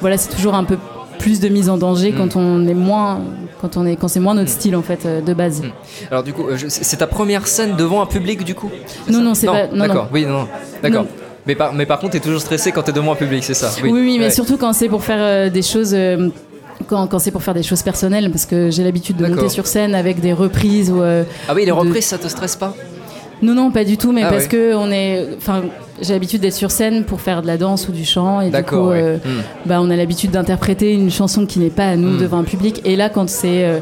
voilà 0.00 0.16
c'est 0.16 0.30
toujours 0.34 0.54
un 0.54 0.64
peu 0.64 0.78
plus 1.22 1.38
de 1.40 1.48
mise 1.48 1.68
en 1.68 1.78
danger 1.78 2.10
Mm. 2.12 2.16
quand 2.18 2.36
on 2.36 2.66
est 2.66 2.74
moins 2.90 3.20
quand 3.60 3.76
on 3.76 3.86
est 3.86 3.96
quand 3.96 4.08
c'est 4.08 4.20
moins 4.26 4.34
notre 4.34 4.50
style 4.50 4.74
en 4.76 4.82
fait 4.82 5.06
euh, 5.06 5.20
de 5.20 5.32
base. 5.34 5.62
Alors, 6.10 6.22
du 6.24 6.32
coup, 6.32 6.44
euh, 6.48 6.56
c'est 6.68 6.96
ta 6.96 7.06
première 7.06 7.46
scène 7.46 7.76
devant 7.76 8.00
un 8.02 8.06
public, 8.06 8.44
du 8.44 8.54
coup? 8.54 8.70
Non 9.08 9.20
non 9.20 9.34
c'est 9.34 9.46
pas. 9.46 9.66
D'accord, 9.68 10.08
oui, 10.12 10.26
non. 10.26 10.48
D'accord. 10.82 11.06
Mais 11.46 11.54
par, 11.56 11.72
mais 11.72 11.86
par 11.86 11.98
contre, 12.00 12.12
t'es 12.12 12.20
toujours 12.20 12.40
stressé 12.40 12.70
quand 12.72 12.82
t'es 12.82 12.92
devant 12.92 13.12
un 13.12 13.16
public, 13.24 13.42
c'est 13.44 13.54
ça? 13.54 13.70
Oui, 13.82 13.90
oui, 13.92 14.16
mais 14.18 14.26
Ouais. 14.26 14.30
surtout 14.30 14.56
quand 14.56 14.72
c'est 14.72 14.88
pour 14.88 15.02
faire 15.04 15.18
euh, 15.20 15.50
des 15.50 15.62
choses. 15.62 15.92
euh, 15.94 16.28
quand, 16.88 17.06
quand 17.06 17.18
c'est 17.20 17.30
pour 17.30 17.42
faire 17.44 17.54
des 17.54 17.62
choses 17.62 17.82
personnelles, 17.82 18.28
parce 18.30 18.44
que 18.46 18.70
j'ai 18.70 18.82
l'habitude 18.84 19.16
de 19.16 19.26
monter 19.26 19.48
sur 19.48 19.66
scène 19.68 19.94
avec 19.94 20.20
des 20.20 20.32
reprises 20.32 20.90
ou. 20.90 21.00
euh, 21.02 21.22
Ah 21.48 21.52
oui, 21.54 21.60
les 21.62 21.66
de- 21.68 21.72
reprises, 21.72 22.06
ça 22.06 22.18
te 22.18 22.26
stresse 22.28 22.56
pas? 22.56 22.74
Non, 23.42 23.54
non, 23.54 23.70
pas 23.72 23.84
du 23.84 23.96
tout, 23.96 24.12
mais 24.12 24.22
Ah 24.24 24.30
parce 24.30 24.44
ouais. 24.44 24.48
que 24.48 24.74
on 24.74 24.90
est. 24.92 25.26
Enfin, 25.36 25.62
j'ai 26.00 26.12
l'habitude 26.14 26.40
d'être 26.42 26.54
sur 26.54 26.70
scène 26.70 27.04
pour 27.04 27.20
faire 27.20 27.42
de 27.42 27.46
la 27.48 27.56
danse 27.56 27.88
ou 27.88 27.92
du 27.92 28.04
chant, 28.04 28.40
et 28.40 28.50
du 28.50 28.62
coup, 28.62 28.76
ouais. 28.76 29.02
euh, 29.02 29.16
Hmm. 29.16 29.42
bah, 29.66 29.78
on 29.80 29.90
a 29.90 29.96
l'habitude 29.96 30.30
d'interpréter 30.30 30.92
une 30.92 31.10
chanson 31.10 31.44
qui 31.46 31.58
n'est 31.58 31.70
pas 31.70 31.86
à 31.86 31.96
nous 31.96 32.10
Hmm. 32.16 32.18
devant 32.20 32.38
un 32.38 32.44
public. 32.44 32.80
Et 32.84 32.94
là, 32.96 33.08
quand 33.08 33.28
c'est 33.28 33.64
euh, 33.64 33.78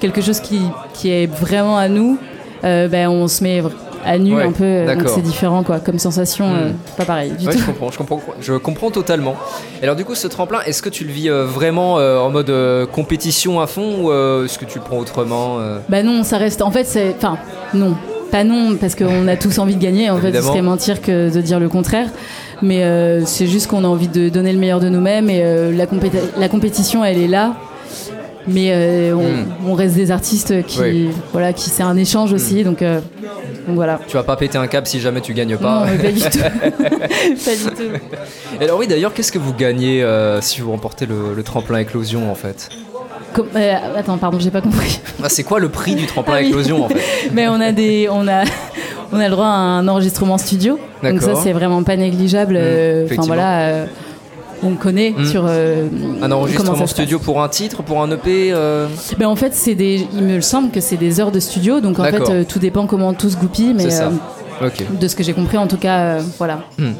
quelque 0.00 0.20
chose 0.22 0.40
qui, 0.40 0.60
qui 0.94 1.10
est 1.10 1.26
vraiment 1.26 1.76
à 1.76 1.88
nous, 1.88 2.18
euh, 2.64 2.88
bah, 2.88 3.10
on 3.10 3.28
se 3.28 3.42
met 3.44 3.62
à 4.04 4.18
nu 4.18 4.34
Ouais, 4.34 4.42
un 4.44 4.50
peu, 4.52 4.64
euh, 4.64 4.94
donc 4.96 5.08
c'est 5.08 5.20
différent, 5.22 5.62
quoi, 5.62 5.78
comme 5.78 5.98
sensation, 5.98 6.46
Hmm. 6.48 6.56
euh, 6.56 6.70
pas 6.96 7.04
pareil 7.04 7.32
du 7.38 7.46
Ouais, 7.46 7.52
tout. 7.52 7.58
je 7.60 7.66
comprends, 7.66 7.90
je 7.92 7.98
comprends, 7.98 8.20
je 8.40 8.52
comprends 8.54 8.90
totalement. 8.90 9.36
Et 9.80 9.84
alors 9.84 9.94
du 9.94 10.04
coup, 10.04 10.14
ce 10.16 10.26
tremplin, 10.26 10.60
est-ce 10.66 10.82
que 10.82 10.88
tu 10.88 11.04
le 11.04 11.12
vis 11.12 11.28
euh, 11.30 11.44
vraiment 11.44 11.98
euh, 11.98 12.18
en 12.18 12.30
mode 12.30 12.52
compétition 12.92 13.60
à 13.60 13.66
fond 13.66 14.04
ou 14.06 14.12
est-ce 14.44 14.58
que 14.58 14.64
tu 14.64 14.78
le 14.78 14.84
prends 14.84 14.98
autrement 14.98 15.58
Bah 15.88 16.02
non, 16.02 16.22
ça 16.24 16.38
reste. 16.38 16.62
En 16.62 16.70
fait, 16.70 16.84
c'est. 16.84 17.14
Enfin, 17.16 17.36
non. 17.74 17.94
Pas 18.32 18.42
non, 18.44 18.76
parce 18.80 18.94
qu'on 18.96 19.28
a 19.28 19.36
tous 19.36 19.58
envie 19.60 19.76
de 19.76 19.80
gagner. 19.82 20.10
En 20.10 20.16
fait, 20.18 20.32
ce 20.34 20.42
serait 20.42 20.62
mentir 20.62 21.00
que 21.00 21.32
de 21.32 21.40
dire 21.40 21.60
le 21.60 21.68
contraire. 21.68 22.08
Mais 22.62 22.82
euh, 22.82 23.24
c'est 23.26 23.46
juste 23.46 23.66
qu'on 23.68 23.84
a 23.84 23.86
envie 23.88 24.08
de 24.08 24.28
donner 24.28 24.52
le 24.52 24.58
meilleur 24.58 24.80
de 24.80 24.88
nous-mêmes 24.88 25.28
et 25.30 25.42
euh, 25.44 25.70
la, 25.72 25.86
compéti- 25.86 26.16
la 26.38 26.48
compétition, 26.48 27.04
elle 27.04 27.18
est 27.18 27.28
là. 27.28 27.54
mais 28.48 28.70
euh, 28.72 29.14
on, 29.14 29.22
Mm. 29.22 29.70
on 29.70 29.74
reste 29.74 29.94
des 29.94 30.10
artistes 30.10 30.64
qui, 30.66 30.80
Oui. 30.80 31.08
voilà, 31.32 31.52
qui 31.52 31.70
c'est 31.70 31.82
un 31.84 31.96
échange 31.96 32.32
aussi, 32.32 32.64
donc, 32.64 32.82
euh, 32.82 32.98
donc 33.68 33.76
voilà. 33.76 34.00
Tu 34.08 34.16
vas 34.16 34.22
pas 34.24 34.34
péter 34.36 34.58
un 34.58 34.66
câble 34.66 34.86
si 34.88 34.98
jamais 34.98 35.20
tu 35.20 35.32
gagnes 35.34 35.56
pas. 35.58 35.86
Non, 35.86 35.96
pas 35.98 36.10
du 36.10 36.20
tout. 36.20 36.38
pas 36.38 37.54
du 37.54 37.76
tout. 37.76 37.92
Et 38.60 38.64
alors 38.64 38.78
oui, 38.78 38.86
d'ailleurs, 38.88 39.12
qu'est-ce 39.14 39.30
que 39.30 39.38
vous 39.38 39.54
gagnez 39.54 40.04
si 40.40 40.60
vous 40.60 40.70
remportez 40.72 41.06
le, 41.06 41.34
le 41.36 41.42
tremplin 41.42 41.78
éclosion 41.78 42.30
en 42.32 42.34
fait? 42.34 42.68
Comme- 43.34 43.48
euh, 43.56 43.74
attends, 43.96 44.18
pardon, 44.18 44.38
j'ai 44.40 44.50
pas 44.50 44.60
compris. 44.60 45.00
Ah, 45.22 45.28
C'est 45.28 45.42
quoi 45.44 45.58
le 45.60 45.68
prix 45.68 45.94
du 45.94 46.06
tremplin 46.06 46.34
Ah 46.36 46.40
oui. 46.42 46.48
éclosion 46.48 46.84
en 46.84 46.88
fait 46.88 47.00
Mais 47.32 47.48
on 47.48 47.60
a 47.60 47.72
des, 47.72 48.08
on 48.10 48.26
a, 48.28 48.44
on 49.12 49.18
a 49.20 49.24
le 49.24 49.30
droit 49.30 49.46
à 49.46 49.50
un 49.50 49.86
enregistrement 49.88 50.38
studio. 50.38 50.78
Donc 51.02 51.20
ça 51.22 51.34
c'est 51.34 51.52
vraiment 51.52 51.82
pas 51.82 51.96
négligeable. 51.96 52.54
euh, 52.56 53.06
Enfin 53.10 53.22
voilà, 53.26 53.60
euh, 53.62 53.86
on 54.62 54.74
connaît 54.74 55.10
Mm. 55.16 55.24
sur. 55.26 55.44
euh, 55.46 55.88
Un 56.22 56.30
enregistrement 56.30 56.86
studio 56.86 57.18
pour 57.18 57.42
un 57.42 57.48
titre, 57.48 57.82
pour 57.82 58.02
un 58.02 58.10
EP. 58.10 58.52
Ben 59.18 59.26
en 59.26 59.36
fait 59.36 59.54
c'est 59.54 59.74
des, 59.74 60.06
il 60.14 60.22
me 60.22 60.40
semble 60.40 60.70
que 60.70 60.80
c'est 60.80 60.96
des 60.96 61.20
heures 61.20 61.32
de 61.32 61.40
studio. 61.40 61.80
Donc 61.80 61.98
en 61.98 62.04
fait 62.04 62.44
tout 62.46 62.58
dépend 62.58 62.86
comment 62.86 63.12
tout 63.14 63.30
se 63.30 63.36
goupille, 63.36 63.74
mais 63.74 63.90
ça. 63.90 64.10
de 65.00 65.08
ce 65.08 65.16
que 65.16 65.22
j'ai 65.24 65.32
compris 65.32 65.58
en 65.58 65.66
tout 65.66 65.76
cas, 65.78 66.18
voilà. 66.38 66.60
Hmm. 66.78 66.92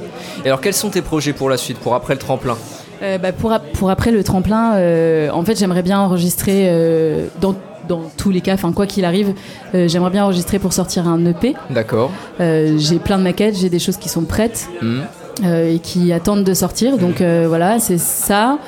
Et 0.44 0.48
alors, 0.48 0.60
quels 0.60 0.74
sont 0.74 0.88
tes 0.90 1.02
projets 1.02 1.32
pour 1.32 1.48
la 1.48 1.56
suite, 1.56 1.78
pour 1.78 1.94
après 1.94 2.14
le 2.14 2.18
tremplin? 2.18 2.56
Euh, 3.02 3.18
bah, 3.18 3.32
pour, 3.32 3.52
ap- 3.52 3.70
pour 3.72 3.90
après 3.90 4.10
le 4.10 4.22
tremplin, 4.22 4.74
euh, 4.76 5.28
en 5.30 5.42
fait, 5.42 5.58
j'aimerais 5.58 5.82
bien 5.82 5.98
enregistrer 5.98 6.66
euh, 6.68 7.26
dans, 7.40 7.54
dans 7.88 8.02
tous 8.16 8.30
les 8.30 8.40
cas, 8.40 8.54
enfin 8.54 8.72
quoi 8.72 8.86
qu'il 8.86 9.04
arrive, 9.04 9.32
j'aimerais 9.74 10.10
bien 10.10 10.24
enregistrer 10.24 10.58
pour 10.58 10.72
sortir 10.72 11.08
un 11.08 11.24
EP. 11.26 11.54
D'accord. 11.70 12.10
J'ai 12.38 12.98
plein 12.98 13.18
de 13.18 13.22
maquettes, 13.24 13.56
j'ai 13.56 13.68
des 13.70 13.78
choses 13.80 13.96
qui 13.96 14.08
sont 14.08 14.22
prêtes 14.22 14.68
Hmm. 14.80 15.00
et 15.44 15.78
qui 15.80 16.12
attendent 16.12 16.44
de 16.44 16.54
sortir. 16.54 16.96
Donc 16.98 17.20
voilà, 17.22 17.78
c'est 17.80 17.98
ça. 17.98 18.58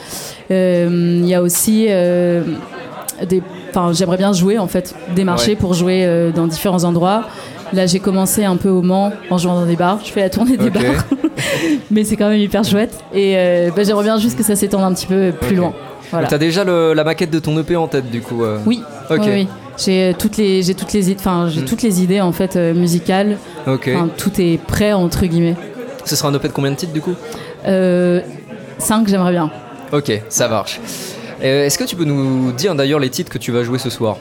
Il 0.51 1.25
y 1.27 1.35
a 1.35 1.41
aussi 1.43 1.87
des. 1.87 3.43
Enfin, 3.71 3.93
j'aimerais 3.93 4.17
bien 4.17 4.33
jouer 4.33 4.59
en 4.59 4.67
fait, 4.69 4.95
démarcher 5.15 5.53
Ouais. 5.53 5.57
pour 5.57 5.75
jouer 5.75 6.31
dans 6.35 6.47
différents 6.47 6.85
endroits. 6.85 7.25
Là, 7.73 7.87
j'ai 7.87 7.99
commencé 7.99 8.45
un 8.45 8.57
peu 8.57 8.69
au 8.69 8.83
Mans 8.83 9.13
en 9.31 9.39
jouant 9.39 9.55
dans 9.61 9.67
des 9.67 9.77
bars. 9.77 9.99
Je 10.05 10.11
fais 10.13 10.21
la 10.21 10.31
tournée 10.31 10.57
des 10.57 10.71
bars, 10.71 11.05
mais 11.91 12.05
c'est 12.05 12.17
quand 12.17 12.29
même 12.29 12.39
hyper 12.41 12.63
chouette. 12.65 12.99
Et 13.13 13.35
euh, 13.37 13.71
bah, 13.75 13.83
j'aimerais 13.85 14.05
bien 14.05 14.19
juste 14.19 14.37
que 14.37 14.45
ça 14.45 14.55
s'étende 14.57 14.83
un 14.83 14.93
petit 14.95 15.07
peu 15.07 15.33
plus 15.41 15.57
loin. 15.57 15.73
Voilà. 16.11 16.29
T'as 16.29 16.39
déjà 16.39 16.63
le- 16.65 16.93
la 16.93 17.03
maquette 17.03 17.31
de 17.31 17.39
ton 17.41 17.59
EP 17.59 17.75
en 17.77 17.89
tête 17.89 18.11
du 18.11 18.21
coup 18.21 18.45
euh 18.45 18.59
Oui. 18.67 18.83
Ok. 19.11 19.21
oui, 19.25 19.29
oui. 19.33 19.49
J'ai 19.77 20.11
euh, 20.11 20.13
toutes 20.17 20.37
les, 20.37 20.63
j'ai 20.63 20.75
toutes 20.75 20.93
les, 20.93 21.11
id- 21.11 21.17
enfin, 21.19 21.49
j'ai 21.49 21.63
Mm. 21.63 21.65
toutes 21.65 21.83
les 21.83 22.03
idées 22.03 22.21
en 22.21 22.31
fait 22.31 22.55
euh, 22.57 22.75
musicales. 22.75 23.39
Ok. 23.67 23.91
Tout 24.17 24.31
est 24.41 24.59
prêt 24.59 24.93
entre 24.93 25.25
guillemets. 25.27 25.57
Ce 26.05 26.15
sera 26.15 26.29
un 26.29 26.35
EP 26.35 26.47
de 26.47 26.53
combien 26.53 26.71
de 26.71 26.77
titres 26.77 26.93
du 26.93 27.01
coup? 27.01 27.15
Euh, 27.67 28.21
5, 28.79 29.09
j'aimerais 29.09 29.33
bien. 29.33 29.51
Ok, 29.93 30.13
ça 30.29 30.49
marche. 30.49 30.81
Est-ce 31.41 31.77
que 31.79 31.85
tu 31.85 31.97
peux 31.97 32.05
nous 32.05 32.53
dire 32.53 32.75
d'ailleurs 32.75 33.01
les 33.01 33.11
titres 33.11 33.31
que 33.33 33.39
tu 33.39 33.51
vas 33.51 33.65
jouer 33.65 33.79
ce 33.79 33.91
soir? 33.91 34.19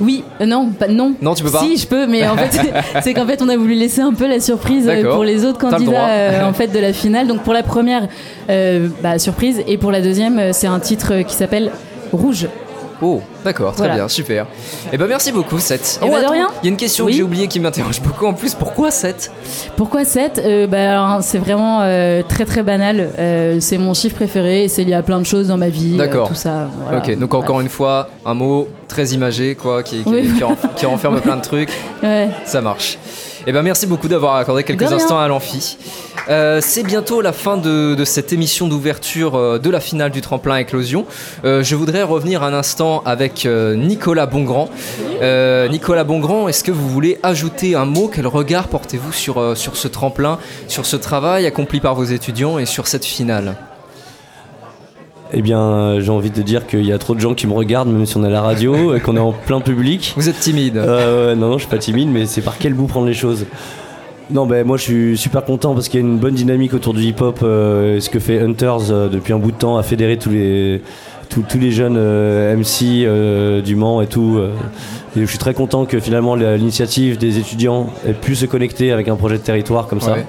Oui, 0.00 0.24
euh, 0.40 0.46
non, 0.46 0.70
pas, 0.70 0.88
non. 0.88 1.14
Non, 1.20 1.34
tu 1.34 1.42
peux 1.42 1.50
pas 1.50 1.60
Si, 1.60 1.76
je 1.76 1.86
peux, 1.86 2.06
mais 2.06 2.26
en 2.26 2.36
fait, 2.36 2.60
c'est- 3.02 3.14
qu'en 3.14 3.26
fait, 3.26 3.42
on 3.42 3.48
a 3.48 3.56
voulu 3.56 3.74
laisser 3.74 4.00
un 4.00 4.12
peu 4.12 4.26
la 4.28 4.40
surprise 4.40 4.88
euh, 4.88 4.96
D'accord. 4.96 5.14
pour 5.16 5.24
les 5.24 5.44
autres 5.44 5.64
le 5.64 5.70
candidats 5.70 6.08
euh, 6.08 6.48
en 6.48 6.52
fait 6.52 6.68
de 6.68 6.78
la 6.78 6.92
finale. 6.92 7.26
Donc 7.26 7.42
pour 7.42 7.52
la 7.52 7.62
première, 7.62 8.08
bah, 8.48 9.18
surprise, 9.18 9.62
et 9.66 9.78
pour 9.78 9.90
la 9.92 10.00
deuxième, 10.00 10.52
c'est 10.52 10.66
un 10.66 10.80
titre 10.80 11.22
qui 11.22 11.34
s'appelle 11.34 11.70
Rouge. 12.12 12.48
Oh, 13.02 13.22
d'accord, 13.44 13.72
très 13.72 13.84
Voilà. 13.84 13.94
bien, 13.94 14.08
super. 14.08 14.46
Et 14.92 14.98
ben 14.98 15.06
merci 15.06 15.32
beaucoup, 15.32 15.58
Seth. 15.58 15.98
Eh 16.02 16.04
Oh, 16.04 16.08
ben, 16.10 16.18
de 16.18 16.24
attends, 16.24 16.32
rien. 16.32 16.48
Il 16.62 16.66
y 16.66 16.68
a 16.68 16.70
une 16.70 16.76
question 16.76 17.06
Oui. 17.06 17.12
que 17.12 17.16
j'ai 17.16 17.22
oubliée 17.22 17.48
qui 17.48 17.58
m'interroge 17.60 18.00
beaucoup 18.02 18.26
en 18.26 18.34
plus. 18.34 18.54
Pourquoi 18.54 18.90
7 18.90 19.30
Pourquoi 19.76 20.04
7 20.04 20.38
euh, 20.44 20.66
bah, 20.66 20.90
alors, 20.92 21.22
C'est 21.22 21.38
vraiment 21.38 21.80
euh, 21.82 22.22
très 22.28 22.44
très 22.44 22.62
banal. 22.62 23.10
Euh, 23.18 23.58
c'est 23.60 23.78
mon 23.78 23.94
chiffre 23.94 24.16
préféré 24.16 24.64
et 24.64 24.68
c'est 24.68 24.84
lié 24.84 24.94
à 24.94 25.02
plein 25.02 25.18
de 25.18 25.24
choses 25.26 25.48
dans 25.48 25.56
ma 25.56 25.68
vie. 25.70 25.94
euh, 25.94 25.98
D'accord. 25.98 26.28
tout 26.28 26.34
ça. 26.34 26.68
voilà. 26.84 26.98
Ok, 26.98 27.18
donc 27.18 27.32
encore 27.34 27.60
une 27.62 27.68
fois, 27.70 28.10
un 28.26 28.34
mot 28.34 28.68
très 28.86 29.06
imagé, 29.08 29.54
quoi, 29.54 29.82
qui, 29.82 30.02
Oui. 30.06 30.30
qui 30.76 30.84
renferme 30.86 31.20
plein 31.20 31.36
de 31.36 31.42
trucs. 31.42 31.70
Ouais. 32.02 32.28
Ça 32.44 32.60
marche. 32.60 32.98
Et 33.46 33.52
ben 33.52 33.62
merci 33.62 33.86
beaucoup 33.86 34.08
d'avoir 34.08 34.36
accordé 34.36 34.64
quelques 34.64 34.92
instants 34.92 35.18
à 35.18 35.26
l'amphi. 35.26 35.78
Euh, 36.28 36.60
c'est 36.62 36.82
bientôt 36.82 37.20
la 37.20 37.32
fin 37.32 37.56
de, 37.56 37.94
de 37.94 38.04
cette 38.04 38.32
émission 38.32 38.68
d'ouverture 38.68 39.34
euh, 39.34 39.58
de 39.58 39.70
la 39.70 39.80
finale 39.80 40.10
du 40.10 40.20
tremplin 40.20 40.56
éclosion. 40.56 41.06
Euh, 41.44 41.62
je 41.62 41.74
voudrais 41.74 42.02
revenir 42.02 42.42
un 42.42 42.52
instant 42.52 43.02
avec 43.06 43.46
Nicolas 43.46 44.26
Bongrand. 44.26 44.68
Euh, 45.22 45.68
Nicolas 45.68 46.04
Bongrand, 46.04 46.48
est-ce 46.48 46.62
que 46.64 46.72
vous 46.72 46.88
voulez 46.88 47.18
ajouter 47.22 47.74
un 47.74 47.86
mot? 47.86 48.10
Quel 48.12 48.26
regard 48.26 48.68
portez-vous 48.68 49.12
sur, 49.12 49.56
sur 49.56 49.76
ce 49.76 49.88
tremplin, 49.88 50.38
sur 50.68 50.86
ce 50.86 50.96
travail 50.96 51.46
accompli 51.46 51.80
par 51.80 51.94
vos 51.94 52.04
étudiants 52.04 52.58
et 52.58 52.66
sur 52.66 52.86
cette 52.86 53.04
finale? 53.04 53.56
Eh 55.32 55.42
bien, 55.42 55.60
euh, 55.60 56.00
j'ai 56.00 56.10
envie 56.10 56.30
de 56.30 56.42
dire 56.42 56.66
qu'il 56.66 56.84
y 56.84 56.92
a 56.92 56.98
trop 56.98 57.14
de 57.14 57.20
gens 57.20 57.34
qui 57.34 57.46
me 57.46 57.52
regardent, 57.52 57.88
même 57.92 58.04
si 58.06 58.16
on 58.16 58.24
est 58.24 58.28
à 58.28 58.30
la 58.30 58.42
radio 58.42 58.94
et 58.96 59.00
qu'on 59.00 59.16
est 59.16 59.20
en 59.20 59.32
plein 59.32 59.60
public. 59.60 60.12
Vous 60.16 60.28
êtes 60.28 60.38
timide 60.40 60.76
Euh, 60.76 61.34
Non, 61.34 61.48
non, 61.50 61.54
je 61.54 61.60
suis 61.60 61.70
pas 61.70 61.78
timide, 61.78 62.08
mais 62.10 62.26
c'est 62.26 62.40
par 62.42 62.58
quel 62.58 62.74
bout 62.74 62.86
prendre 62.86 63.06
les 63.06 63.14
choses? 63.14 63.46
Non, 64.32 64.46
ben 64.46 64.64
moi 64.64 64.76
je 64.76 64.82
suis 64.84 65.18
super 65.18 65.44
content 65.44 65.74
parce 65.74 65.88
qu'il 65.88 65.98
y 65.98 66.02
a 66.04 66.06
une 66.06 66.18
bonne 66.18 66.34
dynamique 66.34 66.72
autour 66.72 66.94
du 66.94 67.02
hip-hop. 67.02 67.40
euh, 67.42 67.98
ce 67.98 68.08
que 68.10 68.20
fait 68.20 68.38
Hunters 68.40 68.92
euh, 68.92 69.08
depuis 69.08 69.32
un 69.32 69.38
bout 69.38 69.50
de 69.50 69.56
temps 69.56 69.76
à 69.76 69.82
fédérer 69.82 70.18
tous 70.18 70.30
les, 70.30 70.82
tous, 71.28 71.42
tous 71.48 71.58
les 71.58 71.72
jeunes 71.72 71.96
euh, 71.98 72.54
MC 72.56 73.04
euh, 73.04 73.60
du 73.60 73.74
Mans 73.74 74.00
et 74.02 74.06
tout. 74.06 74.40
et 75.16 75.20
je 75.20 75.26
suis 75.26 75.38
très 75.38 75.52
content 75.52 75.84
que 75.84 75.98
finalement 75.98 76.36
l'initiative 76.36 77.18
des 77.18 77.38
étudiants 77.38 77.88
ait 78.06 78.12
pu 78.12 78.36
se 78.36 78.46
connecter 78.46 78.92
avec 78.92 79.08
un 79.08 79.16
projet 79.16 79.36
de 79.36 79.42
territoire 79.42 79.88
comme 79.88 80.00
ça 80.00 80.12
Ouais. 80.12 80.26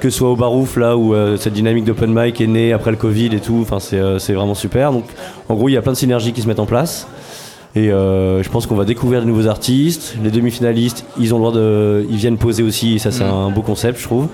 Que 0.00 0.10
ce 0.10 0.18
soit 0.18 0.30
au 0.30 0.36
Barouf 0.36 0.76
là 0.76 0.96
où 0.96 1.14
euh, 1.14 1.36
cette 1.36 1.52
dynamique 1.52 1.84
d'open 1.84 2.12
mic 2.14 2.40
est 2.40 2.46
née 2.46 2.72
après 2.72 2.90
le 2.90 2.96
Covid 2.96 3.26
et 3.34 3.40
tout, 3.40 3.58
enfin 3.62 3.80
c'est 3.80 3.98
euh, 3.98 4.18
c'est 4.18 4.32
vraiment 4.32 4.54
super. 4.54 4.92
Donc 4.92 5.04
en 5.48 5.54
gros 5.54 5.68
il 5.68 5.72
y 5.72 5.76
a 5.76 5.82
plein 5.82 5.92
de 5.92 5.96
synergies 5.96 6.32
qui 6.32 6.40
se 6.42 6.46
mettent 6.48 6.60
en 6.60 6.66
place 6.66 7.06
et 7.76 7.90
euh, 7.90 8.42
je 8.42 8.48
pense 8.48 8.66
qu'on 8.66 8.74
va 8.76 8.84
découvrir 8.84 9.20
de 9.20 9.26
nouveaux 9.26 9.46
artistes. 9.46 10.16
Les 10.22 10.30
demi-finalistes 10.30 11.04
ils 11.18 11.34
ont 11.34 11.38
le 11.38 11.42
droit 11.42 11.52
de, 11.54 12.06
ils 12.10 12.16
viennent 12.16 12.38
poser 12.38 12.62
aussi 12.62 12.94
et 12.94 12.98
ça 12.98 13.10
c'est 13.10 13.24
Mhm. 13.24 13.30
un 13.30 13.50
beau 13.50 13.62
concept 13.62 13.98
je 13.98 14.04
trouve. 14.04 14.28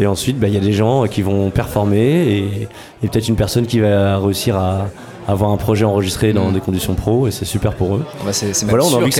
Et 0.00 0.06
ensuite 0.06 0.38
bah, 0.40 0.48
il 0.48 0.54
y 0.54 0.56
a 0.56 0.60
des 0.60 0.72
gens 0.72 1.04
qui 1.06 1.22
vont 1.22 1.50
performer 1.50 2.26
et, 2.28 2.68
et 3.02 3.08
peut-être 3.08 3.28
une 3.28 3.36
personne 3.36 3.66
qui 3.66 3.78
va 3.80 4.18
réussir 4.18 4.56
à 4.56 4.88
avoir 5.26 5.50
un 5.50 5.56
projet 5.56 5.84
enregistré 5.84 6.32
dans 6.32 6.46
Mhm. 6.46 6.54
des 6.54 6.60
conditions 6.60 6.94
pro 6.94 7.26
et 7.26 7.30
c'est 7.30 7.44
super 7.44 7.72
pour 7.72 7.96
eux. 7.96 8.04
Bah, 8.24 8.32
c'est 8.32 8.52
Voilà, 8.64 8.84
on 8.84 8.94
a 8.94 8.96
envie 8.98 9.10
que 9.10 9.16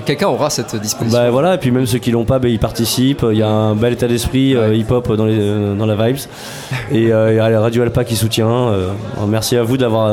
quelqu'un 0.00 0.28
aura, 0.28 0.50
cette 0.50 0.76
disposition. 0.76 1.18
Bah 1.18 1.30
voilà, 1.30 1.54
et 1.54 1.58
puis 1.58 1.70
même 1.70 1.86
ceux 1.86 1.98
qui 1.98 2.10
l'ont 2.10 2.24
pas, 2.24 2.38
bah, 2.38 2.48
ils 2.48 2.58
participent. 2.58 3.24
Il 3.30 3.38
y 3.38 3.42
a 3.42 3.48
un 3.48 3.74
bel 3.74 3.92
état 3.92 4.06
d'esprit 4.08 4.54
euh, 4.56 4.74
hip-hop 4.74 5.12
dans, 5.16 5.26
les, 5.26 5.38
euh, 5.38 5.74
dans 5.74 5.86
la 5.86 5.94
vibes. 5.94 6.16
Et 6.92 7.12
euh, 7.12 7.32
il 7.32 7.36
y 7.36 7.40
a 7.40 7.48
la 7.50 7.60
Radio 7.60 7.82
Alpa 7.82 8.04
qui 8.04 8.16
soutient. 8.16 8.48
euh, 8.48 8.88
merci 9.28 9.56
à 9.56 9.62
vous 9.62 9.76
d'avoir 9.76 10.08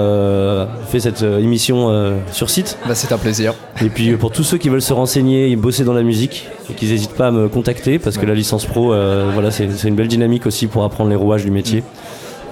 fait 0.87 0.99
cette 0.99 1.21
émission 1.21 1.89
sur 2.31 2.49
site. 2.49 2.77
Bah, 2.87 2.95
c'est 2.95 3.11
un 3.11 3.17
plaisir. 3.17 3.53
Et 3.83 3.89
puis 3.89 4.15
pour 4.17 4.31
tous 4.31 4.43
ceux 4.43 4.57
qui 4.57 4.69
veulent 4.69 4.81
se 4.81 4.93
renseigner 4.93 5.49
et 5.51 5.55
bosser 5.55 5.83
dans 5.83 5.93
la 5.93 6.03
musique, 6.03 6.47
qu'ils 6.77 6.89
n'hésitent 6.89 7.15
pas 7.15 7.27
à 7.27 7.31
me 7.31 7.47
contacter 7.49 7.99
parce 7.99 8.17
que 8.17 8.25
la 8.25 8.33
licence 8.33 8.65
pro, 8.65 8.87
voilà, 9.33 9.51
c'est 9.51 9.69
c'est 9.71 9.87
une 9.87 9.95
belle 9.95 10.07
dynamique 10.07 10.45
aussi 10.45 10.67
pour 10.67 10.83
apprendre 10.83 11.09
les 11.09 11.15
rouages 11.15 11.43
du 11.43 11.51
métier. 11.51 11.83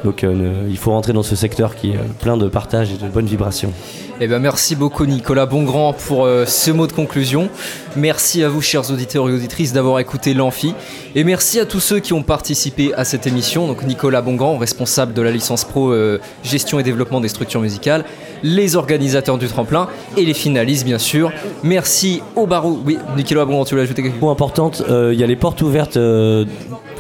Donc 0.04 0.24
euh, 0.24 0.68
il 0.70 0.78
faut 0.78 0.92
rentrer 0.92 1.14
dans 1.14 1.24
ce 1.24 1.36
secteur 1.36 1.76
qui 1.76 1.92
est 1.92 2.00
plein 2.22 2.38
de 2.38 2.48
partage 2.48 2.92
et 2.92 2.98
de 2.98 3.10
bonnes 3.10 3.26
vibrations. 3.26 3.74
Eh 4.22 4.28
ben 4.28 4.40
merci 4.40 4.76
beaucoup 4.76 5.06
Nicolas 5.06 5.46
Bongrand 5.46 5.94
pour 5.94 6.26
euh, 6.26 6.46
ce 6.46 6.72
mot 6.72 6.88
de 6.88 6.92
conclusion. 6.92 7.50
Merci 7.96 8.44
à 8.44 8.50
vous 8.50 8.62
chers 8.62 8.92
auditeurs 8.92 9.30
et 9.30 9.34
auditrices 9.34 9.72
d'avoir 9.72 10.00
écouté 10.00 10.34
l'Amphi. 10.34 10.74
Et 11.16 11.24
merci 11.24 11.60
à 11.60 11.66
tous 11.66 11.80
ceux 11.80 12.00
qui 12.00 12.12
ont 12.12 12.24
participé 12.24 12.94
à 12.96 13.06
cette 13.06 13.28
émission. 13.28 13.68
Donc 13.68 13.84
Nicolas 13.84 14.22
Bongrand, 14.22 14.58
responsable 14.58 15.14
de 15.14 15.22
la 15.22 15.32
licence 15.32 15.64
pro 15.64 15.92
euh, 15.92 16.20
gestion 16.44 16.80
et 16.80 16.84
développement 16.84 17.22
des 17.22 17.30
structures 17.30 17.62
musicales, 17.62 18.04
les 18.44 18.76
organisateurs 18.76 19.38
du 19.38 19.48
tremplin 19.48 19.88
et 20.18 20.26
les 20.26 20.34
finalistes 20.34 20.86
bien 20.86 21.00
sûr. 21.00 21.32
Merci 21.64 22.22
au 22.36 22.46
barou. 22.46 22.80
Oui, 22.86 22.98
Nicolas 23.16 23.46
Bongrand, 23.46 23.64
tu 23.64 23.72
voulais 23.72 23.84
ajouter 23.84 24.02
quelque 24.02 24.14
chose? 24.14 24.20
Point 24.20 24.32
importante, 24.32 24.84
il 24.90 25.18
y 25.18 25.24
a 25.24 25.28
les 25.28 25.36
portes 25.38 25.62
ouvertes 25.62 25.98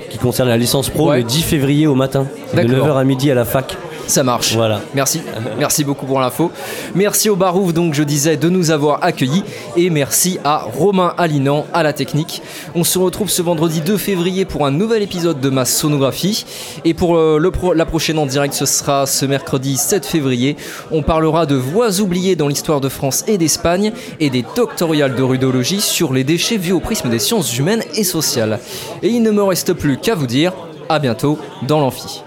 qui 0.10 0.18
concernent 0.18 0.49
la 0.49 0.57
licence 0.57 0.89
pro 0.89 1.14
le 1.14 1.24
10 1.24 1.41
février 1.43 1.88
au 1.88 1.95
matin, 1.95 2.26
de 2.53 2.62
D'accord. 2.62 2.88
9h 2.88 2.99
à 2.99 3.03
midi 3.03 3.32
à 3.32 3.36
la 3.36 3.45
fac. 3.45 3.78
Ça 4.10 4.24
marche. 4.24 4.55
Voilà. 4.55 4.82
Merci. 4.95 5.22
Merci 5.60 5.84
beaucoup 5.84 6.05
pour 6.07 6.20
l'info. 6.20 6.51
Merci 6.95 7.30
au 7.30 7.36
Barouf, 7.36 7.74
donc 7.74 7.93
je 7.93 8.01
disais, 8.03 8.38
de 8.38 8.49
nous 8.49 8.72
avoir 8.72 9.03
accueillis. 9.03 9.43
Et 9.78 9.89
merci 9.91 10.39
à 10.43 10.57
Romain 10.78 11.14
Alinan 11.18 11.66
à 11.74 11.84
la 11.84 11.93
technique. 11.93 12.41
On 12.74 12.84
se 12.84 12.97
retrouve 12.97 13.30
ce 13.30 13.41
vendredi 13.43 13.82
2 13.82 13.97
février 13.97 14.45
pour 14.45 14.66
un 14.66 14.72
nouvel 14.72 15.03
épisode 15.03 15.39
de 15.39 15.49
ma 15.49 15.64
sonographie. 15.66 16.45
Et 16.86 16.93
pour 16.95 17.18
euh, 17.18 17.38
le 17.38 17.51
pro- 17.51 17.74
la 17.74 17.86
prochaine 17.86 18.18
en 18.18 18.26
direct, 18.26 18.55
ce 18.55 18.66
sera 18.66 19.05
ce 19.05 19.26
mercredi 19.28 19.78
7 19.78 20.05
février. 20.07 20.57
On 20.91 21.03
parlera 21.03 21.45
de 21.45 21.55
voies 21.55 21.99
oubliées 22.01 22.36
dans 22.36 22.47
l'histoire 22.47 22.82
de 22.82 22.89
France 22.89 23.24
et 23.28 23.38
d'Espagne 23.38 23.91
et 24.20 24.32
des 24.32 24.43
doctoriales 24.55 25.16
de 25.16 25.22
rudologie 25.24 25.82
sur 25.82 26.14
les 26.14 26.24
déchets 26.24 26.57
vus 26.57 26.72
au 26.74 26.80
prisme 26.80 27.10
des 27.10 27.20
sciences 27.20 27.55
humaines 27.60 27.84
et 27.93 28.03
sociales. 28.03 28.60
Et 29.03 29.10
il 29.10 29.22
ne 29.22 29.30
me 29.32 29.43
reste 29.43 29.74
plus 29.74 29.97
qu'à 29.97 30.16
vous 30.16 30.28
dire 30.28 30.53
à 30.89 30.97
bientôt 30.97 31.38
dans 31.68 31.80
l'amphi. 31.80 32.24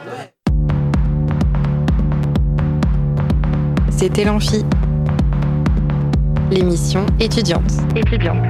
C'était 4.02 4.24
l'Amphi, 4.24 4.64
l'émission 6.50 7.06
étudiante. 7.20 7.70
Étudiante. 7.94 8.42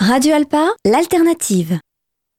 Radio 0.00 0.32
Alpa, 0.32 0.68
l'alternative. 0.86 1.80